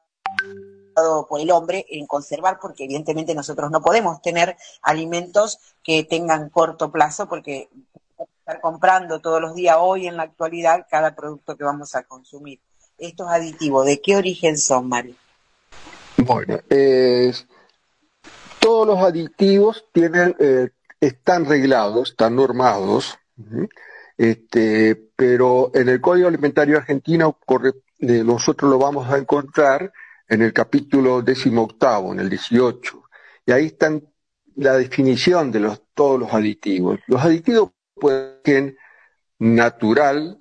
por 1.29 1.41
el 1.41 1.51
hombre 1.51 1.87
en 1.89 2.07
conservar, 2.07 2.59
porque 2.61 2.85
evidentemente 2.85 3.35
nosotros 3.35 3.71
no 3.71 3.81
podemos 3.81 4.21
tener 4.23 4.57
alimentos 4.83 5.59
que 5.83 6.05
tengan 6.05 6.51
corto 6.51 6.91
plazo, 6.91 7.29
porque 7.29 7.69
estar 8.19 8.61
comprando 8.61 9.21
todos 9.21 9.41
los 9.41 9.55
días 9.55 9.77
hoy 9.79 10.07
en 10.07 10.17
la 10.17 10.25
actualidad 10.25 10.87
cada 10.91 11.15
producto 11.15 11.57
que 11.57 11.65
vamos 11.65 11.95
a 11.95 12.03
consumir. 12.03 12.61
Estos 12.99 13.29
aditivos, 13.29 13.87
¿de 13.87 14.01
qué 14.01 14.17
origen 14.17 14.59
son, 14.59 14.89
Mario? 14.89 15.15
Bueno, 16.19 16.59
todos 18.59 18.87
los 18.87 18.99
aditivos 18.99 19.87
tienen, 19.93 20.37
eh, 20.39 20.69
están 21.01 21.47
reglados, 21.47 22.11
están 22.11 22.37
normados, 22.37 23.19
este, 24.19 24.97
pero 25.17 25.71
en 25.73 25.89
el 25.89 26.01
Código 26.01 26.29
Alimentario 26.29 26.77
Argentino 26.77 27.39
eh, 28.01 28.23
nosotros 28.23 28.71
lo 28.71 28.79
vamos 28.79 29.11
a 29.11 29.17
encontrar 29.17 29.93
en 30.31 30.43
el 30.43 30.53
capítulo 30.53 31.21
décimo 31.21 31.63
octavo, 31.63 32.13
en 32.13 32.21
el 32.21 32.31
18, 32.31 33.03
y 33.47 33.53
ahí 33.53 33.67
están 33.67 34.03
la 34.57 34.75
definición 34.75 35.51
de 35.51 35.61
los, 35.61 35.83
todos 35.93 36.19
los 36.19 36.33
aditivos. 36.33 37.01
Los 37.07 37.23
aditivos 37.23 37.73
pueden 37.95 38.39
ser 38.45 38.77
natural, 39.39 40.39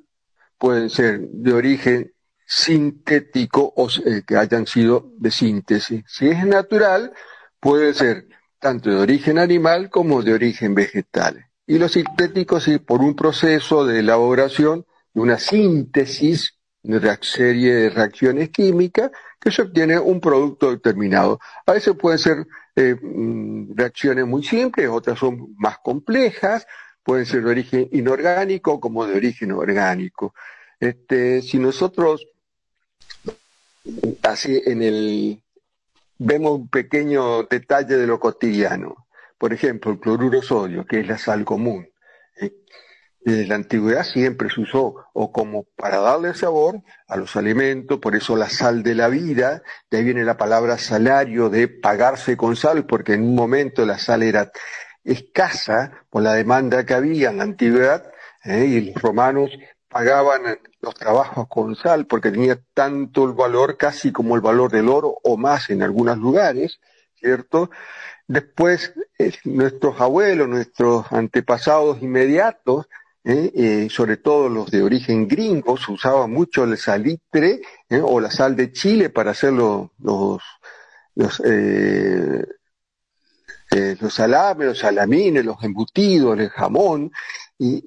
pueden 0.57 0.89
ser 0.89 1.19
de 1.21 1.53
origen 1.53 2.13
sintético 2.45 3.73
o 3.75 3.87
eh, 4.05 4.23
que 4.25 4.37
hayan 4.37 4.65
sido 4.65 5.11
de 5.17 5.31
síntesis. 5.31 6.03
Si 6.07 6.29
es 6.29 6.45
natural, 6.45 7.11
puede 7.59 7.93
ser 7.93 8.27
tanto 8.59 8.89
de 8.89 8.97
origen 8.97 9.37
animal 9.37 9.89
como 9.89 10.21
de 10.21 10.33
origen 10.33 10.75
vegetal. 10.75 11.45
Y 11.65 11.77
los 11.77 11.93
sintéticos, 11.93 12.63
sí, 12.63 12.77
por 12.79 13.01
un 13.01 13.15
proceso 13.15 13.85
de 13.85 13.99
elaboración 13.99 14.85
una 15.19 15.37
síntesis 15.37 16.57
de 16.81 16.97
una 16.97 17.19
serie 17.21 17.73
de 17.73 17.89
reacciones 17.89 18.49
químicas 18.49 19.11
que 19.39 19.51
se 19.51 19.61
obtiene 19.61 19.97
un 19.97 20.19
producto 20.19 20.71
determinado. 20.71 21.39
A 21.65 21.73
veces 21.73 21.95
pueden 21.95 22.19
ser 22.19 22.47
eh, 22.75 22.95
mm, 23.01 23.75
reacciones 23.75 24.25
muy 24.25 24.43
simples, 24.43 24.89
otras 24.89 25.17
son 25.19 25.55
más 25.57 25.79
complejas, 25.79 26.67
pueden 27.03 27.25
ser 27.25 27.43
de 27.43 27.49
origen 27.49 27.89
inorgánico 27.91 28.79
como 28.79 29.05
de 29.05 29.15
origen 29.15 29.51
orgánico. 29.51 30.33
Este, 30.79 31.41
si 31.41 31.57
nosotros 31.57 32.27
así 34.23 34.61
en 34.65 34.83
el 34.83 35.41
vemos 36.17 36.51
un 36.51 36.67
pequeño 36.67 37.43
detalle 37.43 37.95
de 37.95 38.05
lo 38.05 38.19
cotidiano, 38.19 39.07
por 39.37 39.53
ejemplo, 39.53 39.91
el 39.91 39.99
cloruro 39.99 40.41
sodio, 40.41 40.85
que 40.85 40.99
es 40.99 41.07
la 41.07 41.17
sal 41.17 41.45
común. 41.45 41.87
Desde 43.21 43.47
la 43.47 43.55
antigüedad 43.55 44.03
siempre 44.03 44.49
se 44.49 44.61
usó 44.61 44.95
o 45.13 45.31
como 45.31 45.65
para 45.75 45.99
darle 45.99 46.33
sabor 46.33 46.81
a 47.07 47.17
los 47.17 47.35
alimentos, 47.35 47.99
por 47.99 48.15
eso 48.15 48.37
la 48.37 48.49
sal 48.49 48.81
de 48.81 48.95
la 48.95 49.09
vida, 49.09 49.61
de 49.91 49.97
ahí 49.97 50.03
viene 50.05 50.23
la 50.23 50.37
palabra 50.37 50.77
salario 50.77 51.49
de 51.49 51.67
pagarse 51.67 52.37
con 52.37 52.55
sal, 52.55 52.85
porque 52.85 53.13
en 53.13 53.23
un 53.23 53.35
momento 53.35 53.85
la 53.85 53.99
sal 53.99 54.23
era 54.23 54.51
escasa 55.03 56.05
por 56.09 56.23
la 56.23 56.33
demanda 56.33 56.85
que 56.85 56.93
había 56.93 57.29
en 57.29 57.37
la 57.37 57.43
antigüedad, 57.43 58.09
¿eh? 58.45 58.65
y 58.65 58.91
los 58.91 59.01
romanos 59.01 59.51
pagaban 59.89 60.59
los 60.81 60.95
trabajos 60.95 61.47
con 61.49 61.75
sal 61.75 62.05
porque 62.05 62.31
tenía 62.31 62.59
tanto 62.73 63.25
el 63.25 63.33
valor 63.33 63.75
casi 63.75 64.11
como 64.11 64.35
el 64.35 64.41
valor 64.41 64.71
del 64.71 64.87
oro 64.87 65.17
o 65.23 65.35
más 65.35 65.69
en 65.69 65.81
algunos 65.81 66.17
lugares, 66.17 66.79
¿cierto? 67.15 67.69
Después, 68.27 68.93
eh, 69.17 69.33
nuestros 69.43 69.99
abuelos, 69.99 70.47
nuestros 70.47 71.11
antepasados 71.11 72.01
inmediatos, 72.01 72.87
eh, 73.29 73.51
eh, 73.53 73.87
sobre 73.91 74.17
todo 74.17 74.49
los 74.49 74.71
de 74.71 74.81
origen 74.81 75.27
gringo, 75.27 75.77
usaban 75.87 76.31
mucho 76.31 76.63
el 76.63 76.75
salitre 76.79 77.61
o 78.01 78.19
la 78.19 78.31
sal 78.31 78.55
de 78.55 78.71
Chile 78.71 79.11
para 79.11 79.31
hacer 79.31 79.53
los, 79.53 79.89
los, 79.99 80.41
los, 81.13 81.39
los 84.01 84.13
salames, 84.13 84.67
los 84.69 84.79
salamines, 84.79 85.45
los 85.45 85.63
embutidos, 85.63 86.39
el 86.39 86.49
jamón, 86.49 87.11
y, 87.59 87.83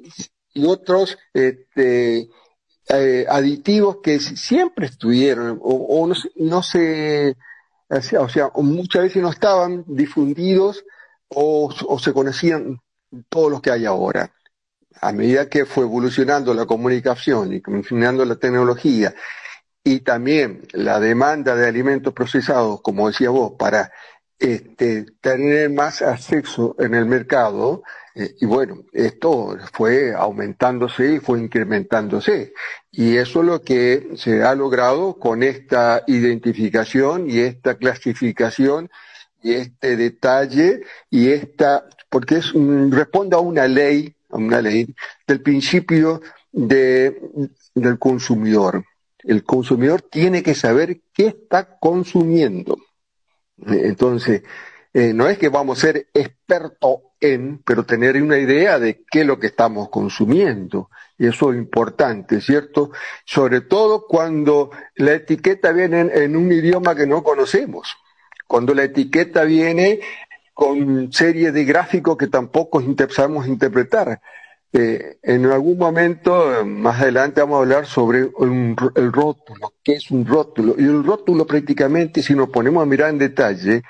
otros 0.64 1.18
este, 1.34 2.28
eh, 2.88 3.26
aditivos 3.28 3.96
que 4.00 4.20
siempre 4.20 4.86
estuvieron 4.86 5.58
o, 5.60 6.06
no, 6.06 6.14
no, 6.36 6.62
se, 6.62 7.36
o 7.88 8.28
sea, 8.28 8.50
muchas 8.54 9.02
veces 9.02 9.22
no 9.22 9.30
estaban 9.30 9.84
difundidos 9.88 10.84
o, 11.26 11.74
o 11.88 11.98
se 11.98 12.12
conocían 12.12 12.78
todos 13.28 13.50
los 13.50 13.60
que 13.60 13.72
hay 13.72 13.86
ahora. 13.86 14.32
A 15.00 15.12
medida 15.12 15.48
que 15.48 15.64
fue 15.64 15.84
evolucionando 15.84 16.54
la 16.54 16.66
comunicación 16.66 17.52
y 17.52 17.56
evolucionando 17.56 18.24
la 18.24 18.36
tecnología 18.36 19.14
y 19.84 20.00
también 20.00 20.62
la 20.72 21.00
demanda 21.00 21.56
de 21.56 21.66
alimentos 21.66 22.12
procesados, 22.12 22.80
como 22.82 23.08
decía 23.08 23.30
vos, 23.30 23.54
para 23.58 23.90
este, 24.38 25.06
tener 25.20 25.70
más 25.70 26.02
acceso 26.02 26.76
en 26.78 26.94
el 26.94 27.06
mercado, 27.06 27.82
eh, 28.14 28.34
y 28.40 28.46
bueno, 28.46 28.84
esto 28.92 29.56
fue 29.72 30.14
aumentándose 30.14 31.14
y 31.14 31.18
fue 31.20 31.40
incrementándose. 31.40 32.52
Y 32.90 33.16
eso 33.16 33.40
es 33.40 33.46
lo 33.46 33.62
que 33.62 34.10
se 34.16 34.42
ha 34.42 34.54
logrado 34.54 35.18
con 35.18 35.42
esta 35.42 36.02
identificación 36.06 37.30
y 37.30 37.38
esta 37.40 37.76
clasificación 37.76 38.90
y 39.42 39.54
este 39.54 39.96
detalle 39.96 40.82
y 41.10 41.30
esta, 41.30 41.86
porque 42.10 42.36
es, 42.36 42.52
responde 42.90 43.36
a 43.36 43.40
una 43.40 43.66
ley, 43.66 44.14
una 44.32 44.60
ley 44.60 44.94
del 45.26 45.40
principio 45.42 46.20
de, 46.50 47.20
del 47.74 47.98
consumidor. 47.98 48.84
El 49.18 49.44
consumidor 49.44 50.02
tiene 50.02 50.42
que 50.42 50.54
saber 50.54 51.02
qué 51.12 51.28
está 51.28 51.78
consumiendo. 51.78 52.76
Entonces, 53.66 54.42
eh, 54.94 55.12
no 55.14 55.28
es 55.28 55.38
que 55.38 55.48
vamos 55.48 55.78
a 55.78 55.86
ser 55.86 56.08
expertos 56.12 57.00
en, 57.20 57.62
pero 57.64 57.84
tener 57.84 58.20
una 58.20 58.38
idea 58.38 58.78
de 58.78 59.04
qué 59.10 59.20
es 59.20 59.26
lo 59.26 59.38
que 59.38 59.46
estamos 59.46 59.88
consumiendo. 59.88 60.90
Eso 61.16 61.52
es 61.52 61.58
importante, 61.58 62.40
¿cierto? 62.40 62.90
Sobre 63.24 63.62
todo 63.62 64.06
cuando 64.06 64.70
la 64.96 65.14
etiqueta 65.14 65.72
viene 65.72 66.00
en, 66.12 66.36
un 66.36 66.50
idioma 66.52 66.94
que 66.94 67.06
no 67.06 67.22
conocemos. 67.22 67.96
Cuando 68.46 68.74
la 68.74 68.84
etiqueta 68.84 69.44
viene 69.44 70.00
con 70.52 71.12
serie 71.12 71.52
de 71.52 71.64
gráficos 71.64 72.16
que 72.16 72.26
tampoco 72.26 72.82
sabemos 73.10 73.46
interpretar. 73.46 74.20
Eh, 74.74 75.18
en 75.22 75.44
algún 75.46 75.76
momento, 75.76 76.64
más 76.64 77.00
adelante, 77.00 77.42
vamos 77.42 77.56
a 77.56 77.60
hablar 77.60 77.86
sobre 77.86 78.20
el 78.20 79.12
rótulo, 79.12 79.74
qué 79.82 79.94
es 79.94 80.10
un 80.10 80.26
rótulo. 80.26 80.74
Y 80.78 80.84
el 80.84 81.04
rótulo 81.04 81.46
prácticamente, 81.46 82.22
si 82.22 82.34
nos 82.34 82.48
ponemos 82.48 82.82
a 82.82 82.86
mirar 82.86 83.10
en 83.10 83.18
detalle, 83.18 83.82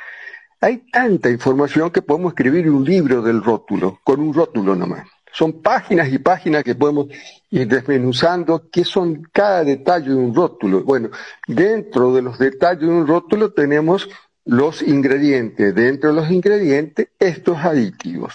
hay 0.61 0.79
tanta 0.91 1.29
información 1.31 1.91
que 1.91 2.03
podemos 2.03 2.33
escribir 2.33 2.71
un 2.71 2.85
libro 2.85 3.23
del 3.23 3.43
rótulo, 3.43 4.01
con 4.05 4.21
un 4.21 4.33
rótulo 4.33 4.77
nomás. 4.77 5.07
Son 5.33 5.63
páginas 5.63 6.13
y 6.13 6.19
páginas 6.19 6.63
que 6.63 6.75
podemos 6.75 7.07
ir 7.51 7.67
desmenuzando 7.67 8.69
qué 8.71 8.85
son 8.85 9.23
cada 9.33 9.65
detalle 9.65 10.11
de 10.11 10.15
un 10.15 10.35
rótulo. 10.35 10.85
Bueno, 10.85 11.11
dentro 11.49 12.13
de 12.15 12.23
los 12.23 12.39
detalles 12.39 12.83
de 12.83 12.95
un 12.95 13.07
rótulo 13.07 13.53
tenemos 13.53 14.09
los 14.45 14.83
ingredientes. 14.83 15.75
Dentro 15.75 16.11
de 16.11 16.21
los 16.21 16.31
ingredientes, 16.31 17.09
estos 17.19 17.59
aditivos. 17.59 18.35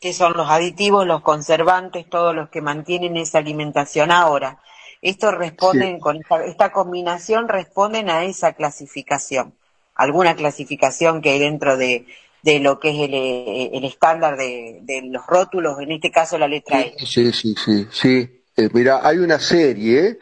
¿Qué 0.00 0.12
son 0.12 0.34
los 0.34 0.48
aditivos, 0.48 1.06
los 1.06 1.22
conservantes, 1.22 2.08
todos 2.08 2.34
los 2.34 2.48
que 2.50 2.60
mantienen 2.60 3.16
esa 3.16 3.38
alimentación 3.38 4.10
ahora? 4.10 4.60
Estos 5.02 5.34
responden, 5.34 6.00
con 6.00 6.20
esta, 6.46 6.72
combinación 6.72 7.48
responden 7.48 8.10
a 8.10 8.24
esa 8.24 8.52
clasificación. 8.52 9.54
Alguna 9.94 10.36
clasificación 10.36 11.22
que 11.22 11.30
hay 11.30 11.38
dentro 11.38 11.76
de, 11.76 12.06
de 12.42 12.60
lo 12.60 12.78
que 12.78 12.90
es 12.90 13.72
el, 13.72 13.84
estándar 13.84 14.36
de, 14.36 15.02
los 15.10 15.26
rótulos, 15.26 15.80
en 15.80 15.92
este 15.92 16.10
caso 16.10 16.38
la 16.38 16.48
letra 16.48 16.80
E. 16.80 16.94
Sí, 16.98 17.32
sí, 17.32 17.54
sí, 17.54 17.86
sí. 17.90 18.42
Eh, 18.56 18.68
mira, 18.72 19.00
hay 19.02 19.18
una 19.18 19.38
serie 19.38 20.18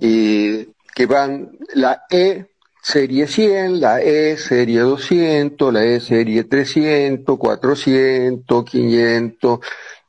eh, 0.00 0.68
que 0.94 1.06
van 1.06 1.58
la 1.74 2.04
E 2.10 2.46
serie 2.82 3.26
100, 3.26 3.80
la 3.80 4.00
E 4.00 4.36
serie 4.36 4.80
200, 4.80 5.72
la 5.72 5.84
E 5.84 6.00
serie 6.00 6.44
300, 6.44 7.38
400, 7.38 8.64
500, 8.64 9.60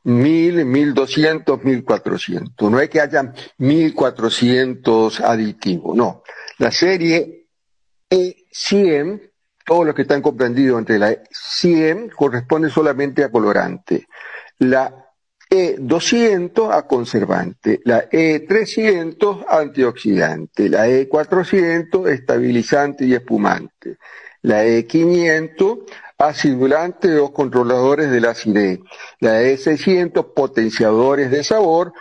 mil, 0.04 0.64
mil 0.64 0.94
doscientos, 0.94 1.64
mil 1.64 1.84
cuatrocientos. 1.84 2.70
No 2.70 2.78
es 2.78 2.88
que 2.88 3.00
haya 3.00 3.32
mil 3.58 3.94
cuatrocientos 3.94 5.20
aditivos, 5.20 5.96
no. 5.96 6.22
La 6.58 6.70
serie 6.70 7.48
E100, 8.08 9.32
todos 9.64 9.86
los 9.86 9.94
que 9.94 10.02
están 10.02 10.22
comprendidos 10.22 10.78
entre 10.78 10.98
la 10.98 11.10
E100 11.10 12.14
corresponde 12.14 12.70
solamente 12.70 13.24
a 13.24 13.30
colorante. 13.30 14.06
La 14.58 15.05
E200 15.48 16.72
a 16.72 16.86
conservante, 16.86 17.80
la 17.84 18.08
E300 18.10 19.44
antioxidante, 19.48 20.68
la 20.68 20.88
E400 20.88 22.08
estabilizante 22.08 23.04
y 23.04 23.14
espumante, 23.14 23.98
la 24.42 24.64
E500 24.64 25.84
acidulante 26.18 27.18
o 27.18 27.32
controladores 27.32 28.10
de 28.10 28.20
la 28.20 28.30
acidez, 28.30 28.80
la 29.20 29.42
E600 29.42 30.34
potenciadores 30.34 31.30
de 31.30 31.44
sabor, 31.44 31.92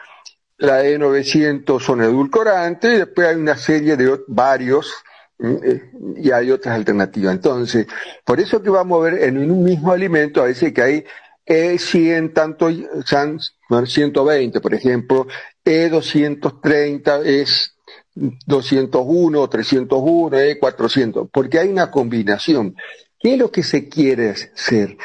la 0.58 0.84
E900 0.84 1.80
son 1.80 2.02
edulcorantes 2.02 2.94
y 2.94 2.98
después 2.98 3.28
hay 3.28 3.36
una 3.36 3.58
serie 3.58 3.98
de 3.98 4.20
varios 4.28 4.92
eh, 5.38 5.92
y 6.16 6.32
hay 6.32 6.50
otras 6.50 6.76
alternativas. 6.76 7.36
Entonces, 7.36 7.88
por 8.24 8.40
eso 8.40 8.62
que 8.62 8.70
vamos 8.70 9.00
a 9.00 9.10
ver 9.10 9.24
en 9.24 9.38
un 9.38 9.64
mismo 9.64 9.92
alimento 9.92 10.42
a 10.42 10.46
veces 10.46 10.74
que 10.74 10.82
hay 10.82 11.06
E100 11.46 12.34
tanto, 12.34 12.70
120 12.70 14.62
por 14.62 14.74
ejemplo, 14.74 15.28
E230 15.64 17.26
es 17.26 17.76
201, 18.16 19.50
301, 19.50 20.38
E400, 20.38 21.30
porque 21.32 21.60
hay 21.60 21.70
una 21.70 21.92
combinación. 21.92 22.76
¿Qué 23.20 23.34
es 23.34 23.40
lo 23.40 23.52
que 23.52 23.64
se 23.64 23.88
quiere 23.90 24.32
hacer? 24.32 24.98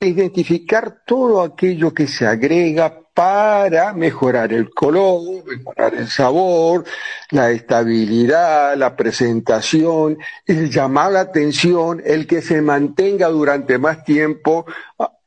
Identificar 0.00 1.02
todo 1.06 1.42
aquello 1.42 1.92
que 1.92 2.06
se 2.06 2.26
agrega 2.26 3.00
para 3.14 3.92
mejorar 3.94 4.52
el 4.52 4.70
color, 4.70 5.44
mejorar 5.44 5.94
el 5.94 6.06
sabor, 6.06 6.84
la 7.32 7.50
estabilidad, 7.50 8.76
la 8.76 8.94
presentación, 8.94 10.18
el 10.46 10.70
llamar 10.70 11.10
la 11.10 11.20
atención, 11.22 12.00
el 12.04 12.28
que 12.28 12.42
se 12.42 12.62
mantenga 12.62 13.26
durante 13.28 13.76
más 13.78 14.04
tiempo, 14.04 14.66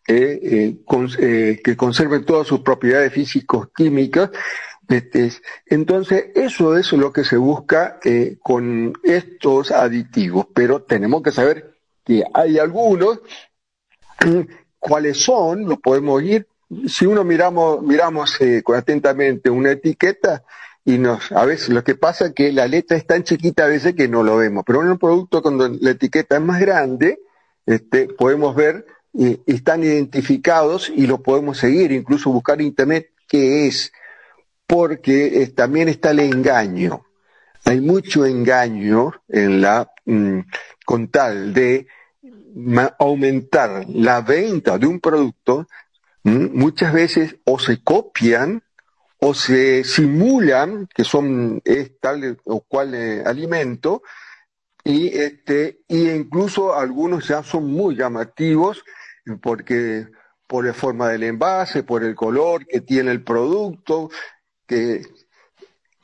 eh, 0.08 0.40
eh, 0.44 0.76
eh, 1.20 1.62
que 1.64 1.78
conserve 1.78 2.20
todas 2.20 2.48
sus 2.48 2.62
propiedades 2.62 3.14
físico-químicas. 3.14 4.32
Este, 4.88 5.32
entonces, 5.68 6.26
eso 6.36 6.78
es 6.78 6.92
lo 6.92 7.14
que 7.14 7.24
se 7.24 7.38
busca 7.38 8.00
con 8.42 8.94
estos 9.04 9.72
aditivos, 9.72 10.48
pero 10.54 10.82
tenemos 10.82 11.24
que 11.24 11.32
saber 11.32 11.76
que 12.04 12.24
hay 12.34 12.60
algunos, 12.60 13.22
cuáles 14.80 15.18
son, 15.18 15.66
lo 15.66 15.80
podemos 15.80 16.22
ir 16.24 16.46
si 16.88 17.06
uno 17.06 17.24
miramos, 17.24 17.82
miramos 17.82 18.40
eh, 18.42 18.64
atentamente 18.76 19.50
una 19.50 19.72
etiqueta, 19.72 20.44
y 20.84 20.98
nos, 20.98 21.32
a 21.32 21.46
veces 21.46 21.70
lo 21.70 21.84
que 21.84 21.96
pasa 21.96 22.28
es 22.28 22.34
que 22.34 22.52
la 22.52 22.68
letra 22.68 22.98
es 22.98 23.06
tan 23.06 23.24
chiquita 23.24 23.66
a 23.66 23.68
veces 23.68 23.94
que 23.94 24.08
no 24.08 24.24
lo 24.24 24.38
vemos, 24.38 24.64
pero 24.66 24.82
en 24.82 24.90
un 24.90 24.98
producto 24.98 25.42
cuando 25.42 25.68
la 25.68 25.92
etiqueta 25.92 26.38
es 26.38 26.42
más 26.42 26.60
grande, 26.60 27.20
este, 27.66 28.08
podemos 28.08 28.56
ver, 28.56 28.86
y 29.14 29.40
están 29.46 29.84
identificados 29.84 30.92
y 30.94 31.08
lo 31.08 31.22
podemos 31.22 31.58
seguir, 31.58 31.92
incluso 31.92 32.32
buscar 32.32 32.62
internet 32.62 33.12
qué 33.28 33.68
es, 33.68 33.92
porque 34.66 35.52
también 35.56 35.90
está 35.90 36.12
el 36.12 36.20
engaño. 36.20 37.06
Hay 37.66 37.82
mucho 37.82 38.26
engaño 38.26 39.12
en 39.28 39.62
la, 39.62 39.92
mm, 40.06 40.40
con 40.86 41.10
tal 41.10 41.54
de 41.54 41.88
aumentar 43.00 43.86
la 43.90 44.22
venta 44.22 44.78
de 44.78 44.88
un 44.88 45.00
producto, 45.00 45.68
muchas 46.24 46.94
veces 46.94 47.36
o 47.46 47.60
se 47.60 47.82
copian 47.84 48.64
o 49.20 49.34
se 49.34 49.84
simulan 49.84 50.88
que 50.94 51.04
son 51.04 51.62
es 51.64 52.00
tal 52.00 52.38
o 52.46 52.62
cual 52.62 52.94
eh, 52.96 53.24
alimento 53.26 54.02
y 54.84 55.08
este 55.10 55.82
y 55.88 56.10
incluso 56.10 56.76
algunos 56.76 57.28
ya 57.28 57.44
son 57.44 57.72
muy 57.72 57.96
llamativos 57.96 58.84
porque 59.42 60.08
por 60.48 60.66
la 60.66 60.74
forma 60.74 61.08
del 61.10 61.24
envase, 61.24 61.84
por 61.84 62.04
el 62.04 62.14
color 62.14 62.66
que 62.68 62.82
tiene 62.82 63.12
el 63.12 63.24
producto, 63.24 64.10
que 64.68 65.02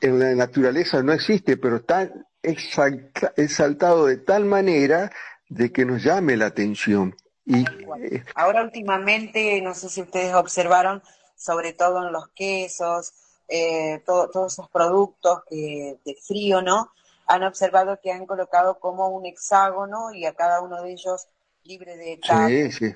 en 0.00 0.18
la 0.18 0.34
naturaleza 0.34 1.02
no 1.02 1.12
existe, 1.12 1.56
pero 1.56 1.76
está 1.76 2.10
exaltado 2.42 4.06
de 4.06 4.16
tal 4.16 4.46
manera 4.46 5.10
de 5.48 5.70
que 5.70 5.84
nos 5.84 6.02
llame 6.02 6.36
la 6.36 6.46
atención. 6.46 7.14
Y, 7.44 7.60
eh, 7.60 8.24
Ahora 8.34 8.62
últimamente, 8.62 9.60
no 9.60 9.74
sé 9.74 9.88
si 9.88 10.02
ustedes 10.02 10.34
observaron, 10.34 11.02
sobre 11.36 11.72
todo 11.72 12.06
en 12.06 12.12
los 12.12 12.28
quesos, 12.28 13.12
eh, 13.48 14.02
todos 14.06 14.52
esos 14.52 14.70
productos 14.70 15.42
de 15.50 16.16
frío, 16.26 16.62
¿no? 16.62 16.92
Han 17.26 17.42
observado 17.42 17.98
que 18.02 18.12
han 18.12 18.26
colocado 18.26 18.78
como 18.78 19.08
un 19.08 19.26
hexágono 19.26 20.12
y 20.12 20.24
a 20.24 20.34
cada 20.34 20.62
uno 20.62 20.82
de 20.82 20.92
ellos 20.92 21.28
libre 21.68 21.96
de 21.96 22.18
tal. 22.26 22.48
Sí, 22.48 22.72
sí. 22.72 22.94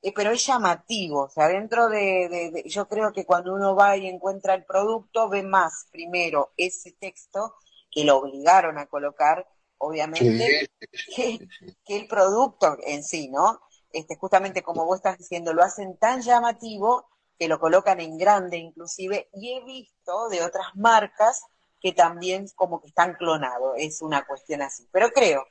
Eh, 0.00 0.12
pero 0.14 0.30
es 0.30 0.46
llamativo, 0.46 1.22
o 1.22 1.28
sea, 1.28 1.48
dentro 1.48 1.88
de, 1.88 2.62
yo 2.66 2.86
creo 2.86 3.12
que 3.12 3.24
cuando 3.24 3.52
uno 3.52 3.74
va 3.74 3.96
y 3.96 4.06
encuentra 4.06 4.54
el 4.54 4.64
producto, 4.64 5.28
ve 5.28 5.42
más 5.42 5.88
primero 5.90 6.52
ese 6.56 6.92
texto 6.92 7.54
que 7.90 8.04
lo 8.04 8.18
obligaron 8.18 8.78
a 8.78 8.86
colocar, 8.86 9.44
obviamente, 9.78 10.68
que, 11.16 11.38
que, 11.84 11.96
el 11.96 12.06
producto 12.06 12.76
en 12.86 13.02
sí, 13.02 13.28
¿no? 13.28 13.60
Este, 13.90 14.14
justamente 14.16 14.62
como 14.62 14.84
vos 14.84 14.98
estás 14.98 15.18
diciendo, 15.18 15.52
lo 15.52 15.64
hacen 15.64 15.96
tan 15.96 16.20
llamativo 16.20 17.08
que 17.36 17.48
lo 17.48 17.58
colocan 17.58 18.00
en 18.00 18.18
grande 18.18 18.58
inclusive, 18.58 19.28
y 19.32 19.52
he 19.52 19.64
visto 19.64 20.28
de 20.28 20.44
otras 20.44 20.68
marcas 20.76 21.42
que 21.80 21.92
también 21.92 22.46
como 22.54 22.80
que 22.80 22.88
están 22.88 23.14
clonados, 23.14 23.74
es 23.78 24.00
una 24.00 24.24
cuestión 24.24 24.62
así. 24.62 24.88
Pero 24.92 25.10
creo 25.10 25.44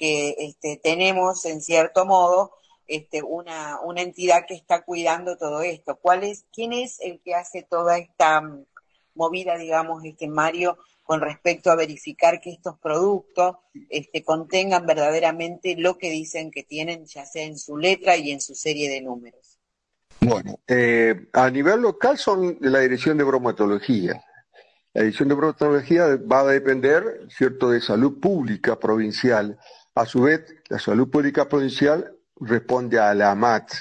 que 0.00 0.34
este, 0.38 0.80
tenemos 0.82 1.44
en 1.44 1.60
cierto 1.60 2.06
modo 2.06 2.52
este, 2.86 3.22
una, 3.22 3.78
una 3.82 4.00
entidad 4.00 4.46
que 4.48 4.54
está 4.54 4.80
cuidando 4.80 5.36
todo 5.36 5.60
esto. 5.60 5.98
¿Cuál 6.00 6.24
¿Quién 6.50 6.72
es 6.72 6.98
el 7.00 7.20
que 7.20 7.34
hace 7.34 7.62
toda 7.62 7.98
esta 7.98 8.42
movida, 9.14 9.58
digamos, 9.58 10.02
este 10.06 10.26
Mario, 10.26 10.78
con 11.04 11.20
respecto 11.20 11.70
a 11.70 11.76
verificar 11.76 12.40
que 12.40 12.50
estos 12.50 12.78
productos 12.78 13.56
este, 13.90 14.24
contengan 14.24 14.86
verdaderamente 14.86 15.76
lo 15.76 15.98
que 15.98 16.08
dicen 16.08 16.50
que 16.50 16.62
tienen, 16.62 17.04
ya 17.04 17.26
sea 17.26 17.44
en 17.44 17.58
su 17.58 17.76
letra 17.76 18.16
y 18.16 18.30
en 18.30 18.40
su 18.40 18.54
serie 18.54 18.88
de 18.88 19.02
números? 19.02 19.58
Bueno, 20.20 20.58
eh, 20.66 21.28
a 21.34 21.50
nivel 21.50 21.82
local 21.82 22.16
son 22.16 22.56
la 22.60 22.80
Dirección 22.80 23.18
de 23.18 23.24
Bromatología. 23.24 24.24
La 24.94 25.02
Dirección 25.02 25.28
de 25.28 25.34
Bromatología 25.34 26.16
va 26.16 26.40
a 26.40 26.46
depender, 26.46 27.26
¿cierto?, 27.28 27.70
de 27.70 27.82
salud 27.82 28.18
pública 28.18 28.78
provincial. 28.78 29.58
A 29.94 30.06
su 30.06 30.22
vez, 30.22 30.54
la 30.68 30.78
salud 30.78 31.10
pública 31.10 31.48
provincial 31.48 32.16
responde 32.36 32.98
a 32.98 33.12
la 33.14 33.32
AMAT. 33.32 33.72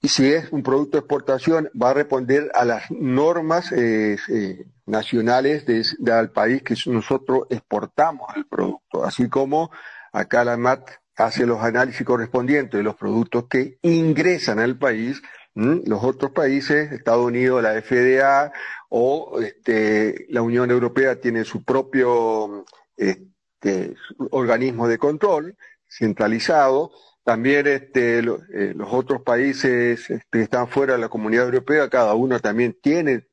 Y 0.00 0.08
si 0.08 0.32
es 0.32 0.50
un 0.52 0.62
producto 0.62 0.96
de 0.96 1.00
exportación, 1.00 1.70
va 1.80 1.90
a 1.90 1.94
responder 1.94 2.50
a 2.54 2.64
las 2.64 2.90
normas 2.90 3.70
eh, 3.72 4.16
eh, 4.28 4.66
nacionales 4.86 5.64
del 5.66 6.30
país 6.30 6.62
que 6.62 6.74
nosotros 6.86 7.46
exportamos 7.50 8.28
el 8.36 8.46
producto, 8.46 9.04
así 9.04 9.28
como 9.28 9.70
acá 10.12 10.44
la 10.44 10.54
AMAT 10.54 10.90
hace 11.16 11.46
los 11.46 11.62
análisis 11.62 12.06
correspondientes 12.06 12.78
de 12.78 12.82
los 12.82 12.96
productos 12.96 13.46
que 13.48 13.78
ingresan 13.82 14.58
al 14.58 14.78
país, 14.78 15.22
los 15.54 16.02
otros 16.02 16.32
países, 16.32 16.90
Estados 16.92 17.26
Unidos, 17.26 17.62
la 17.62 17.80
FDA 17.80 18.52
o 18.88 19.40
este, 19.40 20.26
la 20.30 20.42
Unión 20.42 20.70
Europea 20.70 21.20
tiene 21.20 21.44
su 21.44 21.62
propio 21.62 22.64
este, 23.62 23.94
organismo 24.30 24.88
de 24.88 24.98
control 24.98 25.56
centralizado. 25.88 26.90
También 27.22 27.66
este, 27.68 28.18
eh, 28.18 28.74
los 28.74 28.92
otros 28.92 29.22
países 29.22 30.10
este, 30.10 30.26
que 30.30 30.42
están 30.42 30.66
fuera 30.68 30.94
de 30.94 30.98
la 30.98 31.08
comunidad 31.08 31.44
europea, 31.44 31.88
cada 31.88 32.14
uno 32.14 32.40
también 32.40 32.76
tiene 32.82 33.28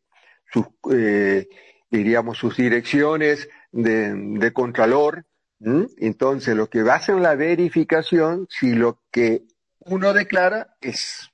sus, 0.51 0.67
eh, 0.91 1.47
diríamos, 1.89 2.37
sus 2.37 2.57
direcciones 2.57 3.49
de, 3.71 4.13
de 4.13 4.53
contralor. 4.53 5.25
Entonces, 5.97 6.55
lo 6.55 6.69
que 6.69 6.83
ser 7.01 7.15
la 7.15 7.35
verificación, 7.35 8.47
si 8.49 8.75
lo 8.75 9.01
que 9.11 9.43
uno 9.79 10.13
declara 10.13 10.77
es, 10.79 11.33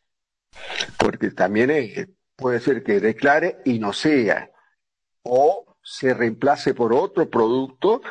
porque 0.97 1.29
también 1.29 2.15
puede 2.35 2.59
ser 2.59 2.81
que 2.83 2.99
declare 2.99 3.59
y 3.65 3.77
no 3.77 3.93
sea, 3.93 4.49
o 5.21 5.77
se 5.83 6.15
reemplace 6.15 6.73
por 6.73 6.91
otro 6.91 7.29
producto, 7.29 8.01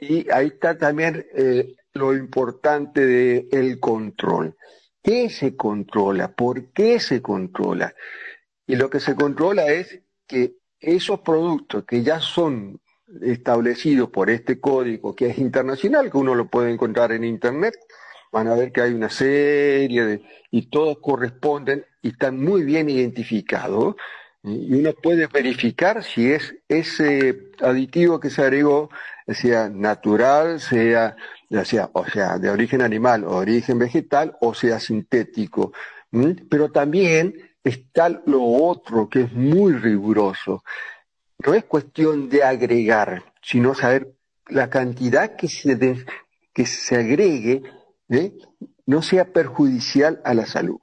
y 0.00 0.30
ahí 0.30 0.48
está 0.48 0.78
también 0.78 1.26
eh, 1.34 1.76
lo 1.92 2.14
importante 2.14 3.04
del 3.04 3.48
el 3.52 3.80
control. 3.80 4.56
¿Qué 5.02 5.30
se 5.30 5.56
controla? 5.56 6.32
¿Por 6.32 6.72
qué 6.72 7.00
se 7.00 7.22
controla? 7.22 7.94
Y 8.66 8.76
lo 8.76 8.88
que 8.90 9.00
se 9.00 9.14
controla 9.14 9.66
es 9.66 10.00
que 10.26 10.56
esos 10.78 11.20
productos 11.20 11.84
que 11.84 12.02
ya 12.02 12.20
son 12.20 12.80
establecido 13.22 14.10
por 14.10 14.30
este 14.30 14.60
código 14.60 15.14
que 15.14 15.26
es 15.26 15.38
internacional, 15.38 16.10
que 16.10 16.18
uno 16.18 16.34
lo 16.34 16.48
puede 16.48 16.70
encontrar 16.70 17.12
en 17.12 17.24
Internet, 17.24 17.74
van 18.32 18.48
a 18.48 18.54
ver 18.54 18.72
que 18.72 18.82
hay 18.82 18.92
una 18.92 19.10
serie 19.10 20.04
de, 20.04 20.22
y 20.50 20.70
todos 20.70 20.98
corresponden 21.00 21.84
y 22.02 22.10
están 22.10 22.42
muy 22.42 22.62
bien 22.62 22.88
identificados. 22.88 23.96
Y 24.42 24.72
uno 24.74 24.94
puede 24.94 25.26
verificar 25.26 26.02
si 26.02 26.30
es 26.32 26.54
ese 26.68 27.50
aditivo 27.60 28.20
que 28.20 28.30
se 28.30 28.42
agregó, 28.42 28.88
sea 29.34 29.68
natural, 29.68 30.60
sea, 30.60 31.16
o 31.92 32.04
sea, 32.06 32.38
de 32.38 32.50
origen 32.50 32.82
animal 32.82 33.24
o 33.24 33.36
origen 33.36 33.78
vegetal, 33.78 34.36
o 34.40 34.54
sea 34.54 34.78
sintético. 34.80 35.72
Pero 36.48 36.70
también 36.70 37.34
está 37.62 38.08
lo 38.08 38.42
otro 38.42 39.08
que 39.08 39.22
es 39.22 39.32
muy 39.32 39.72
riguroso 39.72 40.62
no 41.44 41.54
es 41.54 41.64
cuestión 41.64 42.28
de 42.28 42.42
agregar, 42.42 43.24
sino 43.42 43.74
saber 43.74 44.14
la 44.48 44.68
cantidad 44.68 45.36
que 45.36 45.48
se, 45.48 46.04
que 46.52 46.66
se 46.66 46.96
agregue 46.96 47.62
no 48.86 49.02
sea 49.02 49.32
perjudicial 49.32 50.20
a 50.24 50.34
la 50.34 50.46
salud. 50.46 50.80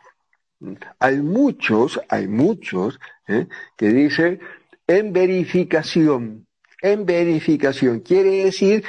Hay 1.00 1.18
muchos, 1.22 2.00
hay 2.10 2.28
muchos 2.28 3.00
¿eh? 3.28 3.48
que 3.76 3.90
dicen 3.90 4.40
en 4.88 5.14
verificación, 5.14 6.47
en 6.82 7.06
verificación. 7.06 8.02
Quiere 8.02 8.46
decir 8.46 8.84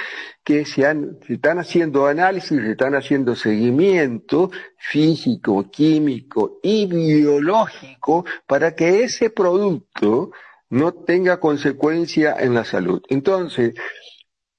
que 0.44 0.64
se, 0.64 0.82
se 0.82 1.34
están 1.34 1.58
haciendo 1.58 2.06
análisis, 2.06 2.60
se 2.60 2.70
están 2.70 2.94
haciendo 2.94 3.34
seguimiento 3.34 4.50
físico, 4.76 5.70
químico 5.70 6.58
y 6.62 6.86
biológico 6.86 8.24
para 8.46 8.74
que 8.74 9.04
ese 9.04 9.30
producto 9.30 10.30
no 10.70 10.92
tenga 10.92 11.40
consecuencia 11.40 12.36
en 12.38 12.54
la 12.54 12.64
salud. 12.64 13.02
Entonces, 13.08 13.74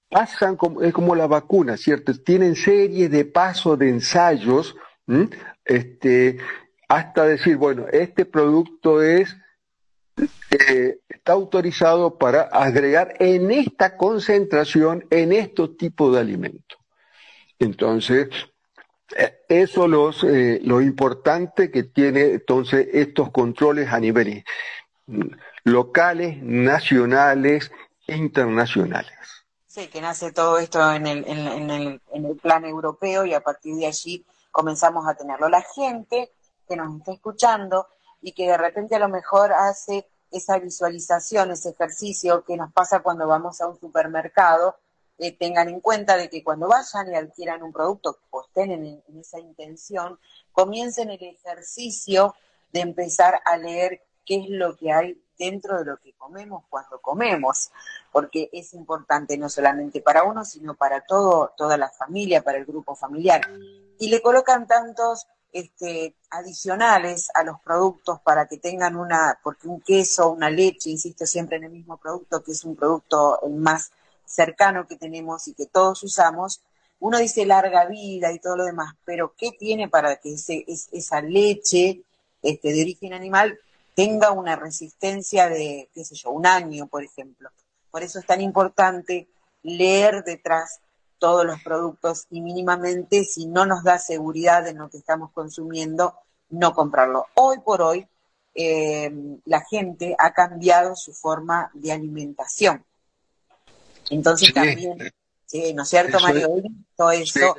pasan 0.09 0.55
como, 0.55 0.81
es 0.81 0.93
como 0.93 1.15
la 1.15 1.27
vacuna, 1.27 1.77
¿cierto? 1.77 2.13
Tienen 2.13 2.55
serie 2.55 3.09
de 3.09 3.25
pasos 3.25 3.77
de 3.77 3.89
ensayos, 3.89 4.75
este, 5.65 6.37
hasta 6.87 7.25
decir, 7.25 7.57
bueno, 7.57 7.85
este 7.91 8.25
producto 8.25 9.01
es, 9.01 9.35
eh, 10.51 10.99
está 11.07 11.33
autorizado 11.33 12.17
para 12.17 12.41
agregar 12.43 13.15
en 13.19 13.51
esta 13.51 13.97
concentración, 13.97 15.05
en 15.09 15.31
estos 15.31 15.77
tipos 15.77 16.13
de 16.13 16.19
alimentos. 16.19 16.79
Entonces, 17.59 18.29
eh, 19.15 19.39
eso 19.47 19.87
los, 19.87 20.23
eh, 20.23 20.59
lo 20.63 20.81
importante 20.81 21.71
que 21.71 21.83
tiene 21.83 22.21
entonces 22.33 22.87
estos 22.93 23.31
controles 23.31 23.91
a 23.91 23.99
nivel 23.99 24.43
locales, 25.63 26.41
nacionales 26.41 27.71
e 28.07 28.15
internacionales. 28.15 29.13
Sí, 29.67 29.87
que 29.87 30.01
nace 30.01 30.31
todo 30.31 30.57
esto 30.57 30.79
en 30.93 31.05
el, 31.05 31.27
en, 31.27 31.69
el, 31.69 32.01
en 32.11 32.25
el 32.25 32.35
plan 32.37 32.65
europeo 32.65 33.25
y 33.25 33.33
a 33.33 33.41
partir 33.41 33.75
de 33.75 33.87
allí 33.87 34.25
comenzamos 34.51 35.07
a 35.07 35.15
tenerlo. 35.15 35.47
La 35.49 35.61
gente 35.61 36.31
que 36.67 36.75
nos 36.75 36.97
está 36.97 37.13
escuchando 37.13 37.87
y 38.21 38.33
que 38.33 38.47
de 38.47 38.57
repente 38.57 38.95
a 38.95 38.99
lo 38.99 39.09
mejor 39.09 39.53
hace 39.53 40.07
esa 40.31 40.59
visualización, 40.59 41.51
ese 41.51 41.69
ejercicio 41.69 42.43
que 42.43 42.57
nos 42.57 42.71
pasa 42.71 43.01
cuando 43.01 43.27
vamos 43.27 43.61
a 43.61 43.67
un 43.67 43.79
supermercado, 43.79 44.75
eh, 45.17 45.35
tengan 45.35 45.67
en 45.69 45.81
cuenta 45.81 46.15
de 46.15 46.29
que 46.29 46.43
cuando 46.43 46.67
vayan 46.67 47.11
y 47.11 47.15
adquieran 47.15 47.63
un 47.63 47.73
producto 47.73 48.19
o 48.29 48.41
estén 48.43 48.71
en, 48.71 48.85
en 48.85 49.19
esa 49.19 49.39
intención, 49.39 50.19
comiencen 50.51 51.09
el 51.09 51.21
ejercicio 51.21 52.35
de 52.71 52.81
empezar 52.81 53.41
a 53.43 53.57
leer 53.57 54.01
qué 54.25 54.37
es 54.37 54.49
lo 54.49 54.77
que 54.77 54.91
hay 54.91 55.21
dentro 55.37 55.79
de 55.79 55.85
lo 55.85 55.97
que 55.97 56.13
comemos 56.13 56.65
cuando 56.69 57.01
comemos, 57.01 57.71
porque 58.11 58.49
es 58.53 58.73
importante 58.73 59.37
no 59.37 59.49
solamente 59.49 60.01
para 60.01 60.23
uno, 60.23 60.45
sino 60.45 60.75
para 60.75 61.01
todo, 61.01 61.53
toda 61.57 61.77
la 61.77 61.89
familia, 61.89 62.43
para 62.43 62.57
el 62.57 62.65
grupo 62.65 62.95
familiar. 62.95 63.41
Y 63.97 64.09
le 64.09 64.21
colocan 64.21 64.67
tantos 64.67 65.27
este, 65.51 66.15
adicionales 66.29 67.29
a 67.33 67.43
los 67.43 67.59
productos 67.61 68.19
para 68.21 68.47
que 68.47 68.57
tengan 68.57 68.95
una, 68.95 69.39
porque 69.43 69.67
un 69.67 69.81
queso, 69.81 70.31
una 70.31 70.49
leche, 70.49 70.89
insisto 70.89 71.25
siempre 71.25 71.57
en 71.57 71.65
el 71.65 71.71
mismo 71.71 71.97
producto, 71.97 72.43
que 72.43 72.51
es 72.51 72.63
un 72.63 72.75
producto 72.75 73.39
más 73.49 73.91
cercano 74.25 74.87
que 74.87 74.95
tenemos 74.95 75.47
y 75.47 75.53
que 75.53 75.65
todos 75.65 76.03
usamos, 76.03 76.61
uno 76.99 77.17
dice 77.17 77.45
larga 77.45 77.85
vida 77.85 78.31
y 78.31 78.39
todo 78.39 78.57
lo 78.57 78.65
demás, 78.65 78.93
pero 79.05 79.33
¿qué 79.37 79.51
tiene 79.51 79.87
para 79.87 80.17
que 80.17 80.33
esa 80.33 81.21
leche 81.21 82.03
este, 82.41 82.73
de 82.73 82.81
origen 82.81 83.13
animal 83.13 83.57
tenga 83.95 84.31
una 84.31 84.55
resistencia 84.55 85.49
de, 85.49 85.89
qué 85.93 86.05
sé 86.05 86.15
yo, 86.15 86.29
un 86.31 86.45
año, 86.45 86.87
por 86.87 87.03
ejemplo? 87.03 87.49
Por 87.89 88.03
eso 88.03 88.19
es 88.19 88.25
tan 88.25 88.41
importante 88.41 89.27
leer 89.63 90.23
detrás 90.23 90.79
todos 91.19 91.45
los 91.45 91.61
productos 91.61 92.25
y 92.29 92.41
mínimamente 92.41 93.23
si 93.23 93.45
no 93.45 93.65
nos 93.65 93.83
da 93.83 93.99
seguridad 93.99 94.67
en 94.67 94.79
lo 94.79 94.89
que 94.89 94.97
estamos 94.97 95.31
consumiendo, 95.31 96.15
no 96.49 96.73
comprarlo. 96.73 97.27
Hoy 97.35 97.59
por 97.59 97.81
hoy 97.81 98.07
eh, 98.55 99.11
la 99.45 99.61
gente 99.61 100.15
ha 100.17 100.33
cambiado 100.33 100.95
su 100.95 101.13
forma 101.13 101.69
de 101.73 101.91
alimentación. 101.91 102.83
Entonces 104.09 104.53
también, 104.53 104.97
sí, 105.45 105.73
¿no 105.73 105.83
es 105.83 105.89
cierto, 105.89 106.19
Mario? 106.19 106.49
Todo 106.95 107.11
eso 107.11 107.55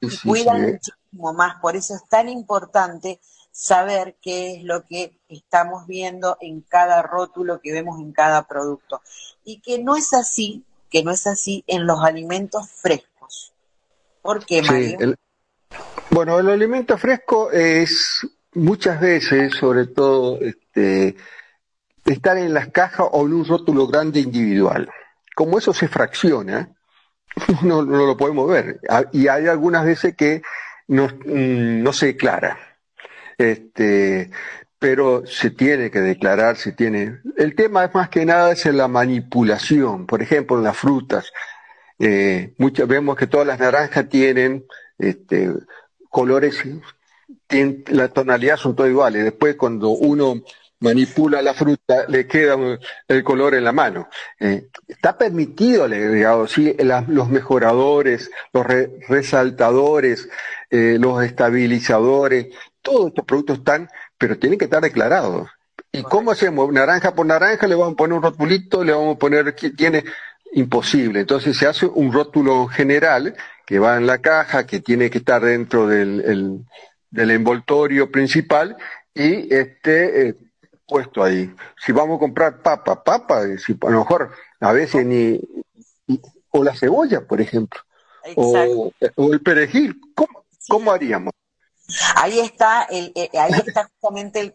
y 0.00 0.18
cuidan 0.18 0.62
muchísimo 0.62 1.32
más. 1.32 1.60
Por 1.60 1.76
eso 1.76 1.94
es 1.94 2.04
tan 2.08 2.28
importante 2.28 3.20
saber 3.52 4.16
qué 4.20 4.56
es 4.56 4.64
lo 4.64 4.84
que 4.84 5.16
estamos 5.28 5.86
viendo 5.86 6.36
en 6.40 6.62
cada 6.62 7.02
rótulo 7.02 7.60
que 7.60 7.72
vemos 7.72 8.00
en 8.00 8.12
cada 8.12 8.46
producto. 8.48 9.00
Y 9.44 9.60
que 9.60 9.78
no 9.78 9.96
es 9.96 10.12
así 10.12 10.64
que 10.94 11.02
no 11.02 11.10
es 11.10 11.26
así 11.26 11.64
en 11.66 11.88
los 11.88 12.04
alimentos 12.04 12.70
frescos. 12.70 13.52
¿Por 14.22 14.46
qué, 14.46 14.62
Mario? 14.62 15.16
bueno, 16.10 16.38
el 16.38 16.48
alimento 16.48 16.96
fresco 16.96 17.50
es 17.50 18.24
muchas 18.52 19.00
veces, 19.00 19.54
sobre 19.54 19.88
todo, 19.88 20.38
este, 20.40 21.16
estar 22.04 22.38
en 22.38 22.54
las 22.54 22.68
cajas 22.68 23.08
o 23.10 23.26
en 23.26 23.32
un 23.32 23.44
rótulo 23.44 23.88
grande 23.88 24.20
individual. 24.20 24.88
Como 25.34 25.58
eso 25.58 25.74
se 25.74 25.88
fracciona, 25.88 26.72
no, 27.64 27.84
no 27.84 28.06
lo 28.06 28.16
podemos 28.16 28.48
ver. 28.48 28.78
Ah, 28.88 29.02
y 29.10 29.26
hay 29.26 29.48
algunas 29.48 29.84
veces 29.84 30.14
que 30.14 30.42
no, 30.86 31.08
mm, 31.08 31.82
no 31.82 31.92
se 31.92 32.06
declara. 32.06 32.56
Este, 33.36 34.30
pero 34.84 35.24
se 35.24 35.48
tiene 35.48 35.90
que 35.90 36.00
declarar, 36.00 36.58
se 36.58 36.72
tiene. 36.72 37.20
El 37.38 37.54
tema 37.54 37.86
es 37.86 37.94
más 37.94 38.10
que 38.10 38.26
nada 38.26 38.52
es 38.52 38.66
la 38.66 38.86
manipulación. 38.86 40.04
Por 40.04 40.20
ejemplo, 40.20 40.58
en 40.58 40.64
las 40.64 40.76
frutas, 40.76 41.32
eh, 41.98 42.52
muchas 42.58 42.86
vemos 42.86 43.16
que 43.16 43.26
todas 43.26 43.46
las 43.46 43.58
naranjas 43.58 44.10
tienen 44.10 44.66
este, 44.98 45.50
colores, 46.10 46.62
la 47.86 48.08
tonalidad 48.08 48.58
son 48.58 48.76
todas 48.76 48.90
iguales. 48.90 49.24
Después, 49.24 49.56
cuando 49.56 49.88
uno 49.88 50.42
manipula 50.80 51.40
la 51.40 51.54
fruta, 51.54 52.04
le 52.06 52.26
queda 52.26 52.78
el 53.08 53.24
color 53.24 53.54
en 53.54 53.64
la 53.64 53.72
mano. 53.72 54.10
Eh, 54.38 54.68
está 54.86 55.16
permitido 55.16 55.86
el 55.86 56.26
sí, 56.46 56.76
los 57.08 57.30
mejoradores, 57.30 58.30
los 58.52 58.66
resaltadores, 59.08 60.28
eh, 60.68 60.98
los 61.00 61.24
estabilizadores, 61.24 62.48
todos 62.82 63.08
estos 63.08 63.24
productos 63.24 63.58
están 63.58 63.88
pero 64.18 64.38
tienen 64.38 64.58
que 64.58 64.66
estar 64.66 64.82
declarados. 64.82 65.48
¿Y 65.92 66.02
cómo 66.02 66.30
hacemos? 66.30 66.72
Naranja 66.72 67.14
por 67.14 67.26
naranja, 67.26 67.66
le 67.66 67.74
vamos 67.74 67.94
a 67.94 67.96
poner 67.96 68.16
un 68.16 68.22
rotulito, 68.22 68.82
le 68.82 68.92
vamos 68.92 69.16
a 69.16 69.18
poner 69.18 69.54
que 69.54 69.70
tiene 69.70 70.04
imposible. 70.52 71.20
Entonces 71.20 71.56
se 71.56 71.66
hace 71.66 71.86
un 71.86 72.12
rótulo 72.12 72.66
general 72.66 73.34
que 73.66 73.78
va 73.78 73.96
en 73.96 74.06
la 74.06 74.18
caja, 74.18 74.66
que 74.66 74.80
tiene 74.80 75.10
que 75.10 75.18
estar 75.18 75.42
dentro 75.42 75.86
del, 75.86 76.64
del 77.10 77.30
envoltorio 77.30 78.10
principal 78.10 78.76
y 79.14 79.54
este 79.54 80.28
eh, 80.28 80.34
puesto 80.86 81.22
ahí. 81.22 81.54
Si 81.76 81.92
vamos 81.92 82.16
a 82.16 82.20
comprar 82.20 82.62
papa, 82.62 83.02
papa, 83.02 83.42
si 83.58 83.72
a 83.80 83.90
lo 83.90 84.00
mejor 84.00 84.32
a 84.60 84.72
veces 84.72 85.06
ni 85.06 85.40
o 86.50 86.62
la 86.62 86.74
cebolla, 86.74 87.26
por 87.26 87.40
ejemplo, 87.40 87.80
o, 88.36 88.92
o, 89.16 89.32
el 89.32 89.40
perejil, 89.40 90.00
¿cómo, 90.14 90.44
¿cómo 90.68 90.92
haríamos? 90.92 91.32
Ahí 92.16 92.40
está, 92.40 92.84
el, 92.84 93.12
eh, 93.14 93.30
ahí 93.38 93.52
está 93.66 93.84
justamente 93.84 94.40
el, 94.40 94.54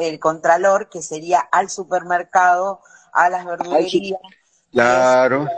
el 0.00 0.20
contralor, 0.20 0.88
que 0.88 1.02
sería 1.02 1.40
al 1.40 1.70
supermercado, 1.70 2.80
a 3.12 3.28
las 3.28 3.44
verdulerías. 3.44 4.20
Claro. 4.70 5.48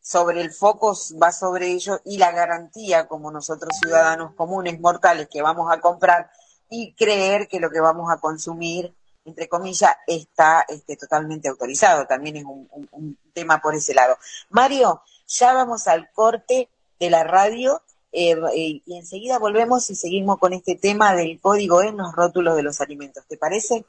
Sobre 0.00 0.40
el 0.40 0.52
foco 0.52 0.94
va 1.20 1.32
sobre 1.32 1.68
ello 1.68 2.00
y 2.04 2.18
la 2.18 2.30
garantía, 2.30 3.08
como 3.08 3.30
nosotros 3.30 3.72
ciudadanos 3.80 4.34
comunes, 4.34 4.78
mortales, 4.78 5.28
que 5.28 5.42
vamos 5.42 5.72
a 5.72 5.80
comprar 5.80 6.30
y 6.68 6.94
creer 6.94 7.48
que 7.48 7.58
lo 7.58 7.70
que 7.70 7.80
vamos 7.80 8.12
a 8.12 8.18
consumir, 8.18 8.94
entre 9.24 9.48
comillas, 9.48 9.92
está 10.06 10.64
este, 10.68 10.96
totalmente 10.96 11.48
autorizado. 11.48 12.06
También 12.06 12.36
es 12.36 12.44
un, 12.44 12.68
un 12.92 13.18
tema 13.32 13.60
por 13.60 13.74
ese 13.74 13.94
lado. 13.94 14.16
Mario, 14.50 15.02
ya 15.26 15.52
vamos 15.54 15.88
al 15.88 16.10
corte 16.12 16.68
de 17.00 17.10
la 17.10 17.24
radio 17.24 17.82
eh, 18.18 18.34
eh, 18.54 18.80
y 18.86 18.96
enseguida 18.96 19.38
volvemos 19.38 19.90
y 19.90 19.94
seguimos 19.94 20.38
con 20.38 20.54
este 20.54 20.74
tema 20.74 21.14
del 21.14 21.38
código 21.38 21.82
en 21.82 21.98
los 21.98 22.14
rótulos 22.14 22.56
de 22.56 22.62
los 22.62 22.80
alimentos. 22.80 23.24
¿Te 23.28 23.36
parece? 23.36 23.84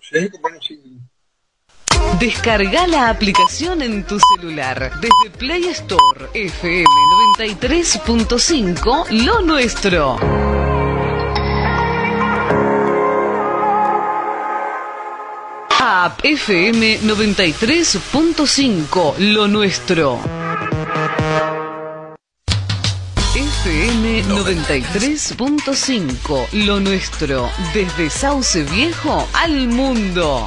Sí, 0.00 0.30
bueno, 0.40 0.58
sí. 0.60 0.80
Descarga 2.20 2.86
la 2.86 3.08
aplicación 3.08 3.82
en 3.82 4.06
tu 4.06 4.20
celular 4.36 4.92
desde 5.00 5.36
Play 5.36 5.64
Store 5.70 6.28
FM 6.34 6.84
93.5 7.36 9.06
Lo 9.24 9.42
Nuestro. 9.42 10.18
App 15.80 16.24
FM 16.24 17.00
93.5 17.00 19.18
Lo 19.18 19.48
Nuestro. 19.48 20.37
FM 23.64 24.22
93.5, 24.24 26.52
lo 26.64 26.78
nuestro, 26.78 27.50
desde 27.74 28.08
Sauce 28.08 28.62
Viejo 28.62 29.28
al 29.32 29.66
mundo. 29.66 30.46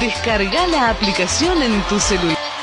Descarga 0.00 0.66
la 0.66 0.90
aplicación 0.90 1.62
en 1.62 1.80
tu 1.88 1.98
celular. 1.98 2.53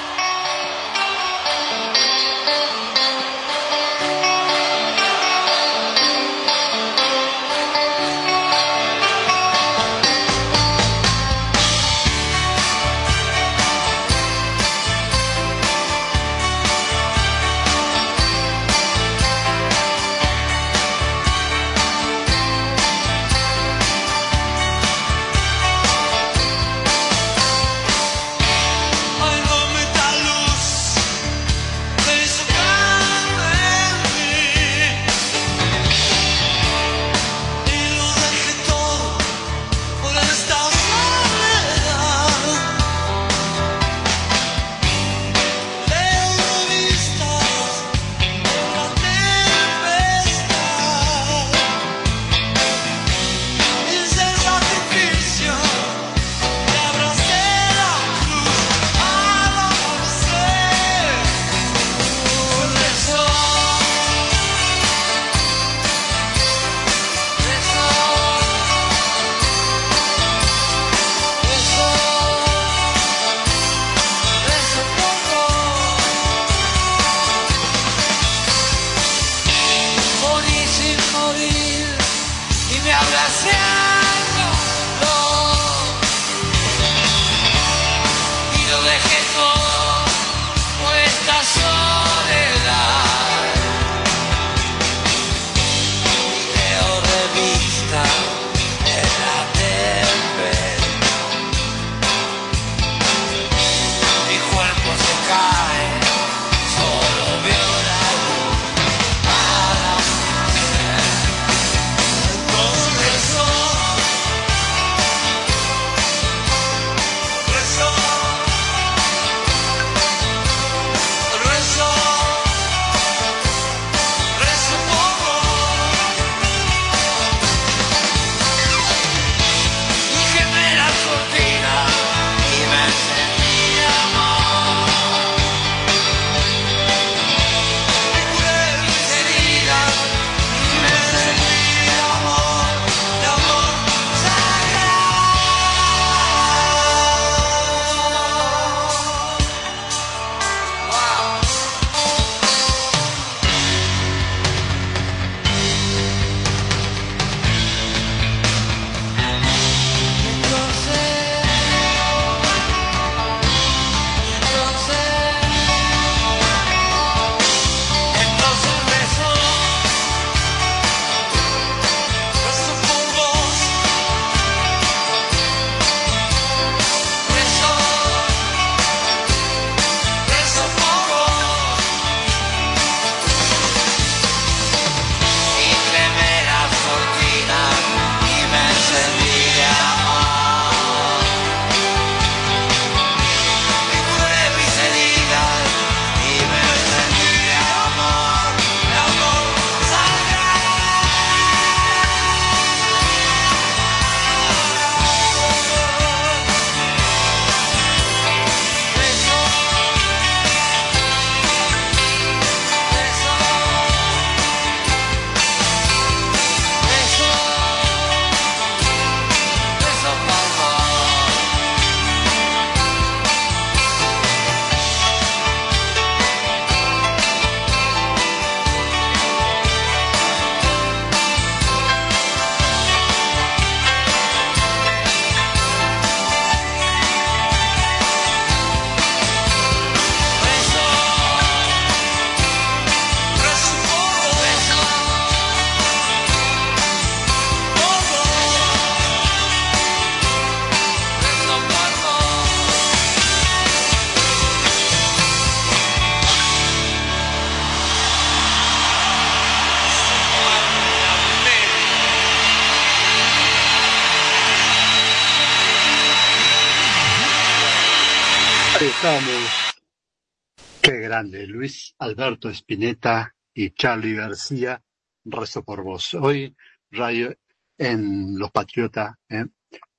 Alberto 272.41 272.49
Spinetta 272.49 273.35
y 273.53 273.69
Charlie 273.71 274.15
García. 274.15 274.81
Rezo 275.25 275.63
por 275.63 275.83
vos. 275.83 276.15
Hoy, 276.15 276.55
radio 276.89 277.35
en 277.77 278.37
Los 278.39 278.49
Patriotas. 278.51 279.15
¿eh? 279.29 279.45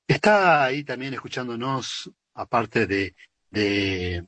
Está 0.08 0.64
ahí 0.64 0.82
también 0.82 1.14
escuchándonos, 1.14 2.10
aparte 2.34 2.86
de, 2.88 4.26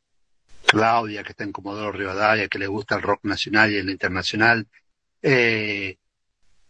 Claudia, 0.64 1.24
que 1.24 1.30
está 1.30 1.42
en 1.42 1.52
Comodoro 1.52 1.90
Rivadavia, 1.90 2.46
que 2.46 2.58
le 2.58 2.68
gusta 2.68 2.94
el 2.94 3.02
rock 3.02 3.24
nacional 3.24 3.72
y 3.72 3.76
el 3.76 3.90
internacional. 3.90 4.68
Eh, 5.20 5.96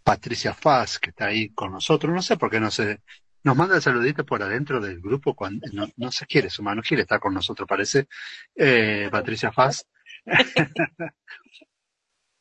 Patricia 0.03 0.55
Faz, 0.55 0.99
que 0.99 1.11
está 1.11 1.27
ahí 1.27 1.51
con 1.51 1.73
nosotros. 1.73 2.15
No 2.15 2.23
sé 2.23 2.39
por 2.39 2.51
qué 2.51 2.59
no 2.61 2.71
se, 2.71 3.03
nos 3.43 3.57
manda 3.57 3.77
el 3.77 3.83
saludito 3.83 4.25
por 4.25 4.43
adentro 4.43 4.81
del 4.81 5.01
grupo 5.01 5.35
cuando 5.35 5.67
no, 5.73 5.89
no 5.97 6.11
se 6.11 6.27
quiere 6.27 6.49
sumar, 6.49 6.77
no 6.77 6.83
quiere 6.83 7.03
estar 7.03 7.21
con 7.21 7.35
nosotros, 7.35 7.69
parece. 7.69 8.09
Eh, 8.55 9.09
Patricia 9.11 9.53
Faz. 9.53 9.87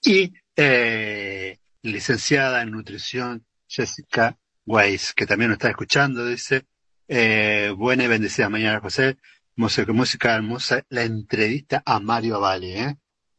y 0.04 0.34
eh, 0.56 1.58
licenciada 1.82 2.62
en 2.62 2.72
nutrición, 2.72 3.46
Jessica 3.68 4.38
Weiss, 4.66 5.14
que 5.14 5.26
también 5.26 5.50
nos 5.50 5.58
está 5.58 5.70
escuchando, 5.70 6.26
dice, 6.26 6.66
eh, 7.08 7.74
buena 7.76 8.06
y 8.06 8.08
bendecida 8.08 8.50
mañana, 8.50 8.80
José. 8.80 9.18
Música, 9.56 9.94
música 9.94 10.34
hermosa, 10.34 10.84
la 10.90 11.04
entrevista 11.04 11.84
a 11.86 12.00
Mario 12.00 12.40
Valle, 12.40 12.84
¿eh? 12.84 12.98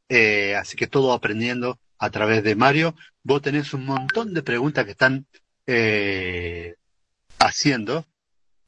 ¿eh? 0.08 0.54
así 0.56 0.76
que 0.76 0.86
todo 0.86 1.12
aprendiendo 1.12 1.80
a 1.98 2.10
través 2.10 2.44
de 2.44 2.54
Mario. 2.54 2.94
Vos 3.22 3.42
tenés 3.42 3.74
un 3.74 3.86
montón 3.86 4.34
de 4.34 4.42
preguntas 4.42 4.84
que 4.84 4.92
están 4.92 5.26
eh, 5.66 6.76
haciendo. 7.38 8.06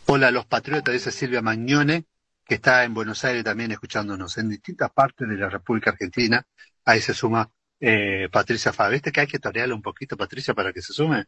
Hola, 0.06 0.30
los 0.30 0.46
patriotas, 0.46 0.92
dice 0.92 1.12
Silvia 1.12 1.42
Mañone, 1.42 2.06
que 2.46 2.56
está 2.56 2.84
en 2.84 2.94
Buenos 2.94 3.24
Aires 3.24 3.44
también 3.44 3.72
escuchándonos 3.72 4.38
en 4.38 4.48
distintas 4.50 4.90
partes 4.92 5.28
de 5.28 5.36
la 5.36 5.50
República 5.50 5.90
Argentina. 5.90 6.44
Ahí 6.84 7.00
se 7.00 7.14
suma 7.14 7.50
eh, 7.80 8.28
Patricia 8.32 8.72
Fa. 8.72 8.88
¿Viste 8.88 9.12
que 9.12 9.20
hay 9.20 9.26
que 9.26 9.38
torearle 9.40 9.74
un 9.74 9.82
poquito, 9.82 10.16
Patricia, 10.16 10.54
para 10.54 10.72
que 10.72 10.82
se 10.82 10.92
sume? 10.92 11.24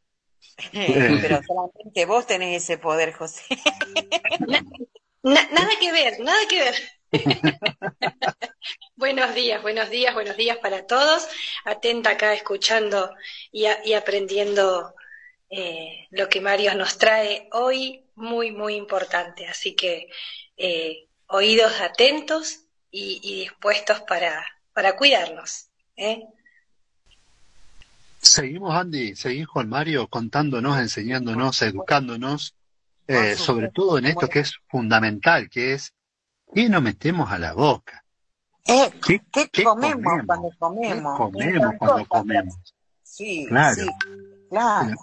Pero 1.22 1.40
solamente 1.46 2.06
vos 2.06 2.26
tenés 2.26 2.62
ese 2.62 2.78
poder, 2.78 3.12
José. 3.12 3.42
Na- 5.22 5.48
nada 5.56 5.72
que 5.80 5.92
ver, 5.92 6.20
nada 6.20 6.42
que 6.48 6.58
ver. 6.60 6.74
buenos 8.96 9.34
días, 9.34 9.62
buenos 9.62 9.90
días, 9.90 10.14
buenos 10.14 10.36
días 10.36 10.58
para 10.58 10.86
todos. 10.86 11.26
Atenta 11.64 12.10
acá 12.10 12.34
escuchando 12.34 13.14
y, 13.52 13.66
a- 13.66 13.80
y 13.84 13.94
aprendiendo 13.94 14.94
eh, 15.50 16.06
lo 16.10 16.28
que 16.28 16.40
Mario 16.40 16.74
nos 16.74 16.98
trae 16.98 17.48
hoy, 17.52 18.04
muy, 18.16 18.52
muy 18.52 18.74
importante. 18.76 19.46
Así 19.46 19.74
que 19.76 20.08
eh, 20.56 21.07
oídos 21.28 21.72
atentos 21.80 22.60
y, 22.90 23.20
y 23.22 23.40
dispuestos 23.40 24.00
para, 24.02 24.44
para 24.72 24.96
cuidarnos. 24.96 25.68
¿eh? 25.96 26.26
Seguimos, 28.20 28.74
Andy, 28.74 29.14
seguimos 29.14 29.48
con 29.50 29.68
Mario 29.68 30.08
contándonos, 30.08 30.78
enseñándonos, 30.78 31.62
educándonos, 31.62 32.54
eh, 33.06 33.36
sobre 33.36 33.70
todo 33.70 33.98
en 33.98 34.06
esto 34.06 34.28
que 34.28 34.40
es 34.40 34.54
fundamental, 34.68 35.48
que 35.48 35.74
es 35.74 35.94
¿qué 36.52 36.68
nos 36.68 36.82
metemos 36.82 37.30
a 37.30 37.38
la 37.38 37.52
boca? 37.52 38.04
Eh, 38.66 38.90
¿Qué, 39.06 39.22
¿Qué, 39.32 39.48
qué 39.48 39.64
comemos, 39.64 40.02
comemos? 40.02 40.26
cuando 40.26 40.50
¿Qué 40.50 40.56
comemos? 40.58 41.16
comemos 41.16 41.74
cuando 41.78 42.06
comemos? 42.06 42.54
Sí, 43.02 43.46
Claro. 43.48 43.74
sí, 43.76 43.88
claro. 44.50 44.96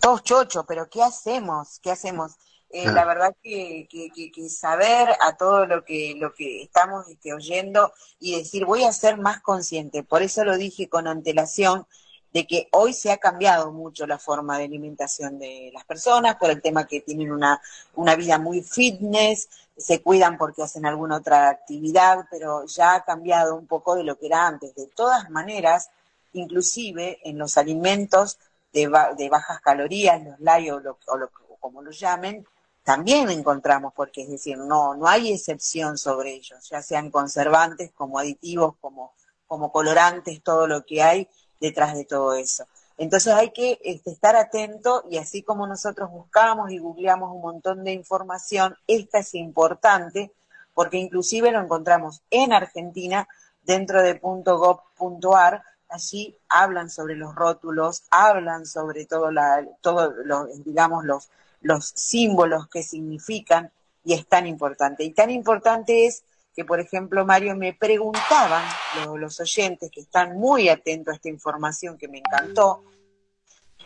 Todos 0.00 0.22
chocho, 0.22 0.64
pero 0.66 0.88
¿qué 0.88 1.02
hacemos? 1.02 1.78
¿Qué 1.82 1.90
hacemos? 1.90 2.32
Eh. 2.74 2.86
La 2.90 3.04
verdad 3.04 3.36
que, 3.42 3.86
que, 3.90 4.10
que, 4.10 4.32
que 4.32 4.48
saber 4.48 5.10
a 5.20 5.36
todo 5.36 5.66
lo 5.66 5.84
que, 5.84 6.14
lo 6.16 6.32
que 6.32 6.62
estamos 6.62 7.06
este, 7.08 7.34
oyendo 7.34 7.92
y 8.18 8.36
decir, 8.38 8.64
voy 8.64 8.84
a 8.84 8.92
ser 8.92 9.18
más 9.18 9.40
consciente. 9.42 10.02
Por 10.02 10.22
eso 10.22 10.42
lo 10.44 10.56
dije 10.56 10.88
con 10.88 11.06
antelación, 11.06 11.86
de 12.32 12.46
que 12.46 12.68
hoy 12.72 12.94
se 12.94 13.12
ha 13.12 13.18
cambiado 13.18 13.72
mucho 13.72 14.06
la 14.06 14.18
forma 14.18 14.56
de 14.56 14.64
alimentación 14.64 15.38
de 15.38 15.70
las 15.74 15.84
personas 15.84 16.36
por 16.36 16.50
el 16.50 16.62
tema 16.62 16.86
que 16.86 17.02
tienen 17.02 17.30
una, 17.30 17.60
una 17.94 18.16
vida 18.16 18.38
muy 18.38 18.62
fitness, 18.62 19.50
se 19.76 20.00
cuidan 20.00 20.38
porque 20.38 20.62
hacen 20.62 20.86
alguna 20.86 21.16
otra 21.18 21.50
actividad, 21.50 22.24
pero 22.30 22.64
ya 22.64 22.94
ha 22.94 23.04
cambiado 23.04 23.54
un 23.54 23.66
poco 23.66 23.94
de 23.96 24.04
lo 24.04 24.18
que 24.18 24.26
era 24.28 24.46
antes. 24.46 24.74
De 24.74 24.86
todas 24.86 25.28
maneras, 25.28 25.90
inclusive 26.32 27.18
en 27.24 27.36
los 27.36 27.58
alimentos 27.58 28.38
de, 28.72 28.88
ba- 28.88 29.12
de 29.12 29.28
bajas 29.28 29.60
calorías, 29.60 30.22
los 30.24 30.40
light 30.40 30.72
o, 30.72 30.80
lo- 30.80 30.98
o 31.08 31.16
lo- 31.18 31.30
o 31.50 31.56
como 31.56 31.82
lo 31.82 31.90
llamen, 31.90 32.46
también 32.84 33.30
encontramos, 33.30 33.92
porque 33.94 34.22
es 34.22 34.28
decir, 34.28 34.58
no, 34.58 34.94
no 34.94 35.06
hay 35.06 35.32
excepción 35.32 35.98
sobre 35.98 36.34
ellos, 36.34 36.68
ya 36.68 36.82
sean 36.82 37.10
conservantes, 37.10 37.92
como 37.92 38.18
aditivos, 38.18 38.74
como, 38.80 39.14
como 39.46 39.70
colorantes, 39.70 40.42
todo 40.42 40.66
lo 40.66 40.84
que 40.84 41.02
hay 41.02 41.28
detrás 41.60 41.94
de 41.94 42.04
todo 42.04 42.34
eso. 42.34 42.66
Entonces 42.98 43.32
hay 43.34 43.50
que 43.50 43.78
este, 43.84 44.10
estar 44.10 44.36
atento 44.36 45.04
y 45.10 45.18
así 45.18 45.42
como 45.42 45.66
nosotros 45.66 46.10
buscamos 46.10 46.70
y 46.70 46.78
googleamos 46.78 47.34
un 47.34 47.40
montón 47.40 47.84
de 47.84 47.92
información, 47.92 48.76
esta 48.86 49.18
es 49.18 49.34
importante 49.34 50.32
porque 50.74 50.98
inclusive 50.98 51.50
lo 51.50 51.60
encontramos 51.60 52.22
en 52.30 52.52
Argentina 52.52 53.28
dentro 53.62 54.02
de 54.02 54.18
.gov.ar, 54.18 55.62
allí 55.88 56.36
hablan 56.48 56.90
sobre 56.90 57.14
los 57.14 57.34
rótulos, 57.34 58.04
hablan 58.10 58.66
sobre 58.66 59.04
todo 59.06 59.30
la, 59.30 59.66
todo 59.80 60.12
los, 60.24 60.64
digamos 60.64 61.04
los, 61.04 61.28
los 61.62 61.92
símbolos 61.94 62.68
que 62.68 62.82
significan 62.82 63.70
y 64.04 64.14
es 64.14 64.26
tan 64.26 64.46
importante. 64.46 65.04
Y 65.04 65.10
tan 65.10 65.30
importante 65.30 66.06
es 66.06 66.24
que, 66.54 66.64
por 66.64 66.80
ejemplo, 66.80 67.24
Mario, 67.24 67.56
me 67.56 67.72
preguntaban 67.72 68.64
lo- 68.96 69.16
los 69.16 69.40
oyentes 69.40 69.90
que 69.90 70.00
están 70.00 70.36
muy 70.38 70.68
atentos 70.68 71.12
a 71.12 71.16
esta 71.16 71.28
información 71.28 71.96
que 71.96 72.08
me 72.08 72.18
encantó, 72.18 72.84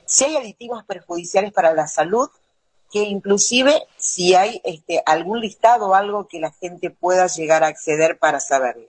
si 0.05 0.25
hay 0.25 0.37
aditivos 0.37 0.85
perjudiciales 0.85 1.53
para 1.53 1.73
la 1.75 1.87
salud, 1.87 2.29
que 2.91 3.01
inclusive 3.01 3.83
si 3.99 4.35
hay 4.35 4.61
este, 4.65 5.03
algún 5.05 5.41
listado 5.41 5.89
o 5.89 5.95
algo 5.95 6.29
que 6.29 6.39
la 6.41 6.53
gente 6.53 6.91
pueda 6.91 7.27
llegar 7.27 7.65
a 7.65 7.67
acceder 7.67 8.19
para 8.19 8.41
saberlo. 8.41 8.89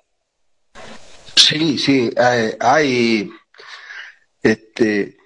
Sí, 1.36 1.78
sí, 1.78 2.12
hay, 2.18 2.52
hay, 2.60 3.30
este, 4.42 5.17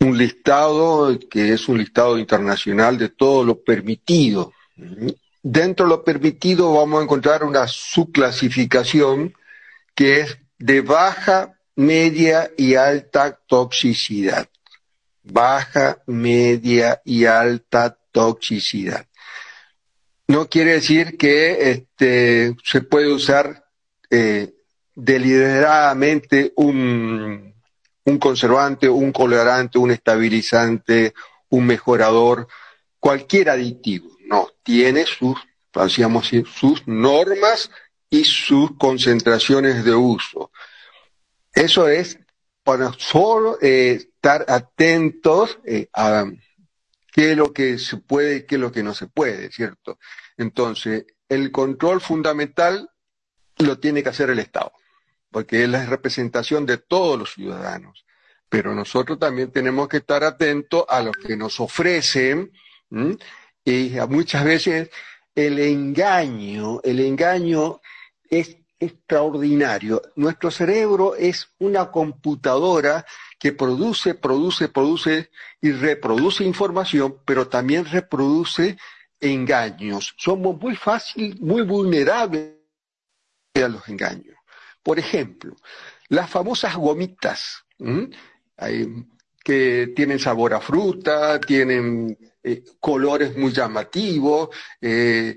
un 0.00 0.16
listado 0.16 1.18
que 1.30 1.52
es 1.52 1.68
un 1.68 1.78
listado 1.78 2.18
internacional 2.18 2.96
de 2.96 3.10
todo 3.10 3.44
lo 3.44 3.62
permitido. 3.62 4.52
Dentro 5.42 5.86
de 5.86 5.90
lo 5.90 6.04
permitido 6.04 6.72
vamos 6.72 7.00
a 7.00 7.04
encontrar 7.04 7.44
una 7.44 7.66
subclasificación 7.68 9.34
que 9.94 10.20
es 10.20 10.38
de 10.58 10.80
baja, 10.80 11.58
media 11.76 12.50
y 12.56 12.74
alta 12.74 13.38
toxicidad. 13.46 14.48
Baja, 15.22 16.02
media 16.06 17.00
y 17.04 17.26
alta 17.26 17.96
toxicidad. 18.10 19.06
No 20.28 20.48
quiere 20.48 20.74
decir 20.74 21.18
que 21.18 21.70
este, 21.70 22.56
se 22.64 22.80
puede 22.82 23.12
usar 23.12 23.64
eh, 24.10 24.54
deliberadamente 24.94 26.52
un, 26.56 27.49
un 28.04 28.18
conservante, 28.18 28.88
un 28.88 29.12
colorante, 29.12 29.78
un 29.78 29.90
estabilizante, 29.90 31.14
un 31.50 31.66
mejorador, 31.66 32.48
cualquier 32.98 33.50
aditivo. 33.50 34.10
No, 34.26 34.48
tiene 34.62 35.06
sus, 35.06 35.36
decíamos 35.72 36.26
así, 36.26 36.44
sus 36.44 36.86
normas 36.86 37.70
y 38.08 38.24
sus 38.24 38.76
concentraciones 38.76 39.84
de 39.84 39.94
uso. 39.94 40.50
Eso 41.52 41.88
es 41.88 42.18
para 42.62 42.92
solo 42.92 43.58
eh, 43.60 43.92
estar 43.92 44.44
atentos 44.48 45.58
eh, 45.64 45.88
a 45.94 46.26
qué 47.12 47.32
es 47.32 47.36
lo 47.36 47.52
que 47.52 47.78
se 47.78 47.96
puede 47.96 48.36
y 48.36 48.46
qué 48.46 48.56
es 48.56 48.60
lo 48.60 48.70
que 48.70 48.82
no 48.82 48.94
se 48.94 49.06
puede, 49.08 49.50
¿cierto? 49.50 49.98
Entonces, 50.36 51.06
el 51.28 51.50
control 51.50 52.00
fundamental 52.00 52.88
lo 53.58 53.78
tiene 53.78 54.02
que 54.02 54.08
hacer 54.10 54.30
el 54.30 54.38
Estado, 54.38 54.72
porque 55.30 55.64
es 55.64 55.68
la 55.68 55.86
representación 55.86 56.66
de 56.66 56.78
todos 56.78 57.18
los 57.18 57.34
ciudadanos. 57.34 58.04
Pero 58.48 58.74
nosotros 58.74 59.18
también 59.18 59.52
tenemos 59.52 59.88
que 59.88 59.98
estar 59.98 60.24
atentos 60.24 60.84
a 60.88 61.02
lo 61.02 61.12
que 61.12 61.36
nos 61.36 61.60
ofrecen 61.60 62.52
¿m? 62.90 63.16
y 63.64 63.90
muchas 64.08 64.44
veces 64.44 64.90
el 65.34 65.58
engaño, 65.58 66.80
el 66.82 67.00
engaño 67.00 67.80
es 68.28 68.56
extraordinario. 68.80 70.02
Nuestro 70.16 70.50
cerebro 70.50 71.14
es 71.14 71.48
una 71.58 71.90
computadora 71.90 73.04
que 73.38 73.52
produce, 73.52 74.14
produce, 74.14 74.68
produce 74.68 75.30
y 75.60 75.72
reproduce 75.72 76.44
información, 76.44 77.18
pero 77.24 77.48
también 77.48 77.84
reproduce 77.84 78.78
engaños. 79.20 80.14
Somos 80.18 80.58
muy 80.58 80.74
fácil, 80.74 81.38
muy 81.40 81.62
vulnerables 81.62 82.54
a 83.54 83.68
los 83.68 83.86
engaños. 83.88 84.39
Por 84.82 84.98
ejemplo, 84.98 85.56
las 86.08 86.30
famosas 86.30 86.76
gomitas, 86.76 87.64
que 89.42 89.92
tienen 89.96 90.18
sabor 90.18 90.54
a 90.54 90.60
fruta, 90.60 91.40
tienen 91.40 92.16
eh, 92.42 92.62
colores 92.78 93.36
muy 93.36 93.52
llamativos, 93.52 94.50
eh, 94.80 95.36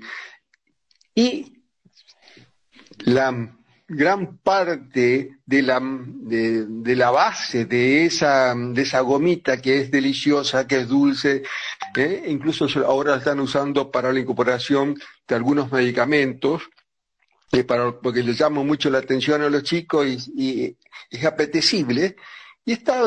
y 1.14 1.62
la 2.98 3.56
gran 3.86 4.38
parte 4.38 5.38
de 5.44 5.62
la, 5.62 5.80
de, 5.80 6.64
de 6.66 6.96
la 6.96 7.10
base 7.10 7.66
de 7.66 8.06
esa, 8.06 8.54
de 8.54 8.82
esa 8.82 9.00
gomita 9.00 9.60
que 9.60 9.80
es 9.80 9.90
deliciosa, 9.90 10.66
que 10.66 10.80
es 10.80 10.88
dulce, 10.88 11.42
¿eh? 11.96 12.24
incluso 12.28 12.66
ahora 12.86 13.12
la 13.12 13.18
están 13.18 13.40
usando 13.40 13.90
para 13.90 14.12
la 14.12 14.20
incorporación 14.20 14.96
de 15.28 15.34
algunos 15.34 15.70
medicamentos, 15.70 16.62
porque 18.02 18.22
les 18.22 18.38
llama 18.38 18.62
mucho 18.62 18.90
la 18.90 18.98
atención 18.98 19.42
a 19.42 19.48
los 19.48 19.62
chicos 19.62 20.06
y, 20.06 20.76
es 21.10 21.24
apetecible, 21.24 22.16
y 22.64 22.72
está, 22.72 23.02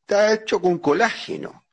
está 0.00 0.34
hecho 0.34 0.60
con 0.60 0.78
colágeno, 0.78 1.64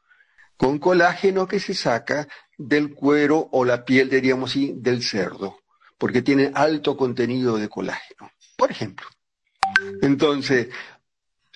con 0.57 0.79
colágeno 0.79 1.47
que 1.47 1.59
se 1.59 1.73
saca 1.73 2.27
del 2.57 2.93
cuero 2.93 3.49
o 3.51 3.65
la 3.65 3.83
piel, 3.83 4.09
diríamos 4.09 4.51
así, 4.51 4.73
del 4.77 5.03
cerdo, 5.03 5.59
porque 5.97 6.21
tiene 6.21 6.51
alto 6.53 6.95
contenido 6.95 7.57
de 7.57 7.67
colágeno 7.67 8.31
por 8.55 8.71
ejemplo. 8.71 9.07
Entonces, 10.01 10.69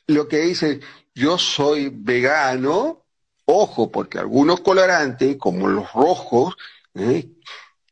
lo 0.07 0.27
que 0.27 0.39
dice, 0.39 0.79
yo 1.13 1.37
soy 1.37 1.89
vegano, 1.89 3.05
ojo, 3.45 3.91
porque 3.91 4.19
algunos 4.19 4.61
colorantes, 4.61 5.37
como 5.37 5.67
los 5.67 5.91
rojos, 5.93 6.55
¿eh? 6.95 7.29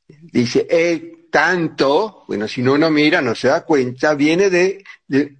dice, 0.07 0.67
eh, 0.69 1.16
tanto, 1.37 2.23
bueno, 2.27 2.47
si 2.47 2.63
no 2.63 2.79
no 2.79 2.89
mira, 2.89 3.21
no 3.21 3.35
se 3.35 3.49
da 3.49 3.63
cuenta, 3.63 4.15
viene 4.15 4.49
de, 4.49 4.83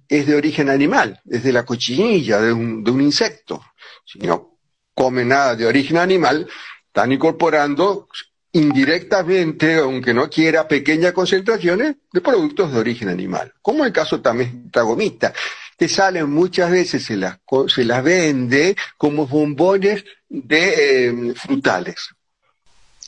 es 0.08 0.26
de 0.28 0.36
origen 0.36 0.70
animal, 0.70 1.20
es 1.28 1.42
de 1.42 1.52
la 1.52 1.64
cochinilla, 1.64 2.40
de 2.40 2.52
un, 2.52 2.84
de 2.84 2.92
un 2.92 3.00
insecto. 3.00 3.64
Si 4.04 4.20
no 4.20 4.60
come 4.94 5.24
nada 5.24 5.56
de 5.56 5.66
origen 5.66 5.96
animal, 5.96 6.48
están 6.86 7.10
incorporando 7.10 8.06
indirectamente, 8.52 9.74
aunque 9.74 10.14
no 10.14 10.30
quiera, 10.30 10.68
pequeñas 10.68 11.12
concentraciones 11.12 11.96
de 12.12 12.20
productos 12.20 12.72
de 12.72 12.78
origen 12.78 13.08
animal, 13.08 13.52
como 13.60 13.84
el 13.84 13.92
caso 13.92 14.20
también 14.20 14.70
tragomista, 14.70 15.32
que 15.76 15.88
salen 15.88 16.30
muchas 16.30 16.70
veces, 16.70 17.04
se 17.04 17.16
las, 17.16 17.40
se 17.66 17.84
las 17.84 18.04
vende 18.04 18.76
como 18.96 19.26
bombones 19.26 20.04
de 20.28 21.08
eh, 21.08 21.34
frutales. 21.34 22.10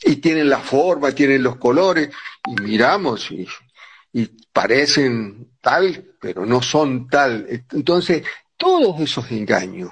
Y 0.03 0.15
tienen 0.17 0.49
la 0.49 0.59
forma, 0.59 1.11
tienen 1.11 1.43
los 1.43 1.57
colores, 1.57 2.09
y 2.47 2.61
miramos 2.61 3.31
y, 3.31 3.47
y 4.13 4.25
parecen 4.51 5.51
tal, 5.61 6.15
pero 6.19 6.45
no 6.45 6.61
son 6.61 7.07
tal. 7.07 7.47
Entonces, 7.71 8.23
todos 8.57 8.99
esos 8.99 9.29
engaños, 9.31 9.91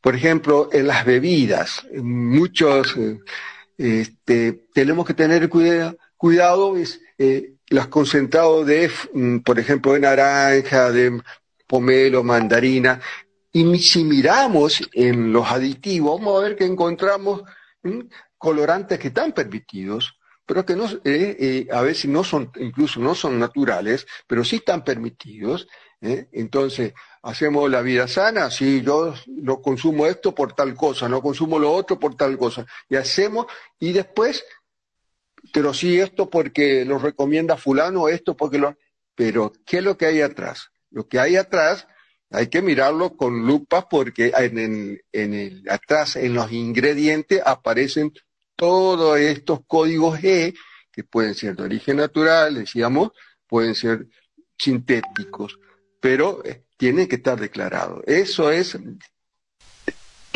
por 0.00 0.14
ejemplo, 0.14 0.68
en 0.72 0.86
las 0.86 1.04
bebidas, 1.04 1.86
muchos... 1.94 2.96
Eh, 2.96 3.18
este, 3.78 4.52
tenemos 4.72 5.06
que 5.06 5.14
tener 5.14 5.48
cuidado, 5.48 5.98
cuidado 6.16 6.76
es, 6.76 7.00
eh, 7.18 7.56
los 7.68 7.88
concentrados 7.88 8.66
de, 8.66 8.90
mm, 9.12 9.38
por 9.38 9.58
ejemplo, 9.58 9.92
de 9.92 10.00
naranja, 10.00 10.90
de 10.90 11.20
pomelo, 11.66 12.22
mandarina, 12.22 13.00
y 13.52 13.78
si 13.78 14.04
miramos 14.04 14.82
en 14.92 15.32
los 15.32 15.50
aditivos, 15.50 16.18
vamos 16.18 16.38
a 16.38 16.48
ver 16.48 16.56
que 16.56 16.64
encontramos 16.64 17.42
mm, 17.82 18.00
colorantes 18.46 19.00
que 19.00 19.08
están 19.08 19.32
permitidos, 19.32 20.20
pero 20.46 20.64
que 20.64 20.76
no, 20.76 20.86
eh, 21.02 21.36
eh, 21.40 21.66
a 21.72 21.80
veces 21.80 22.08
no 22.08 22.22
son, 22.22 22.52
incluso 22.60 23.00
no 23.00 23.12
son 23.16 23.40
naturales, 23.40 24.06
pero 24.28 24.44
sí 24.44 24.56
están 24.56 24.84
permitidos. 24.84 25.66
¿eh? 26.00 26.28
Entonces, 26.30 26.94
hacemos 27.22 27.68
la 27.68 27.82
vida 27.82 28.06
sana, 28.06 28.48
sí, 28.52 28.82
yo 28.82 29.14
no 29.26 29.60
consumo 29.60 30.06
esto 30.06 30.32
por 30.32 30.52
tal 30.52 30.76
cosa, 30.76 31.08
no 31.08 31.20
consumo 31.20 31.58
lo 31.58 31.72
otro 31.72 31.98
por 31.98 32.14
tal 32.14 32.38
cosa. 32.38 32.64
Y 32.88 32.94
hacemos, 32.94 33.46
y 33.80 33.92
después, 33.92 34.44
pero 35.52 35.74
sí 35.74 35.98
esto 35.98 36.30
porque 36.30 36.84
lo 36.84 37.00
recomienda 37.00 37.56
fulano, 37.56 38.06
esto 38.08 38.36
porque 38.36 38.58
lo... 38.58 38.76
Pero, 39.16 39.52
¿qué 39.66 39.78
es 39.78 39.82
lo 39.82 39.98
que 39.98 40.06
hay 40.06 40.20
atrás? 40.20 40.70
Lo 40.90 41.08
que 41.08 41.18
hay 41.18 41.34
atrás 41.34 41.88
hay 42.30 42.48
que 42.48 42.62
mirarlo 42.62 43.16
con 43.16 43.46
lupa 43.46 43.88
porque 43.88 44.32
en 44.36 44.58
el, 44.58 45.04
en 45.12 45.34
el, 45.34 45.68
atrás, 45.68 46.16
en 46.16 46.34
los 46.34 46.50
ingredientes, 46.50 47.40
aparecen 47.44 48.12
todos 48.56 49.18
estos 49.18 49.60
códigos 49.66 50.22
E, 50.24 50.54
que 50.90 51.04
pueden 51.04 51.34
ser 51.34 51.56
de 51.56 51.64
origen 51.64 51.98
natural, 51.98 52.54
decíamos, 52.54 53.12
pueden 53.46 53.74
ser 53.74 54.06
sintéticos, 54.58 55.58
pero 56.00 56.44
eh, 56.44 56.64
tiene 56.76 57.06
que 57.06 57.16
estar 57.16 57.38
declarado. 57.38 58.02
Eso 58.06 58.50
es 58.50 58.78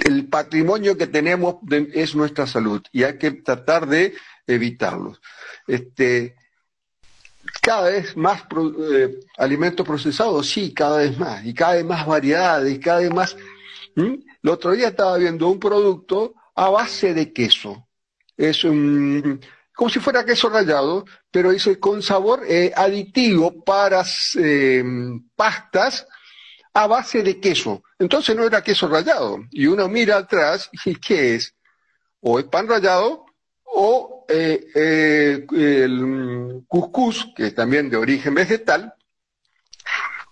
el 0.05 0.27
patrimonio 0.29 0.97
que 0.97 1.07
tenemos 1.07 1.57
es 1.93 2.15
nuestra 2.15 2.47
salud 2.47 2.83
y 2.93 3.05
hay 3.05 3.19
que 3.19 3.31
tratar 3.33 3.87
de 3.87 4.15
evitarlo. 4.47 5.17
Este, 5.67 6.37
cada 7.61 7.91
vez 7.91 8.17
más 8.17 8.43
eh, 8.93 9.21
alimentos 9.39 9.87
procesados, 9.87 10.49
sí, 10.49 10.73
cada 10.75 10.99
vez 10.99 11.19
más, 11.19 11.45
y 11.45 11.55
cada 11.55 11.75
vez 11.75 11.85
más 11.85 12.07
variedades, 12.07 12.79
cada 12.79 13.01
vez 13.01 13.13
más. 13.13 13.37
El 13.97 14.49
otro 14.49 14.73
día 14.73 14.89
estaba 14.89 15.17
viendo 15.19 15.49
un 15.49 15.59
producto 15.59 16.35
a 16.55 16.71
base 16.71 17.13
de 17.13 17.33
queso. 17.33 17.89
Es 18.41 18.65
un, 18.65 19.39
como 19.75 19.91
si 19.91 20.01
fuera 20.01 20.25
queso 20.25 20.49
rallado, 20.49 21.05
pero 21.31 21.53
es 21.53 21.69
con 21.79 22.03
sabor 22.03 22.43
eh, 22.49 22.73
aditivo 22.75 23.63
para 23.63 24.03
eh, 24.39 24.83
pastas 25.37 26.07
a 26.73 26.87
base 26.87 27.23
de 27.23 27.39
queso. 27.39 27.83
Entonces 27.99 28.35
no 28.35 28.45
era 28.45 28.63
queso 28.63 28.89
rallado. 28.89 29.41
Y 29.51 29.67
uno 29.67 29.89
mira 29.89 30.17
atrás 30.17 30.71
y 30.87 30.95
¿qué 30.95 31.35
es? 31.35 31.55
O 32.21 32.39
es 32.39 32.47
pan 32.47 32.67
rallado 32.67 33.27
o 33.63 34.25
eh, 34.27 35.45
el 35.53 36.65
cuscús, 36.67 37.35
que 37.37 37.49
es 37.49 37.55
también 37.55 37.91
de 37.91 37.99
origen 37.99 38.35
vegetal, 38.35 38.95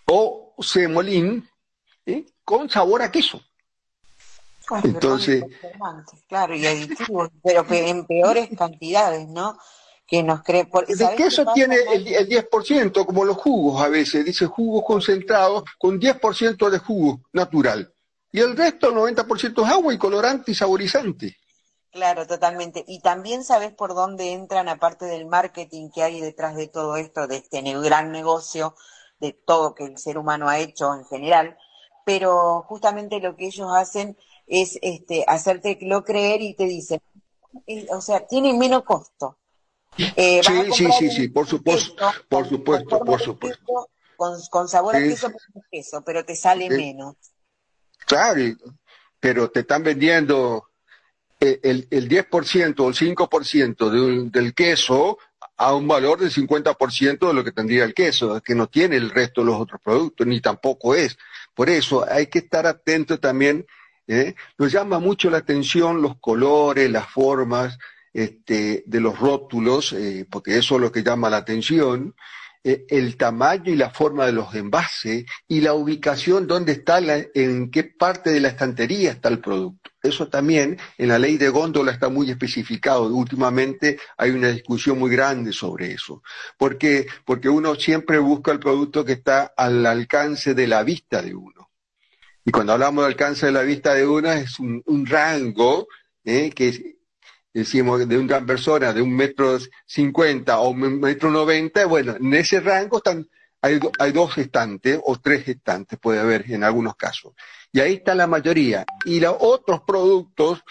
o 0.06 0.54
semolín, 0.60 1.46
con 2.42 2.70
sabor 2.70 3.02
a 3.02 3.12
queso. 3.12 3.42
Entonces, 4.84 5.44
claro, 6.28 6.54
y 6.54 6.66
aditivos, 6.66 7.30
pero 7.42 7.64
en 7.70 8.06
peores 8.06 8.48
cantidades, 8.56 9.28
¿no? 9.28 9.58
que 10.08 10.22
nos 10.22 10.42
cree... 10.42 10.64
Por, 10.64 10.86
de 10.86 11.14
queso 11.16 11.44
tiene 11.52 11.76
el, 11.92 12.08
el 12.08 12.28
10%, 12.28 13.04
como 13.04 13.24
los 13.24 13.36
jugos 13.36 13.82
a 13.82 13.88
veces, 13.88 14.24
dice 14.24 14.46
jugos 14.46 14.84
concentrados 14.86 15.64
con 15.78 16.00
10% 16.00 16.70
de 16.70 16.78
jugo 16.78 17.20
natural. 17.32 17.92
Y 18.32 18.40
el 18.40 18.56
resto, 18.56 18.88
el 18.88 19.16
90% 19.16 19.64
es 19.64 19.70
agua 19.70 19.92
y 19.92 19.98
colorante 19.98 20.52
y 20.52 20.54
saborizante. 20.54 21.36
Claro, 21.90 22.26
totalmente. 22.26 22.84
Y 22.86 23.00
también 23.00 23.44
sabes 23.44 23.72
por 23.72 23.94
dónde 23.94 24.32
entran, 24.32 24.68
aparte 24.68 25.04
del 25.04 25.26
marketing 25.26 25.90
que 25.90 26.02
hay 26.02 26.20
detrás 26.20 26.56
de 26.56 26.68
todo 26.68 26.96
esto, 26.96 27.26
de 27.26 27.36
este 27.36 27.60
gran 27.60 28.10
negocio, 28.10 28.74
de 29.20 29.32
todo 29.32 29.74
que 29.74 29.84
el 29.84 29.98
ser 29.98 30.16
humano 30.16 30.48
ha 30.48 30.58
hecho 30.58 30.94
en 30.94 31.04
general, 31.04 31.58
pero 32.04 32.62
justamente 32.62 33.20
lo 33.20 33.36
que 33.36 33.46
ellos 33.46 33.68
hacen 33.74 34.16
es 34.48 34.78
este, 34.82 35.24
hacerte 35.26 35.78
lo 35.82 36.04
creer 36.04 36.40
y 36.42 36.54
te 36.54 36.64
dicen, 36.64 37.00
o 37.90 38.00
sea, 38.00 38.26
tiene 38.26 38.52
menos 38.54 38.84
costo. 38.84 39.38
Eh, 40.16 40.40
sí, 40.44 40.72
sí, 40.72 40.86
sí, 40.98 41.10
sí, 41.10 41.28
por 41.28 41.46
supuesto, 41.46 41.94
por 42.28 42.48
supuesto, 42.48 43.00
por 43.00 43.20
supuesto. 43.20 43.88
con, 44.50 44.68
sabor 44.68 44.96
a 44.96 45.00
queso, 45.00 45.32
queso, 45.70 46.02
pero 46.04 46.24
te 46.24 46.36
sale 46.36 46.68
menos. 46.70 47.16
Claro, 48.06 48.40
pero 49.18 49.50
te 49.50 49.60
están 49.60 49.82
vendiendo 49.82 50.68
eh, 51.40 51.60
el, 51.62 51.88
el 51.90 52.08
10% 52.08 52.80
o 52.80 52.88
el 52.88 52.94
5% 52.94 53.90
de 53.90 54.30
del 54.30 54.54
queso 54.54 55.18
a 55.56 55.74
un 55.74 55.88
valor 55.88 56.20
del 56.20 56.32
50% 56.32 57.26
de 57.26 57.34
lo 57.34 57.44
que 57.44 57.52
tendría 57.52 57.84
el 57.84 57.94
queso, 57.94 58.40
que 58.40 58.54
no 58.54 58.68
tiene 58.68 58.96
el 58.96 59.10
resto 59.10 59.40
de 59.40 59.48
los 59.48 59.60
otros 59.60 59.80
productos, 59.82 60.26
ni 60.26 60.40
tampoco 60.40 60.94
es. 60.94 61.18
Por 61.54 61.68
eso 61.68 62.06
hay 62.08 62.28
que 62.28 62.38
estar 62.38 62.66
atento 62.66 63.18
también. 63.18 63.66
¿Eh? 64.08 64.34
Nos 64.56 64.72
llama 64.72 64.98
mucho 64.98 65.30
la 65.30 65.38
atención 65.38 66.02
los 66.02 66.18
colores, 66.18 66.90
las 66.90 67.08
formas, 67.08 67.78
este, 68.12 68.82
de 68.86 69.00
los 69.00 69.18
rótulos, 69.18 69.92
eh, 69.92 70.26
porque 70.28 70.58
eso 70.58 70.76
es 70.76 70.80
lo 70.80 70.90
que 70.90 71.02
llama 71.04 71.30
la 71.30 71.36
atención, 71.36 72.14
eh, 72.64 72.86
el 72.88 73.16
tamaño 73.16 73.72
y 73.72 73.76
la 73.76 73.90
forma 73.90 74.26
de 74.26 74.32
los 74.32 74.52
envases 74.54 75.24
y 75.46 75.60
la 75.60 75.74
ubicación, 75.74 76.46
dónde 76.46 76.72
está, 76.72 76.98
en 77.34 77.70
qué 77.70 77.84
parte 77.84 78.30
de 78.30 78.40
la 78.40 78.48
estantería 78.48 79.12
está 79.12 79.28
el 79.28 79.38
producto. 79.38 79.90
Eso 80.02 80.28
también 80.28 80.78
en 80.96 81.08
la 81.08 81.18
ley 81.18 81.36
de 81.36 81.50
góndola 81.50 81.92
está 81.92 82.08
muy 82.08 82.30
especificado. 82.30 83.14
Últimamente 83.14 83.98
hay 84.16 84.30
una 84.30 84.48
discusión 84.48 84.98
muy 84.98 85.10
grande 85.10 85.52
sobre 85.52 85.92
eso. 85.92 86.22
¿Por 86.56 86.78
qué? 86.78 87.06
Porque 87.24 87.48
uno 87.48 87.74
siempre 87.74 88.18
busca 88.18 88.52
el 88.52 88.58
producto 88.58 89.04
que 89.04 89.12
está 89.12 89.52
al 89.56 89.84
alcance 89.86 90.54
de 90.54 90.66
la 90.66 90.82
vista 90.82 91.22
de 91.22 91.34
uno. 91.34 91.67
Y 92.48 92.50
cuando 92.50 92.72
hablamos 92.72 93.04
de 93.04 93.08
alcance 93.08 93.44
de 93.44 93.52
la 93.52 93.60
vista 93.60 93.92
de 93.92 94.06
uno 94.06 94.32
es 94.32 94.58
un, 94.58 95.04
rango 95.04 95.86
eh, 96.24 96.48
que 96.48 96.96
decimos 97.52 98.08
de 98.08 98.16
una 98.16 98.40
persona 98.40 98.94
de 98.94 99.02
un 99.02 99.14
metro 99.14 99.58
cincuenta 99.84 100.58
o 100.58 100.70
un 100.70 100.98
metro 100.98 101.30
noventa, 101.30 101.84
bueno, 101.84 102.16
en 102.16 102.32
ese 102.32 102.60
rango 102.60 102.96
están, 102.96 103.28
hay, 103.60 103.78
hay 103.98 104.12
dos 104.12 104.38
estantes 104.38 104.98
o 105.04 105.16
tres 105.16 105.46
estantes, 105.46 105.98
puede 105.98 106.20
haber 106.20 106.50
en 106.50 106.64
algunos 106.64 106.96
casos. 106.96 107.34
Y 107.70 107.80
ahí 107.80 107.96
está 107.96 108.14
la 108.14 108.26
mayoría. 108.26 108.86
Y 109.04 109.20
los 109.20 109.36
otros 109.40 109.82
productos 109.82 110.62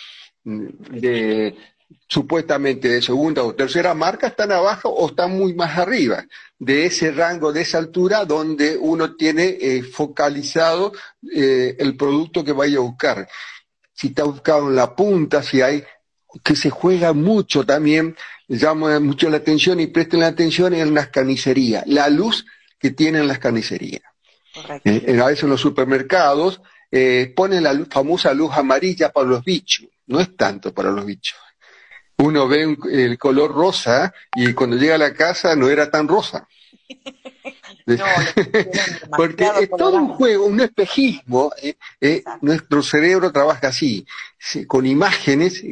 de 0.43 1.55
supuestamente 2.07 2.87
de 2.87 3.01
segunda 3.01 3.43
o 3.43 3.53
tercera 3.53 3.93
marca 3.93 4.27
están 4.27 4.51
abajo 4.51 4.89
o 4.89 5.07
están 5.07 5.31
muy 5.31 5.53
más 5.53 5.77
arriba 5.77 6.25
de 6.57 6.85
ese 6.85 7.11
rango, 7.11 7.51
de 7.51 7.61
esa 7.61 7.77
altura 7.77 8.25
donde 8.25 8.77
uno 8.77 9.15
tiene 9.15 9.57
eh, 9.59 9.83
focalizado 9.83 10.93
eh, 11.33 11.75
el 11.77 11.97
producto 11.97 12.43
que 12.43 12.53
vaya 12.53 12.77
a 12.77 12.81
buscar. 12.81 13.27
Si 13.93 14.07
está 14.07 14.23
buscado 14.23 14.69
en 14.69 14.75
la 14.75 14.95
punta, 14.95 15.43
si 15.43 15.61
hay 15.61 15.83
que 16.43 16.55
se 16.55 16.69
juega 16.69 17.13
mucho 17.13 17.65
también, 17.65 18.15
llama 18.47 18.99
mucho 18.99 19.29
la 19.29 19.37
atención 19.37 19.79
y 19.79 19.87
presten 19.87 20.21
la 20.21 20.27
atención 20.27 20.73
en 20.73 20.93
las 20.93 21.09
carnicerías, 21.09 21.83
la 21.87 22.09
luz 22.09 22.45
que 22.79 22.91
tienen 22.91 23.27
las 23.27 23.39
carnicerías. 23.39 24.03
Eh, 24.83 25.19
a 25.21 25.25
veces 25.25 25.43
en 25.43 25.49
los 25.49 25.61
supermercados 25.61 26.61
ponen 27.35 27.63
la 27.63 27.85
famosa 27.91 28.33
luz 28.33 28.53
amarilla 28.53 29.11
para 29.11 29.27
los 29.27 29.43
bichos, 29.43 29.87
no 30.05 30.21
es 30.21 30.35
tanto 30.37 30.73
para 30.73 30.89
los 30.89 31.05
bichos 31.05 31.37
uno 32.17 32.47
ve 32.47 32.77
el 32.91 33.17
color 33.17 33.53
rosa 33.53 34.13
y 34.35 34.53
cuando 34.53 34.75
llega 34.75 34.95
a 34.95 34.99
la 34.99 35.13
casa 35.13 35.55
no 35.55 35.69
era 35.69 35.89
tan 35.89 36.07
rosa. 36.07 36.47
Porque 39.17 39.49
es 39.61 39.69
todo 39.69 39.97
un 39.97 40.09
juego, 40.09 40.45
un 40.45 40.59
espejismo. 40.59 41.51
Eh, 41.61 41.75
eh, 42.01 42.23
nuestro 42.41 42.81
cerebro 42.81 43.31
trabaja 43.31 43.67
así, 43.69 44.05
con 44.67 44.85
imágenes, 44.85 45.63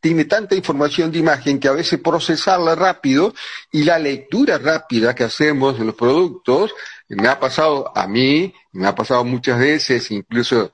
tiene 0.00 0.24
tanta 0.24 0.54
información 0.54 1.12
de 1.12 1.18
imagen 1.18 1.60
que 1.60 1.68
a 1.68 1.72
veces 1.72 2.00
procesarla 2.00 2.74
rápido 2.74 3.34
y 3.70 3.84
la 3.84 3.98
lectura 3.98 4.58
rápida 4.58 5.14
que 5.14 5.24
hacemos 5.24 5.78
de 5.78 5.84
los 5.84 5.94
productos, 5.94 6.72
me 7.08 7.28
ha 7.28 7.38
pasado 7.38 7.96
a 7.96 8.06
mí, 8.06 8.52
me 8.72 8.86
ha 8.86 8.94
pasado 8.94 9.24
muchas 9.24 9.58
veces, 9.58 10.10
incluso 10.10 10.72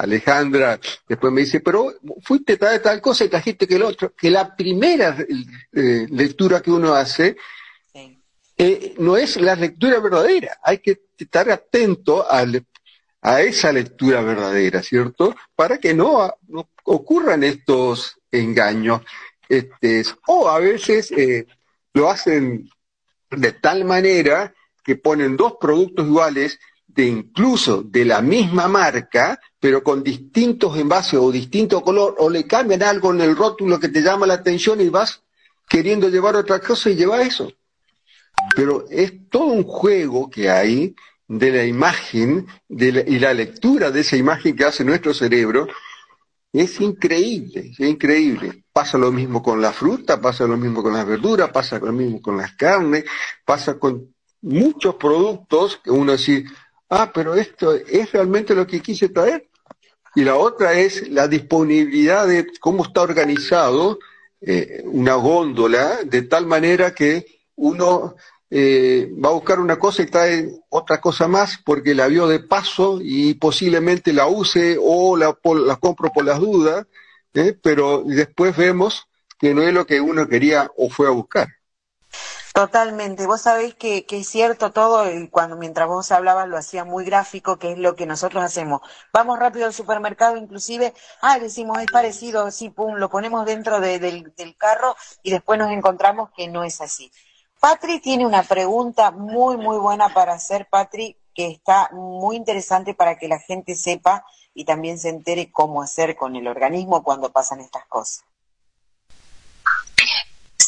Alejandra 0.00 0.80
después 1.08 1.32
me 1.32 1.42
dice, 1.42 1.60
pero 1.60 1.92
fuiste 2.22 2.56
tal, 2.56 2.80
tal 2.80 3.00
cosa 3.00 3.24
y 3.24 3.28
trajiste 3.28 3.66
que 3.66 3.76
el 3.76 3.82
otro, 3.82 4.14
que 4.14 4.30
la 4.30 4.56
primera 4.56 5.16
eh, 5.72 6.06
lectura 6.10 6.62
que 6.62 6.70
uno 6.70 6.94
hace 6.94 7.36
eh, 8.56 8.94
no 8.98 9.16
es 9.16 9.36
la 9.36 9.54
lectura 9.54 10.00
verdadera, 10.00 10.58
hay 10.62 10.78
que 10.78 11.00
estar 11.16 11.50
atento 11.50 12.30
a, 12.30 12.44
a 13.22 13.40
esa 13.40 13.72
lectura 13.72 14.22
verdadera, 14.22 14.82
¿cierto? 14.82 15.34
Para 15.54 15.78
que 15.78 15.94
no, 15.94 16.34
ocurran 16.84 17.44
estos 17.44 18.18
engaños. 18.30 19.02
Este, 19.48 20.04
o 20.26 20.48
a 20.48 20.58
veces 20.60 21.10
eh, 21.12 21.46
lo 21.92 22.10
hacen 22.10 22.70
de 23.30 23.52
tal 23.52 23.84
manera 23.84 24.54
que 24.84 24.96
ponen 24.96 25.36
dos 25.36 25.54
productos 25.60 26.06
iguales 26.06 26.58
de 26.94 27.06
incluso 27.06 27.82
de 27.82 28.04
la 28.04 28.20
misma 28.20 28.68
marca, 28.68 29.40
pero 29.58 29.82
con 29.82 30.02
distintos 30.02 30.76
envases 30.76 31.18
o 31.18 31.30
distinto 31.30 31.82
color, 31.82 32.16
o 32.18 32.30
le 32.30 32.46
cambian 32.46 32.82
algo 32.82 33.12
en 33.12 33.20
el 33.20 33.36
rótulo 33.36 33.78
que 33.78 33.88
te 33.88 34.02
llama 34.02 34.26
la 34.26 34.34
atención 34.34 34.80
y 34.80 34.88
vas 34.88 35.22
queriendo 35.68 36.08
llevar 36.08 36.36
otra 36.36 36.58
cosa 36.58 36.90
y 36.90 36.96
lleva 36.96 37.22
eso. 37.22 37.52
Pero 38.56 38.86
es 38.90 39.28
todo 39.28 39.44
un 39.44 39.64
juego 39.64 40.30
que 40.30 40.50
hay 40.50 40.94
de 41.28 41.52
la 41.52 41.64
imagen 41.64 42.46
de 42.68 43.04
y 43.06 43.18
la 43.20 43.32
lectura 43.32 43.90
de 43.90 44.00
esa 44.00 44.16
imagen 44.16 44.56
que 44.56 44.64
hace 44.64 44.84
nuestro 44.84 45.14
cerebro. 45.14 45.68
Es 46.52 46.80
increíble, 46.80 47.70
es 47.72 47.80
increíble. 47.80 48.64
Pasa 48.72 48.98
lo 48.98 49.12
mismo 49.12 49.40
con 49.40 49.60
la 49.62 49.72
fruta, 49.72 50.20
pasa 50.20 50.44
lo 50.46 50.56
mismo 50.56 50.82
con 50.82 50.92
las 50.92 51.06
verduras, 51.06 51.50
pasa 51.50 51.78
lo 51.78 51.92
mismo 51.92 52.20
con 52.20 52.36
las 52.36 52.54
carnes, 52.54 53.04
pasa 53.44 53.78
con 53.78 54.12
muchos 54.42 54.94
productos 54.96 55.80
que 55.82 55.90
uno 55.90 56.12
así, 56.12 56.44
ah, 56.90 57.10
pero 57.12 57.34
esto 57.34 57.74
es 57.74 58.12
realmente 58.12 58.54
lo 58.54 58.66
que 58.66 58.80
quise 58.80 59.08
traer. 59.08 59.48
Y 60.14 60.24
la 60.24 60.36
otra 60.36 60.74
es 60.74 61.08
la 61.08 61.28
disponibilidad 61.28 62.26
de 62.26 62.46
cómo 62.60 62.84
está 62.84 63.02
organizado 63.02 63.98
eh, 64.40 64.82
una 64.84 65.14
góndola 65.14 66.00
de 66.04 66.22
tal 66.22 66.46
manera 66.46 66.94
que 66.94 67.26
uno 67.56 68.16
eh, 68.50 69.08
va 69.22 69.28
a 69.28 69.32
buscar 69.32 69.60
una 69.60 69.78
cosa 69.78 70.02
y 70.02 70.06
trae 70.06 70.50
otra 70.70 71.00
cosa 71.00 71.28
más 71.28 71.58
porque 71.64 71.94
la 71.94 72.08
vio 72.08 72.26
de 72.26 72.40
paso 72.40 72.98
y 73.00 73.34
posiblemente 73.34 74.12
la 74.12 74.26
use 74.26 74.76
o 74.80 75.16
la, 75.16 75.38
la 75.64 75.76
compro 75.76 76.10
por 76.12 76.24
las 76.24 76.40
dudas, 76.40 76.86
¿eh? 77.34 77.56
pero 77.62 78.02
después 78.04 78.56
vemos 78.56 79.06
que 79.38 79.54
no 79.54 79.62
es 79.62 79.72
lo 79.72 79.86
que 79.86 80.00
uno 80.00 80.28
quería 80.28 80.70
o 80.76 80.90
fue 80.90 81.06
a 81.06 81.10
buscar. 81.10 81.48
Totalmente. 82.52 83.26
Vos 83.26 83.42
sabéis 83.42 83.74
que, 83.74 84.04
que, 84.04 84.18
es 84.18 84.28
cierto 84.28 84.72
todo, 84.72 85.10
y 85.10 85.28
cuando 85.28 85.56
mientras 85.56 85.86
vos 85.88 86.10
hablabas 86.10 86.48
lo 86.48 86.58
hacía 86.58 86.84
muy 86.84 87.04
gráfico, 87.04 87.58
que 87.58 87.72
es 87.72 87.78
lo 87.78 87.94
que 87.94 88.06
nosotros 88.06 88.42
hacemos. 88.42 88.80
Vamos 89.12 89.38
rápido 89.38 89.66
al 89.66 89.72
supermercado, 89.72 90.36
inclusive, 90.36 90.92
ah, 91.22 91.38
decimos, 91.38 91.78
es 91.78 91.86
parecido, 91.92 92.50
sí, 92.50 92.70
pum, 92.70 92.96
lo 92.96 93.08
ponemos 93.08 93.46
dentro 93.46 93.80
del, 93.80 94.34
del 94.36 94.56
carro 94.56 94.96
y 95.22 95.30
después 95.30 95.58
nos 95.58 95.70
encontramos 95.70 96.30
que 96.36 96.48
no 96.48 96.64
es 96.64 96.80
así. 96.80 97.10
Patri 97.60 98.00
tiene 98.00 98.26
una 98.26 98.42
pregunta 98.42 99.10
muy, 99.10 99.56
muy 99.56 99.78
buena 99.78 100.08
para 100.12 100.32
hacer, 100.32 100.66
Patri, 100.68 101.16
que 101.34 101.46
está 101.48 101.90
muy 101.92 102.36
interesante 102.36 102.94
para 102.94 103.16
que 103.16 103.28
la 103.28 103.38
gente 103.38 103.74
sepa 103.76 104.24
y 104.54 104.64
también 104.64 104.98
se 104.98 105.10
entere 105.10 105.52
cómo 105.52 105.82
hacer 105.82 106.16
con 106.16 106.34
el 106.36 106.48
organismo 106.48 107.02
cuando 107.02 107.30
pasan 107.30 107.60
estas 107.60 107.86
cosas. 107.86 108.24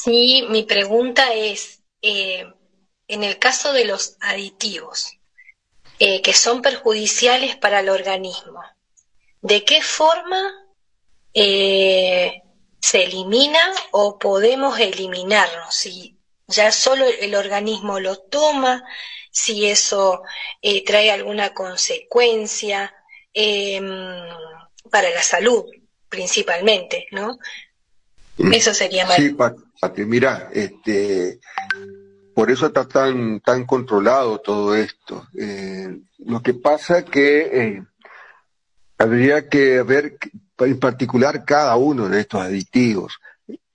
Sí, 0.02 0.44
mi 0.48 0.64
pregunta 0.64 1.32
es, 1.32 1.80
eh, 2.00 2.44
en 3.06 3.22
el 3.22 3.38
caso 3.38 3.72
de 3.72 3.84
los 3.84 4.16
aditivos, 4.20 5.12
eh, 6.00 6.20
que 6.22 6.34
son 6.34 6.60
perjudiciales 6.60 7.54
para 7.54 7.80
el 7.80 7.88
organismo, 7.88 8.60
¿de 9.42 9.64
qué 9.64 9.80
forma 9.80 10.42
eh, 11.32 12.42
se 12.80 13.04
elimina 13.04 13.62
o 13.92 14.18
podemos 14.18 14.80
eliminarlos? 14.80 15.72
Si 15.72 16.18
ya 16.48 16.72
solo 16.72 17.06
el 17.06 17.36
organismo 17.36 18.00
lo 18.00 18.18
toma, 18.18 18.82
si 19.30 19.66
eso 19.66 20.22
trae 20.84 21.12
alguna 21.12 21.54
consecuencia 21.54 22.92
em, 23.32 23.86
para 24.90 25.10
la 25.10 25.22
salud 25.22 25.64
principalmente, 26.08 27.06
¿no? 27.12 27.38
Eso 28.36 28.74
sería 28.74 29.06
más. 29.06 29.20
Sí, 29.82 29.88
Patri, 29.88 30.06
mira, 30.06 30.48
este, 30.52 31.40
por 32.34 32.50
eso 32.52 32.66
está 32.66 32.86
tan, 32.86 33.40
tan 33.40 33.64
controlado 33.66 34.38
todo 34.38 34.76
esto. 34.76 35.26
Eh, 35.36 35.98
lo 36.18 36.40
que 36.40 36.54
pasa 36.54 37.04
que 37.04 37.40
eh, 37.40 37.82
habría 38.98 39.48
que 39.48 39.82
ver 39.82 40.18
en 40.58 40.78
particular 40.78 41.44
cada 41.44 41.74
uno 41.74 42.08
de 42.08 42.20
estos 42.20 42.40
aditivos, 42.40 43.18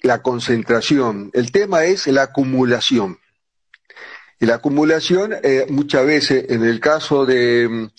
la 0.02 0.22
concentración. 0.22 1.30
El 1.34 1.52
tema 1.52 1.84
es 1.84 2.08
la 2.08 2.24
acumulación. 2.24 3.20
Y 4.40 4.46
la 4.46 4.56
acumulación, 4.56 5.34
eh, 5.44 5.66
muchas 5.70 6.06
veces, 6.06 6.46
en 6.50 6.64
el 6.64 6.80
caso 6.80 7.26
de 7.26 7.90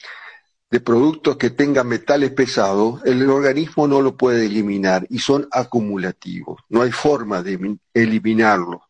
de 0.71 0.81
productos 0.81 1.37
que 1.37 1.51
tengan 1.51 1.89
metales 1.89 2.31
pesados, 2.33 3.01
el 3.05 3.29
organismo 3.31 3.89
no 3.89 4.03
lo 4.03 4.17
puede 4.17 4.47
eliminar 4.47 5.07
y 5.09 5.19
son 5.19 5.49
acumulativos. 5.51 6.61
No 6.69 6.83
hay 6.83 6.93
forma 6.93 7.43
de 7.43 7.79
eliminarlos. 7.95 8.83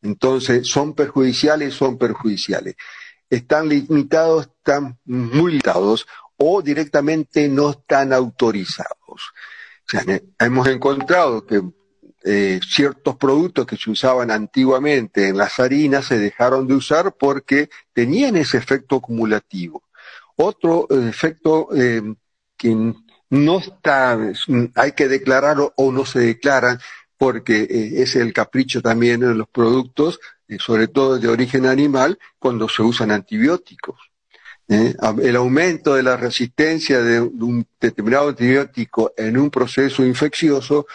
Entonces, 0.00 0.66
son 0.66 0.94
perjudiciales, 0.94 1.74
son 1.74 1.98
perjudiciales. 1.98 2.76
Están 3.28 3.68
limitados, 3.68 4.46
están 4.46 4.98
muy 5.04 5.52
limitados 5.52 6.06
o 6.36 6.62
directamente 6.62 7.48
no 7.48 7.70
están 7.70 8.12
autorizados. 8.12 9.32
Hemos 10.38 10.68
encontrado 10.68 11.44
que 11.46 11.62
eh, 12.24 12.60
ciertos 12.66 13.16
productos 13.16 13.66
que 13.66 13.76
se 13.76 13.90
usaban 13.90 14.30
antiguamente 14.30 15.28
en 15.28 15.36
las 15.36 15.60
harinas 15.60 16.06
se 16.06 16.18
dejaron 16.18 16.66
de 16.66 16.74
usar 16.74 17.14
porque 17.16 17.70
tenían 17.92 18.36
ese 18.36 18.58
efecto 18.58 18.96
acumulativo. 18.96 19.82
Otro 20.36 20.86
eh, 20.90 21.08
efecto 21.08 21.68
eh, 21.74 22.02
que 22.56 22.94
no 23.30 23.58
está, 23.58 24.18
hay 24.74 24.92
que 24.92 25.08
declararlo 25.08 25.72
o 25.76 25.90
no 25.90 26.04
se 26.04 26.20
declaran, 26.20 26.78
porque 27.18 27.62
eh, 27.62 28.02
es 28.02 28.14
el 28.16 28.32
capricho 28.32 28.82
también 28.82 29.20
de 29.20 29.34
los 29.34 29.48
productos, 29.48 30.20
sobre 30.58 30.86
todo 30.88 31.18
de 31.18 31.28
origen 31.28 31.66
animal, 31.66 32.18
cuando 32.38 32.68
se 32.68 32.82
usan 32.82 33.10
antibióticos. 33.10 33.98
El 34.68 35.36
aumento 35.36 35.94
de 35.94 36.02
la 36.02 36.16
resistencia 36.16 37.00
de 37.00 37.20
un 37.20 37.66
determinado 37.80 38.30
antibiótico 38.30 39.12
en 39.16 39.38
un 39.38 39.48
proceso 39.48 40.04
infeccioso 40.04 40.86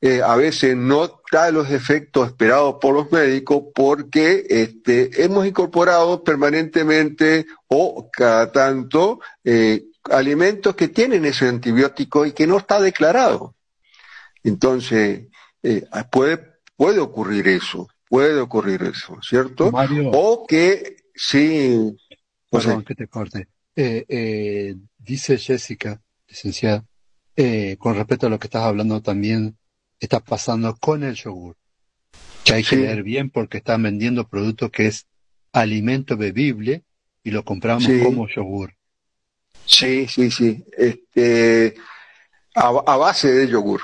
a 0.00 0.36
veces 0.36 0.76
no 0.76 1.18
da 1.30 1.50
los 1.50 1.70
efectos 1.70 2.28
esperados 2.28 2.76
por 2.80 2.94
los 2.94 3.10
médicos 3.10 3.64
porque 3.74 4.46
este, 4.48 5.24
hemos 5.24 5.46
incorporado 5.46 6.22
permanentemente 6.22 7.46
o 7.66 8.08
cada 8.10 8.50
tanto 8.52 9.20
eh, 9.44 9.84
alimentos 10.04 10.74
que 10.74 10.88
tienen 10.88 11.24
ese 11.24 11.48
antibiótico 11.48 12.24
y 12.24 12.32
que 12.32 12.46
no 12.46 12.58
está 12.58 12.80
declarado. 12.80 13.54
Entonces, 14.42 15.26
eh, 15.62 15.84
puede, 16.10 16.40
puede 16.76 17.00
ocurrir 17.00 17.48
eso, 17.48 17.88
puede 18.08 18.40
ocurrir 18.40 18.82
eso, 18.84 19.18
¿cierto? 19.20 19.70
o 20.12 20.46
que 20.46 20.96
sí. 21.14 21.96
Perdón 22.50 22.84
que 22.84 22.94
te 22.94 23.08
corte. 23.08 23.48
Eh, 23.76 24.74
dice 24.96 25.36
Jessica, 25.38 26.00
licenciada, 26.26 26.84
con 27.78 27.94
respecto 27.94 28.26
a 28.26 28.30
lo 28.30 28.38
que 28.38 28.46
estás 28.46 28.62
hablando 28.62 29.02
también 29.02 29.56
está 30.00 30.20
pasando 30.20 30.76
con 30.76 31.02
el 31.02 31.14
yogur. 31.14 31.56
Que 32.44 32.54
hay 32.54 32.64
que 32.64 32.76
leer 32.76 33.02
bien 33.02 33.30
porque 33.30 33.58
están 33.58 33.82
vendiendo 33.82 34.26
producto 34.28 34.70
que 34.70 34.86
es 34.86 35.06
alimento 35.52 36.16
bebible 36.16 36.84
y 37.22 37.30
lo 37.30 37.44
compramos 37.44 37.84
Sí. 37.84 38.00
como 38.02 38.26
yogur. 38.28 38.74
Sí, 39.66 40.06
sí, 40.08 40.30
sí. 40.30 40.64
Este, 40.76 41.74
a, 42.54 42.68
a 42.68 42.96
base 42.96 43.30
de 43.32 43.48
yogur. 43.48 43.80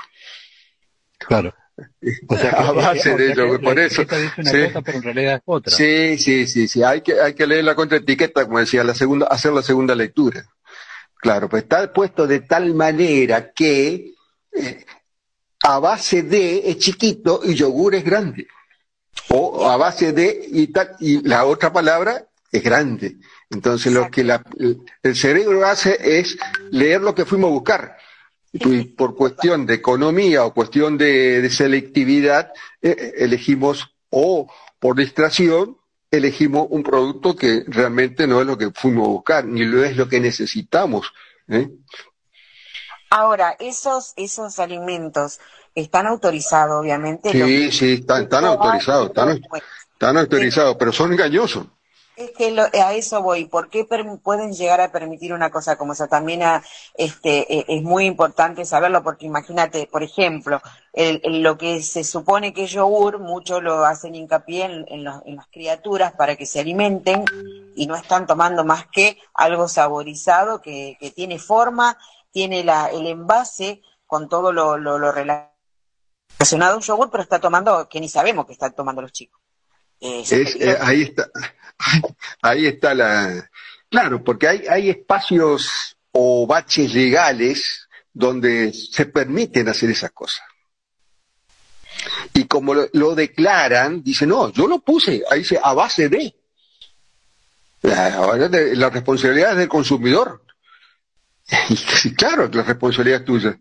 Claro. 1.19 1.53
O 2.29 2.37
sea 2.37 2.51
a 2.51 2.71
base 2.71 3.13
o 3.13 3.17
de 3.17 3.35
yogur, 3.35 3.59
por 3.61 3.77
eso. 3.77 4.03
etiqueta 4.03 4.17
dice 4.21 4.41
una 4.41 4.51
Sí. 4.51 4.57
cosa, 4.67 4.81
pero 4.81 4.97
en 4.99 5.03
realidad 5.03 5.35
es 5.35 5.41
otra. 5.45 5.75
Sí, 5.75 6.17
sí, 6.17 6.47
sí, 6.47 6.67
sí. 6.69 6.81
Hay 6.83 7.01
que, 7.01 7.19
hay 7.19 7.33
que 7.33 7.45
leer 7.45 7.65
la 7.65 7.75
contraetiqueta, 7.75 8.45
como 8.45 8.59
decía, 8.59 8.81
la 8.85 8.95
segunda, 8.95 9.27
hacer 9.27 9.51
la 9.51 9.61
segunda 9.61 9.93
lectura. 9.93 10.45
Claro, 11.17 11.49
pues 11.49 11.63
está 11.63 11.91
puesto 11.91 12.27
de 12.27 12.39
tal 12.41 12.73
manera 12.75 13.51
que 13.51 14.13
eh, 14.53 14.85
a 15.63 15.79
base 15.79 16.23
de 16.23 16.69
es 16.69 16.77
chiquito 16.77 17.41
y 17.43 17.53
yogur 17.55 17.95
es 17.95 18.03
grande. 18.03 18.47
O 19.29 19.67
a 19.69 19.77
base 19.77 20.11
de 20.13 20.45
y 20.51 20.67
tal, 20.67 20.95
y 20.99 21.21
la 21.27 21.45
otra 21.45 21.71
palabra 21.71 22.27
es 22.51 22.63
grande. 22.63 23.17
Entonces 23.49 23.91
lo 23.93 24.09
que 24.11 24.23
la- 24.23 24.43
el 25.03 25.15
cerebro 25.15 25.65
hace 25.65 25.97
es 26.19 26.37
leer 26.71 27.01
lo 27.01 27.15
que 27.15 27.25
fuimos 27.25 27.49
a 27.49 27.53
buscar. 27.53 27.97
Y 28.53 28.83
por 28.85 29.15
cuestión 29.15 29.65
de 29.65 29.73
economía 29.75 30.45
o 30.45 30.53
cuestión 30.53 30.97
de, 30.97 31.41
de 31.41 31.49
selectividad, 31.49 32.51
eh, 32.81 33.13
elegimos 33.17 33.95
o 34.09 34.47
por 34.79 34.95
distracción, 34.95 35.77
elegimos 36.09 36.67
un 36.69 36.81
producto 36.83 37.35
que 37.35 37.63
realmente 37.67 38.27
no 38.27 38.39
es 38.39 38.47
lo 38.47 38.57
que 38.57 38.71
fuimos 38.71 39.07
a 39.07 39.11
buscar, 39.11 39.45
ni 39.45 39.65
lo 39.65 39.83
es 39.83 39.97
lo 39.97 40.07
que 40.07 40.19
necesitamos. 40.21 41.11
¿eh? 41.49 41.69
Ahora, 43.15 43.55
esos, 43.59 44.11
esos 44.17 44.59
alimentos 44.59 45.39
están 45.73 46.05
autorizados, 46.05 46.81
obviamente. 46.81 47.31
Sí, 47.31 47.71
sí, 47.71 47.93
están, 48.01 48.23
están 48.23 48.43
autorizados, 48.45 49.07
están, 49.07 49.41
están 49.93 50.17
autorizados, 50.17 50.75
pero 50.77 50.91
son 50.91 51.13
engañosos. 51.13 51.65
Es 52.17 52.31
que 52.31 52.51
lo- 52.51 52.63
a 52.63 52.93
eso 52.93 53.21
voy. 53.21 53.45
¿Por 53.45 53.69
qué 53.69 53.85
pueden 54.23 54.51
llegar 54.53 54.79
a 54.81 54.91
permitir 54.91 55.33
una 55.33 55.49
cosa 55.49 55.77
como 55.77 55.93
esa? 55.93 56.07
También 56.07 56.43
a- 56.43 56.61
este, 56.95 57.53
eh, 57.53 57.65
es 57.69 57.83
muy 57.83 58.05
importante 58.05 58.65
saberlo 58.65 59.01
porque 59.03 59.25
imagínate, 59.25 59.87
por 59.87 60.01
ejemplo, 60.03 60.61
el- 60.93 61.21
el- 61.23 61.41
lo 61.41 61.57
que 61.57 61.81
se 61.83 62.03
supone 62.05 62.53
que 62.53 62.65
es 62.65 62.71
yogur, 62.71 63.19
muchos 63.19 63.61
lo 63.63 63.85
hacen 63.85 64.15
hincapié 64.15 64.65
en, 64.65 64.85
en 64.89 65.03
los- 65.05 65.21
en 65.25 65.37
las 65.37 65.47
criaturas 65.47 66.13
para 66.13 66.35
que 66.37 66.45
se 66.45 66.59
alimenten 66.61 67.23
y 67.75 67.85
no 67.87 67.95
están 67.95 68.25
tomando 68.27 68.63
más 68.65 68.87
que 68.87 69.17
algo 69.33 69.67
saborizado 69.69 70.61
que, 70.61 70.97
que 70.99 71.11
tiene 71.11 71.37
forma, 71.39 71.97
tiene 72.35 72.65
la, 72.65 72.87
el 72.87 73.07
envase 73.07 73.81
con 74.05 74.27
todo 74.27 74.51
lo, 74.51 74.77
lo, 74.77 74.99
lo 74.99 75.09
relacionado 75.13 76.73
a 76.73 76.75
un 76.75 76.81
yogur, 76.81 77.09
pero 77.09 77.23
está 77.23 77.39
tomando, 77.39 77.87
que 77.87 78.01
ni 78.01 78.09
sabemos 78.09 78.45
que 78.45 78.51
están 78.51 78.75
tomando 78.75 79.01
los 79.01 79.13
chicos. 79.13 79.39
Eh, 80.01 80.19
es 80.19 80.33
eh, 80.33 80.77
ahí 80.81 81.03
está, 81.03 81.29
ahí 82.41 82.65
está 82.65 82.93
la, 82.93 83.49
claro, 83.89 84.21
porque 84.21 84.49
hay, 84.49 84.67
hay 84.67 84.89
espacios 84.89 85.95
o 86.11 86.45
baches 86.45 86.93
legales 86.93 87.87
donde 88.11 88.73
se 88.73 89.05
permiten 89.05 89.69
hacer 89.69 89.91
esas 89.91 90.11
cosas. 90.11 90.43
Y 92.33 92.47
como 92.47 92.73
lo, 92.73 92.89
lo 92.91 93.15
declaran, 93.15 94.03
dicen, 94.03 94.27
no, 94.27 94.51
yo 94.51 94.67
lo 94.67 94.79
puse, 94.79 95.23
ahí 95.31 95.39
dice, 95.39 95.57
a 95.63 95.73
base 95.73 96.09
de. 96.09 96.35
La, 97.81 98.49
la 98.49 98.89
responsabilidad 98.89 99.51
es 99.51 99.57
del 99.57 99.69
consumidor. 99.69 100.44
Y 102.03 102.11
claro, 102.15 102.49
la 102.51 102.63
responsabilidad 102.63 103.19
es 103.21 103.25
tuya. 103.25 103.59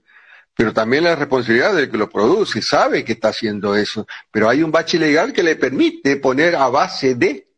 Pero 0.56 0.72
también 0.72 1.04
la 1.04 1.16
responsabilidad 1.16 1.74
del 1.74 1.90
que 1.90 1.98
lo 1.98 2.08
produce, 2.08 2.62
sabe 2.62 3.04
que 3.04 3.12
está 3.14 3.28
haciendo 3.28 3.74
eso. 3.74 4.06
Pero 4.30 4.48
hay 4.48 4.62
un 4.62 4.70
bache 4.70 4.98
legal 4.98 5.32
que 5.32 5.42
le 5.42 5.56
permite 5.56 6.16
poner 6.16 6.54
a 6.54 6.68
base 6.68 7.16
de, 7.16 7.48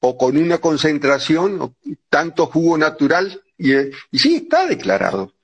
o 0.00 0.16
con 0.16 0.36
una 0.38 0.56
concentración, 0.58 1.76
tanto 2.08 2.46
jugo 2.46 2.78
natural, 2.78 3.42
y, 3.58 3.72
eh, 3.74 3.90
y 4.10 4.18
sí, 4.18 4.36
está 4.36 4.66
declarado. 4.66 5.34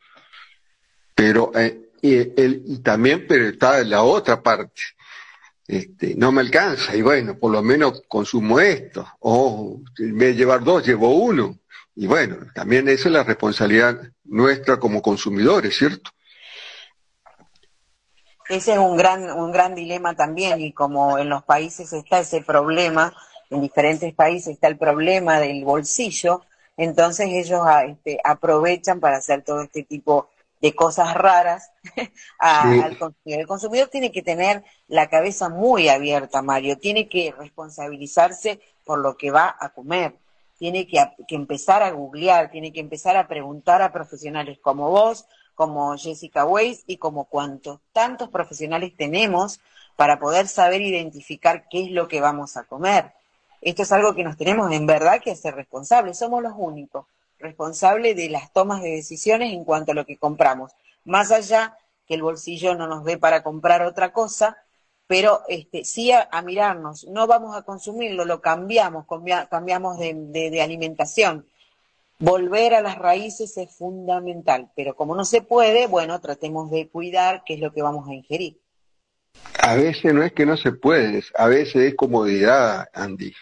Pero, 1.14 1.52
eh, 1.54 1.90
y, 2.00 2.14
el- 2.14 2.62
y 2.66 2.78
también, 2.78 3.26
pero 3.28 3.46
está 3.48 3.82
la 3.84 4.02
otra 4.02 4.42
parte. 4.42 4.80
Este, 5.68 6.14
no 6.14 6.30
me 6.32 6.40
alcanza, 6.40 6.96
y 6.96 7.02
bueno, 7.02 7.38
por 7.38 7.50
lo 7.52 7.62
menos 7.62 8.02
consumo 8.08 8.58
esto. 8.60 9.06
O 9.20 9.82
en 9.98 10.16
vez 10.16 10.28
de 10.30 10.36
llevar 10.36 10.64
dos, 10.64 10.86
llevo 10.86 11.14
uno. 11.16 11.58
Y 11.94 12.06
bueno, 12.06 12.38
también 12.54 12.88
esa 12.88 13.08
es 13.08 13.12
la 13.12 13.24
responsabilidad 13.24 14.00
nuestra 14.28 14.78
como 14.78 15.02
consumidores, 15.02 15.76
¿cierto? 15.76 16.10
Ese 18.48 18.72
es 18.74 18.78
un 18.78 18.96
gran, 18.96 19.28
un 19.32 19.50
gran 19.50 19.74
dilema 19.74 20.14
también 20.14 20.60
y 20.60 20.72
como 20.72 21.18
en 21.18 21.28
los 21.28 21.42
países 21.42 21.92
está 21.92 22.20
ese 22.20 22.42
problema, 22.42 23.12
en 23.50 23.60
diferentes 23.60 24.14
países 24.14 24.54
está 24.54 24.68
el 24.68 24.78
problema 24.78 25.40
del 25.40 25.64
bolsillo, 25.64 26.42
entonces 26.76 27.28
ellos 27.28 27.60
ah, 27.64 27.84
este, 27.84 28.20
aprovechan 28.22 29.00
para 29.00 29.16
hacer 29.16 29.42
todo 29.42 29.62
este 29.62 29.82
tipo 29.82 30.30
de 30.60 30.74
cosas 30.74 31.14
raras 31.14 31.70
a- 32.38 32.70
Sí. 32.72 32.80
al 32.80 32.96
consumidor. 32.98 33.40
El 33.40 33.46
consumidor 33.48 33.88
tiene 33.88 34.12
que 34.12 34.22
tener 34.22 34.62
la 34.86 35.08
cabeza 35.08 35.48
muy 35.48 35.88
abierta, 35.88 36.40
Mario, 36.40 36.78
tiene 36.78 37.08
que 37.08 37.34
responsabilizarse 37.36 38.60
por 38.84 39.00
lo 39.00 39.16
que 39.16 39.32
va 39.32 39.56
a 39.58 39.70
comer, 39.70 40.14
tiene 40.58 40.86
que, 40.86 40.98
que 41.28 41.34
empezar 41.34 41.82
a 41.82 41.90
googlear, 41.90 42.50
tiene 42.50 42.72
que 42.72 42.80
empezar 42.80 43.16
a 43.16 43.28
preguntar 43.28 43.82
a 43.82 43.92
profesionales 43.92 44.58
como 44.60 44.90
vos, 44.90 45.26
como 45.54 45.96
Jessica 45.96 46.44
Weiss 46.44 46.84
y 46.86 46.98
como 46.98 47.24
cuantos 47.24 47.80
tantos 47.92 48.28
profesionales 48.28 48.92
tenemos 48.96 49.60
para 49.96 50.18
poder 50.18 50.48
saber 50.48 50.82
identificar 50.82 51.66
qué 51.68 51.84
es 51.84 51.90
lo 51.90 52.08
que 52.08 52.20
vamos 52.20 52.56
a 52.56 52.64
comer. 52.64 53.12
Esto 53.62 53.82
es 53.82 53.92
algo 53.92 54.14
que 54.14 54.22
nos 54.22 54.36
tenemos 54.36 54.70
en 54.72 54.86
verdad 54.86 55.20
que 55.22 55.32
hacer 55.32 55.54
responsables, 55.54 56.18
somos 56.18 56.42
los 56.42 56.52
únicos 56.56 57.06
responsables 57.38 58.16
de 58.16 58.30
las 58.30 58.52
tomas 58.52 58.82
de 58.82 58.90
decisiones 58.90 59.52
en 59.52 59.64
cuanto 59.64 59.92
a 59.92 59.94
lo 59.94 60.06
que 60.06 60.18
compramos, 60.18 60.72
más 61.04 61.30
allá 61.32 61.76
que 62.06 62.14
el 62.14 62.22
bolsillo 62.22 62.74
no 62.74 62.86
nos 62.86 63.04
dé 63.04 63.18
para 63.18 63.42
comprar 63.42 63.82
otra 63.82 64.12
cosa, 64.12 64.56
pero 65.06 65.42
este, 65.48 65.84
sí 65.84 66.10
a, 66.12 66.28
mirarnos, 66.42 67.06
no 67.08 67.26
vamos 67.26 67.56
a 67.56 67.62
consumirlo, 67.62 68.24
lo 68.24 68.40
cambiamos, 68.40 69.06
cambia- 69.06 69.48
cambiamos 69.48 69.98
de, 69.98 70.14
de- 70.50 70.62
alimentación. 70.62 71.46
Volver 72.18 72.74
a 72.74 72.80
las 72.80 72.98
raíces 72.98 73.56
es 73.58 73.74
fundamental, 73.76 74.70
pero 74.74 74.96
como 74.96 75.14
no 75.14 75.24
se 75.24 75.42
puede, 75.42 75.86
bueno, 75.86 76.20
tratemos 76.20 76.70
de 76.70 76.88
cuidar 76.88 77.42
qué 77.44 77.54
es 77.54 77.60
lo 77.60 77.72
que 77.72 77.82
vamos 77.82 78.08
a 78.08 78.14
ingerir. 78.14 78.58
A 79.60 79.76
veces 79.76 80.14
no 80.14 80.22
es 80.22 80.32
que 80.32 80.46
no 80.46 80.56
se 80.56 80.72
puede, 80.72 81.22
a 81.36 81.46
veces 81.46 81.76
es 81.76 81.94
comodidad, 81.94 82.88
Andy. 82.94 83.34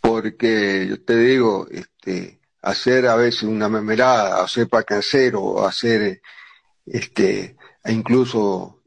Porque 0.00 0.86
yo 0.88 1.02
te 1.02 1.16
digo, 1.16 1.66
este, 1.70 2.38
hacer 2.62 3.06
a 3.06 3.16
veces 3.16 3.44
una 3.44 3.68
mermelada, 3.68 4.42
hacer 4.42 4.68
para 4.68 4.82
casero, 4.84 5.64
hacer 5.66 6.20
este, 6.84 7.56
e 7.84 7.92
incluso 7.92 8.77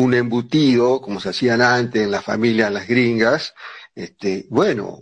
un 0.00 0.14
embutido, 0.14 1.00
como 1.00 1.20
se 1.20 1.30
hacían 1.30 1.60
antes 1.62 2.02
en 2.02 2.10
la 2.10 2.22
familia, 2.22 2.68
en 2.68 2.74
las 2.74 2.88
gringas, 2.88 3.54
este, 3.94 4.46
bueno, 4.48 5.00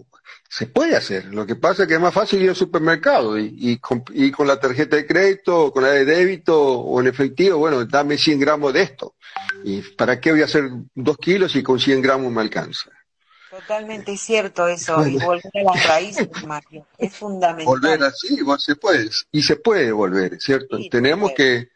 se 0.49 0.66
puede 0.66 0.97
hacer. 0.97 1.27
Lo 1.27 1.47
que 1.47 1.57
pasa 1.57 1.83
es 1.83 1.89
que 1.89 1.95
es 1.95 2.01
más 2.01 2.15
fácil 2.15 2.43
ir 2.43 2.51
al 2.51 2.57
supermercado 2.57 3.39
y, 3.39 3.55
y 3.57 3.79
con, 3.79 4.03
y 4.12 4.31
con 4.31 4.47
la 4.47 4.59
tarjeta 4.59 4.97
de 4.97 5.07
crédito, 5.07 5.66
o 5.66 5.73
con 5.73 5.83
la 5.83 5.91
de 5.91 6.05
débito 6.05 6.61
o 6.61 7.01
en 7.01 7.07
efectivo, 7.07 7.59
bueno, 7.59 7.85
dame 7.85 8.16
100 8.16 8.41
gramos 8.41 8.73
de 8.73 8.83
esto. 8.83 9.15
¿Y 9.65 9.83
para 9.83 10.20
qué 10.20 10.33
voy 10.33 10.43
a 10.43 10.47
hacer 10.47 10.70
dos 10.95 11.19
kilos 11.19 11.53
si 11.53 11.62
con 11.62 11.79
100 11.79 12.03
gramos 12.03 12.33
me 12.33 12.41
alcanza? 12.41 12.91
Totalmente 13.51 14.16
cierto 14.16 14.69
eso, 14.69 15.07
y 15.07 15.19
volver 15.19 15.51
a 15.55 15.75
las 15.75 15.87
raíces, 15.87 16.29
Mario, 16.47 16.87
es 16.99 17.15
fundamental. 17.15 17.66
Volver 17.66 18.03
así, 18.03 18.39
se 18.59 18.77
puede. 18.77 19.11
Y 19.33 19.43
se 19.43 19.57
puede 19.57 19.91
volver, 19.91 20.41
¿cierto? 20.41 20.79
Tenemos 20.91 21.33
que... 21.37 21.69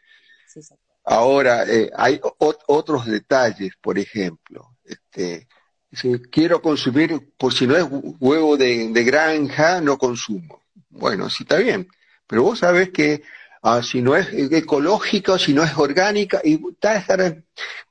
Ahora, 1.03 1.65
eh, 1.67 1.91
hay 1.95 2.19
otros 2.67 3.05
detalles, 3.05 3.73
por 3.81 3.99
ejemplo. 3.99 4.69
Este, 4.85 5.47
si 5.91 6.17
quiero 6.31 6.61
consumir, 6.61 7.33
por 7.37 7.53
si 7.53 7.67
no 7.67 7.75
es 7.75 7.83
hu- 7.83 8.15
huevo 8.19 8.55
de, 8.57 8.89
granja, 9.03 9.81
no 9.81 9.97
consumo. 9.97 10.61
Bueno, 10.89 11.29
sí 11.29 11.43
está 11.43 11.57
bien. 11.57 11.87
Pero 12.27 12.43
vos 12.43 12.59
sabés 12.59 12.89
que 12.91 13.21
ah, 13.63 13.81
si 13.83 14.01
no 14.01 14.15
es 14.15 14.27
ecológica 14.33 15.37
si 15.37 15.53
no 15.53 15.63
es 15.63 15.77
orgánica, 15.77 16.41
y 16.43 16.55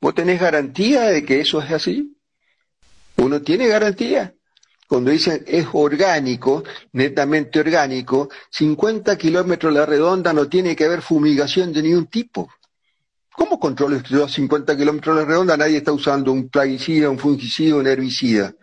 vos 0.01 0.14
tenés 0.14 0.40
garantía 0.40 1.02
de 1.02 1.24
que 1.24 1.40
eso 1.40 1.60
es 1.62 1.70
así. 1.70 2.16
Uno 3.16 3.43
tiene 3.43 3.68
garantía. 3.68 4.34
Cuando 4.89 5.10
dicen 5.10 5.44
es 5.47 5.66
orgánico, 5.72 6.64
netamente 6.93 7.60
orgánico, 7.60 8.28
50 8.51 9.16
kilómetros 9.16 9.72
la 9.72 9.86
redonda 9.86 10.32
no 10.32 10.48
tiene 10.48 10.74
que 10.76 10.84
haber 10.84 11.02
fumigación 11.02 11.72
de 11.72 11.82
ningún 11.82 12.06
tipo. 12.06 12.51
¿Cómo 13.33 13.59
controlo 13.59 14.01
yo 14.03 14.25
a 14.25 14.29
50 14.29 14.77
kilómetros 14.77 15.17
a 15.17 15.21
la 15.21 15.27
redonda 15.27 15.57
nadie 15.57 15.79
está 15.79 15.93
usando 15.93 16.33
un 16.33 16.49
plaguicida, 16.49 17.09
un 17.09 17.19
fungicida, 17.19 17.77
un 17.77 17.87
herbicida? 17.87 18.55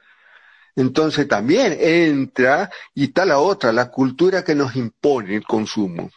Entonces 0.76 1.28
también 1.28 1.76
entra, 1.80 2.70
y 2.94 3.06
está 3.06 3.26
la 3.26 3.40
otra, 3.40 3.74
la 3.74 3.90
cultura 3.90 4.44
que 4.44 4.56
nos 4.56 4.76
impone 4.76 5.36
el 5.36 5.44
consumo. 5.44 6.10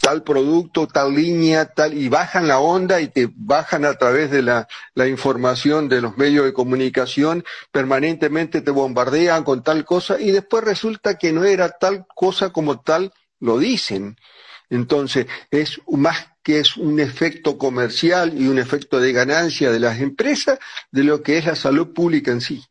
tal 0.00 0.24
producto, 0.24 0.88
tal 0.88 1.14
línea, 1.14 1.66
tal, 1.66 1.94
y 1.94 2.08
bajan 2.08 2.48
la 2.48 2.58
onda 2.58 3.00
y 3.00 3.08
te 3.08 3.30
bajan 3.32 3.84
a 3.84 3.94
través 3.94 4.30
de 4.30 4.42
la, 4.42 4.66
la 4.94 5.06
información 5.06 5.88
de 5.88 6.02
los 6.02 6.18
medios 6.18 6.44
de 6.44 6.52
comunicación, 6.52 7.44
permanentemente 7.70 8.60
te 8.60 8.72
bombardean 8.72 9.44
con 9.44 9.62
tal 9.62 9.84
cosa 9.84 10.20
y 10.20 10.32
después 10.32 10.64
resulta 10.64 11.16
que 11.16 11.32
no 11.32 11.44
era 11.44 11.70
tal 11.70 12.04
cosa 12.14 12.50
como 12.50 12.80
tal 12.80 13.12
lo 13.38 13.58
dicen. 13.58 14.16
Entonces, 14.68 15.26
es 15.50 15.80
más 15.86 16.31
que 16.42 16.60
es 16.60 16.76
un 16.76 17.00
efecto 17.00 17.56
comercial 17.56 18.40
y 18.40 18.48
un 18.48 18.58
efecto 18.58 19.00
de 19.00 19.12
ganancia 19.12 19.70
de 19.70 19.80
las 19.80 20.00
empresas 20.00 20.58
de 20.90 21.04
lo 21.04 21.22
que 21.22 21.38
es 21.38 21.46
la 21.46 21.56
salud 21.56 21.92
pública 21.92 22.30
en 22.30 22.40
sí. 22.40 22.64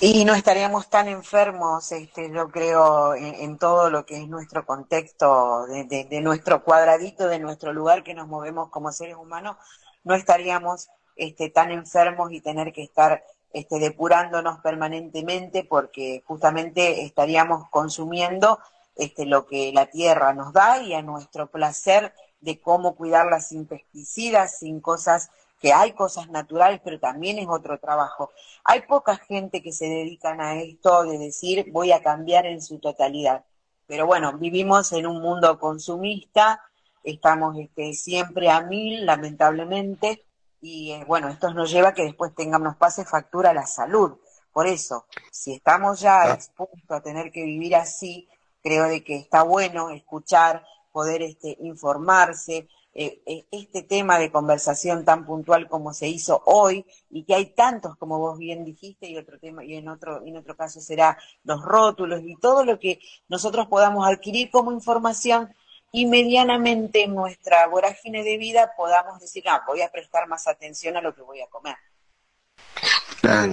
Y 0.00 0.24
no 0.24 0.34
estaríamos 0.34 0.88
tan 0.88 1.08
enfermos, 1.08 1.92
este, 1.92 2.30
yo 2.32 2.50
creo, 2.50 3.14
en, 3.14 3.58
todo 3.58 3.90
lo 3.90 4.06
que 4.06 4.16
es 4.16 4.28
nuestro 4.28 4.64
contexto, 4.64 5.66
de, 5.66 6.20
nuestro 6.20 6.64
cuadradito, 6.64 7.28
de 7.28 7.38
nuestro 7.38 7.72
lugar 7.72 8.02
que 8.02 8.14
nos 8.14 8.26
movemos 8.26 8.70
como 8.70 8.92
seres 8.92 9.16
humanos, 9.16 9.56
no 10.02 10.14
estaríamos 10.14 10.88
este, 11.16 11.50
tan 11.50 11.70
enfermos 11.70 12.32
y 12.32 12.40
tener 12.40 12.72
que 12.72 12.82
estar 12.82 13.24
este, 13.52 13.78
depurándonos 13.78 14.58
permanentemente 14.60 15.64
porque 15.64 16.22
justamente 16.26 17.02
estaríamos 17.04 17.68
consumiendo 17.70 18.58
este, 18.96 19.26
lo 19.26 19.46
que 19.46 19.72
la 19.72 19.86
tierra 19.86 20.32
nos 20.34 20.52
da 20.52 20.82
y 20.82 20.94
a 20.94 21.02
nuestro 21.02 21.50
placer 21.50 22.14
de 22.40 22.60
cómo 22.60 22.94
cuidarla 22.94 23.40
sin 23.40 23.66
pesticidas, 23.66 24.58
sin 24.58 24.80
cosas 24.80 25.30
que 25.60 25.72
hay 25.72 25.92
cosas 25.92 26.28
naturales, 26.28 26.80
pero 26.84 27.00
también 27.00 27.38
es 27.38 27.48
otro 27.48 27.78
trabajo. 27.78 28.30
Hay 28.64 28.82
poca 28.82 29.16
gente 29.16 29.62
que 29.62 29.72
se 29.72 29.86
dedican 29.86 30.40
a 30.40 30.60
esto 30.60 31.04
de 31.04 31.16
decir 31.16 31.70
voy 31.72 31.90
a 31.90 32.02
cambiar 32.02 32.44
en 32.44 32.60
su 32.60 32.78
totalidad. 32.78 33.44
Pero 33.86 34.06
bueno, 34.06 34.36
vivimos 34.36 34.92
en 34.92 35.06
un 35.06 35.22
mundo 35.22 35.58
consumista, 35.58 36.60
estamos 37.02 37.56
este, 37.58 37.94
siempre 37.94 38.50
a 38.50 38.60
mil, 38.60 39.06
lamentablemente, 39.06 40.24
y 40.60 40.92
eh, 40.92 41.04
bueno, 41.06 41.28
esto 41.28 41.52
nos 41.52 41.70
lleva 41.70 41.88
a 41.88 41.94
que 41.94 42.04
después 42.04 42.34
tengamos, 42.34 42.76
pase 42.76 43.04
factura 43.04 43.52
la 43.52 43.66
salud. 43.66 44.18
Por 44.52 44.66
eso, 44.66 45.06
si 45.30 45.54
estamos 45.54 46.00
ya 46.00 46.22
ah. 46.22 46.34
expuestos 46.34 46.90
a 46.90 47.00
tener 47.00 47.30
que 47.32 47.42
vivir 47.42 47.74
así, 47.76 48.28
creo 48.64 48.88
de 48.88 49.04
que 49.04 49.16
está 49.16 49.44
bueno 49.44 49.90
escuchar, 49.90 50.64
poder 50.90 51.22
este, 51.22 51.56
informarse, 51.60 52.66
eh, 52.94 53.20
eh, 53.26 53.44
este 53.50 53.82
tema 53.82 54.18
de 54.18 54.32
conversación 54.32 55.04
tan 55.04 55.26
puntual 55.26 55.68
como 55.68 55.92
se 55.92 56.08
hizo 56.08 56.42
hoy 56.46 56.86
y 57.10 57.24
que 57.24 57.34
hay 57.34 57.46
tantos 57.46 57.96
como 57.96 58.18
vos 58.18 58.38
bien 58.38 58.64
dijiste 58.64 59.08
y 59.08 59.16
otro 59.16 59.38
tema 59.38 59.64
y 59.64 59.74
en 59.74 59.88
otro 59.88 60.24
en 60.24 60.36
otro 60.36 60.56
caso 60.56 60.80
será 60.80 61.18
los 61.42 61.60
rótulos 61.60 62.22
y 62.24 62.36
todo 62.36 62.64
lo 62.64 62.78
que 62.78 63.00
nosotros 63.28 63.66
podamos 63.66 64.06
adquirir 64.06 64.48
como 64.52 64.70
información 64.70 65.52
y 65.90 66.06
medianamente 66.06 67.04
en 67.04 67.14
nuestra 67.14 67.68
vorágine 67.68 68.24
de 68.24 68.36
vida 68.36 68.72
podamos 68.76 69.20
decir, 69.20 69.44
ah, 69.48 69.62
voy 69.64 69.80
a 69.80 69.92
prestar 69.92 70.26
más 70.26 70.48
atención 70.48 70.96
a 70.96 71.00
lo 71.00 71.14
que 71.14 71.22
voy 71.22 71.40
a 71.40 71.46
comer. 71.46 71.76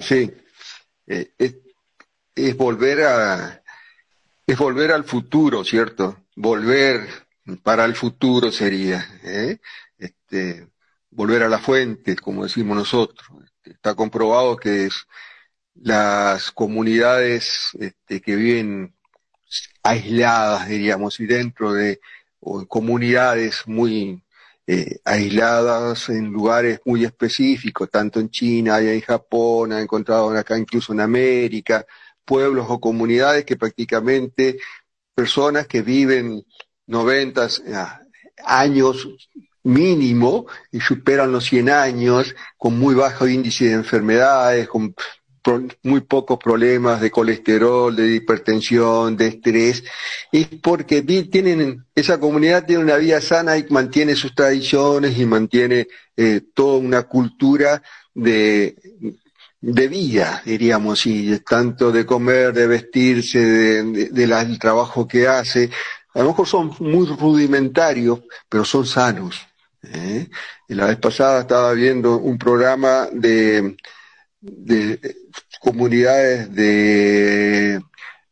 sí, 0.01 0.33
eh, 1.05 1.31
es, 1.37 2.57
volver 2.57 3.03
a 3.03 3.60
es 4.51 4.57
volver 4.57 4.91
al 4.91 5.03
futuro, 5.03 5.63
¿cierto? 5.63 6.25
Volver 6.35 7.07
para 7.63 7.85
el 7.85 7.95
futuro 7.95 8.51
sería 8.51 9.05
¿eh? 9.23 9.59
este, 9.97 10.67
volver 11.09 11.43
a 11.43 11.49
la 11.49 11.59
fuente, 11.59 12.15
como 12.17 12.43
decimos 12.43 12.75
nosotros. 12.75 13.29
Está 13.63 13.95
comprobado 13.95 14.57
que 14.57 14.89
las 15.75 16.51
comunidades 16.51 17.71
este, 17.79 18.21
que 18.21 18.35
viven 18.35 18.93
aisladas, 19.83 20.67
diríamos, 20.67 21.19
y 21.19 21.25
dentro 21.25 21.73
de 21.73 21.99
comunidades 22.67 23.63
muy 23.67 24.23
eh, 24.67 24.99
aisladas 25.05 26.09
en 26.09 26.25
lugares 26.25 26.81
muy 26.85 27.05
específicos, 27.05 27.89
tanto 27.89 28.19
en 28.19 28.29
China 28.29 28.81
y 28.81 28.89
en 28.89 29.01
Japón, 29.01 29.73
ha 29.73 29.81
encontrado 29.81 30.29
acá 30.31 30.57
incluso 30.57 30.93
en 30.93 31.01
América, 31.01 31.85
pueblos 32.25 32.67
o 32.69 32.79
comunidades 32.79 33.45
que 33.45 33.57
prácticamente 33.57 34.57
personas 35.15 35.67
que 35.67 35.81
viven 35.81 36.43
90 36.87 37.47
años 38.45 39.07
mínimo 39.63 40.47
y 40.71 40.79
superan 40.79 41.31
los 41.31 41.45
100 41.45 41.69
años 41.69 42.35
con 42.57 42.79
muy 42.79 42.95
bajo 42.95 43.27
índice 43.27 43.65
de 43.65 43.73
enfermedades, 43.73 44.67
con 44.67 44.95
muy 45.83 46.01
pocos 46.01 46.37
problemas 46.37 47.01
de 47.01 47.09
colesterol, 47.09 47.95
de 47.95 48.15
hipertensión, 48.15 49.17
de 49.17 49.27
estrés, 49.27 49.83
es 50.31 50.47
porque 50.61 51.01
tienen, 51.01 51.85
esa 51.95 52.19
comunidad 52.19 52.65
tiene 52.65 52.83
una 52.83 52.97
vida 52.97 53.19
sana 53.21 53.57
y 53.57 53.65
mantiene 53.69 54.15
sus 54.15 54.35
tradiciones 54.35 55.17
y 55.17 55.25
mantiene 55.25 55.87
eh, 56.15 56.41
toda 56.53 56.77
una 56.77 57.03
cultura 57.03 57.81
de, 58.13 58.75
de 59.61 59.87
vida, 59.87 60.41
diríamos, 60.43 61.05
y 61.05 61.39
tanto 61.39 61.91
de 61.91 62.05
comer, 62.05 62.51
de 62.51 62.65
vestirse, 62.67 63.39
del 63.39 64.59
trabajo 64.59 65.07
que 65.07 65.27
hace, 65.27 65.69
a 66.13 66.19
lo 66.19 66.29
mejor 66.29 66.47
son 66.47 66.75
muy 66.79 67.05
rudimentarios, 67.07 68.21
pero 68.49 68.65
son 68.65 68.85
sanos. 68.85 69.39
¿eh? 69.83 70.27
Y 70.67 70.73
la 70.73 70.87
vez 70.87 70.97
pasada 70.97 71.41
estaba 71.41 71.73
viendo 71.73 72.17
un 72.17 72.37
programa 72.37 73.07
de, 73.11 73.77
de 74.41 74.99
comunidades 75.59 76.53
de, 76.53 77.81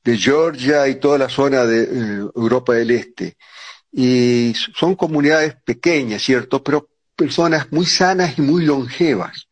de 0.04 0.18
Georgia 0.18 0.88
y 0.88 0.96
toda 0.96 1.18
la 1.18 1.30
zona 1.30 1.66
de 1.66 1.84
eh, 1.84 2.30
Europa 2.36 2.74
del 2.74 2.92
Este. 2.92 3.38
Y 3.92 4.54
son 4.76 4.96
comunidades 4.96 5.56
pequeñas, 5.64 6.22
¿cierto? 6.22 6.64
Pero 6.64 6.90
personas 7.16 7.72
muy 7.72 7.86
sanas 7.86 8.38
y 8.38 8.42
muy 8.42 8.66
longevas. 8.66 9.49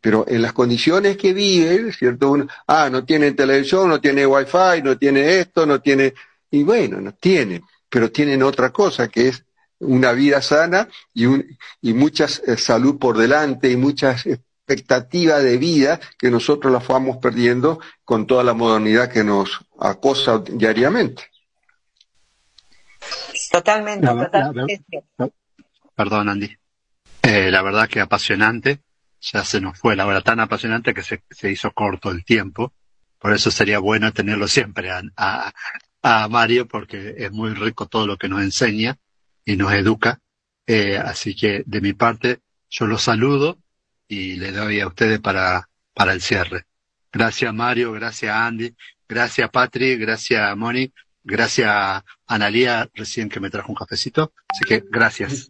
Pero 0.00 0.24
en 0.26 0.42
las 0.42 0.52
condiciones 0.52 1.16
que 1.16 1.32
viven, 1.32 1.92
¿cierto? 1.92 2.46
ah, 2.66 2.88
no 2.90 3.04
tienen 3.04 3.36
televisión, 3.36 3.88
no 3.88 4.00
tiene 4.00 4.26
wifi, 4.26 4.82
no 4.82 4.98
tiene 4.98 5.38
esto, 5.38 5.66
no 5.66 5.80
tiene 5.80 6.14
y 6.52 6.62
bueno, 6.64 7.00
no 7.00 7.14
tienen, 7.14 7.64
pero 7.88 8.12
tienen 8.12 8.42
otra 8.42 8.70
cosa 8.70 9.08
que 9.08 9.28
es 9.28 9.44
una 9.80 10.12
vida 10.12 10.40
sana 10.42 10.86
y, 11.14 11.24
un, 11.24 11.58
y 11.80 11.94
mucha 11.94 12.26
eh, 12.46 12.56
salud 12.56 12.98
por 12.98 13.16
delante 13.16 13.70
y 13.70 13.76
muchas 13.76 14.26
expectativas 14.26 15.42
de 15.42 15.56
vida 15.56 15.98
que 16.18 16.30
nosotros 16.30 16.72
las 16.72 16.86
vamos 16.86 17.16
perdiendo 17.16 17.80
con 18.04 18.26
toda 18.26 18.44
la 18.44 18.52
modernidad 18.52 19.10
que 19.10 19.24
nos 19.24 19.60
acosa 19.80 20.42
diariamente. 20.46 21.24
Totalmente, 23.50 24.06
totalmente. 24.06 25.04
perdón, 25.94 26.28
Andy. 26.28 26.56
Eh, 27.22 27.50
la 27.50 27.62
verdad 27.62 27.88
que 27.88 28.00
apasionante. 28.00 28.80
Ya 29.22 29.44
se 29.44 29.60
nos 29.60 29.78
fue 29.78 29.96
la 29.96 30.06
hora 30.06 30.20
tan 30.20 30.40
apasionante 30.40 30.92
que 30.92 31.02
se, 31.02 31.22
se 31.30 31.50
hizo 31.50 31.70
corto 31.72 32.10
el 32.10 32.24
tiempo. 32.24 32.74
Por 33.18 33.32
eso 33.32 33.50
sería 33.50 33.78
bueno 33.78 34.12
tenerlo 34.12 34.48
siempre 34.48 34.90
a, 34.90 35.52
a 36.02 36.28
Mario 36.28 36.66
porque 36.66 37.14
es 37.16 37.32
muy 37.32 37.54
rico 37.54 37.86
todo 37.86 38.06
lo 38.06 38.18
que 38.18 38.28
nos 38.28 38.42
enseña 38.42 38.98
y 39.44 39.56
nos 39.56 39.72
educa. 39.72 40.20
Eh, 40.66 40.96
así 40.96 41.34
que 41.34 41.62
de 41.66 41.80
mi 41.80 41.92
parte 41.92 42.40
yo 42.68 42.86
los 42.86 43.02
saludo 43.02 43.58
y 44.08 44.36
le 44.36 44.52
doy 44.52 44.80
a 44.80 44.86
ustedes 44.86 45.20
para, 45.20 45.68
para 45.94 46.12
el 46.12 46.20
cierre. 46.20 46.66
Gracias 47.12 47.52
Mario, 47.52 47.92
gracias 47.92 48.34
Andy, 48.34 48.74
gracias 49.08 49.50
Patri, 49.50 49.96
gracias 49.96 50.56
Moni, 50.56 50.92
gracias 51.22 52.02
Analía 52.26 52.88
recién 52.94 53.28
que 53.28 53.40
me 53.40 53.50
trajo 53.50 53.70
un 53.70 53.76
cafecito. 53.76 54.32
Así 54.48 54.64
que 54.64 54.84
gracias. 54.90 55.48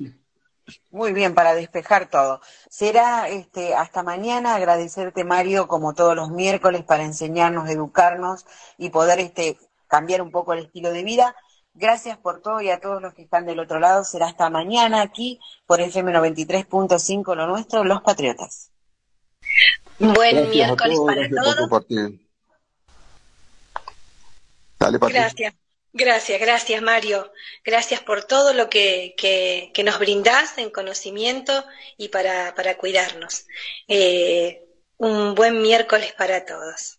Muy 0.92 1.14
bien, 1.14 1.34
para 1.34 1.54
despejar 1.54 2.10
todo. 2.10 2.42
Será 2.68 3.26
este, 3.28 3.74
hasta 3.74 4.02
mañana 4.02 4.54
agradecerte 4.54 5.24
Mario 5.24 5.66
como 5.66 5.94
todos 5.94 6.14
los 6.14 6.30
miércoles 6.30 6.84
para 6.84 7.02
enseñarnos, 7.02 7.70
educarnos 7.70 8.44
y 8.76 8.90
poder 8.90 9.18
este, 9.18 9.58
cambiar 9.88 10.20
un 10.20 10.30
poco 10.30 10.52
el 10.52 10.58
estilo 10.58 10.92
de 10.92 11.02
vida. 11.02 11.34
Gracias 11.72 12.18
por 12.18 12.42
todo 12.42 12.60
y 12.60 12.68
a 12.68 12.78
todos 12.78 13.00
los 13.00 13.14
que 13.14 13.22
están 13.22 13.46
del 13.46 13.60
otro 13.60 13.80
lado. 13.80 14.04
Será 14.04 14.26
hasta 14.26 14.50
mañana 14.50 15.00
aquí 15.00 15.40
por 15.64 15.80
FM 15.80 16.12
93.5 16.12 17.34
lo 17.36 17.46
nuestro, 17.46 17.84
Los 17.84 18.02
Patriotas. 18.02 18.70
Buen 19.98 20.50
miércoles 20.50 20.98
para 21.06 21.26
todos. 21.30 21.86
gracias. 25.10 25.54
Gracias, 25.94 26.40
gracias 26.40 26.80
Mario. 26.80 27.32
Gracias 27.64 28.00
por 28.00 28.24
todo 28.24 28.54
lo 28.54 28.70
que, 28.70 29.14
que, 29.16 29.82
nos 29.84 29.98
brindás 29.98 30.56
en 30.56 30.70
conocimiento 30.70 31.64
y 31.98 32.08
para, 32.08 32.54
para 32.54 32.78
cuidarnos. 32.78 33.46
Eh, 33.88 34.64
un 34.96 35.34
buen 35.34 35.60
miércoles 35.60 36.14
para 36.14 36.46
todos. 36.46 36.98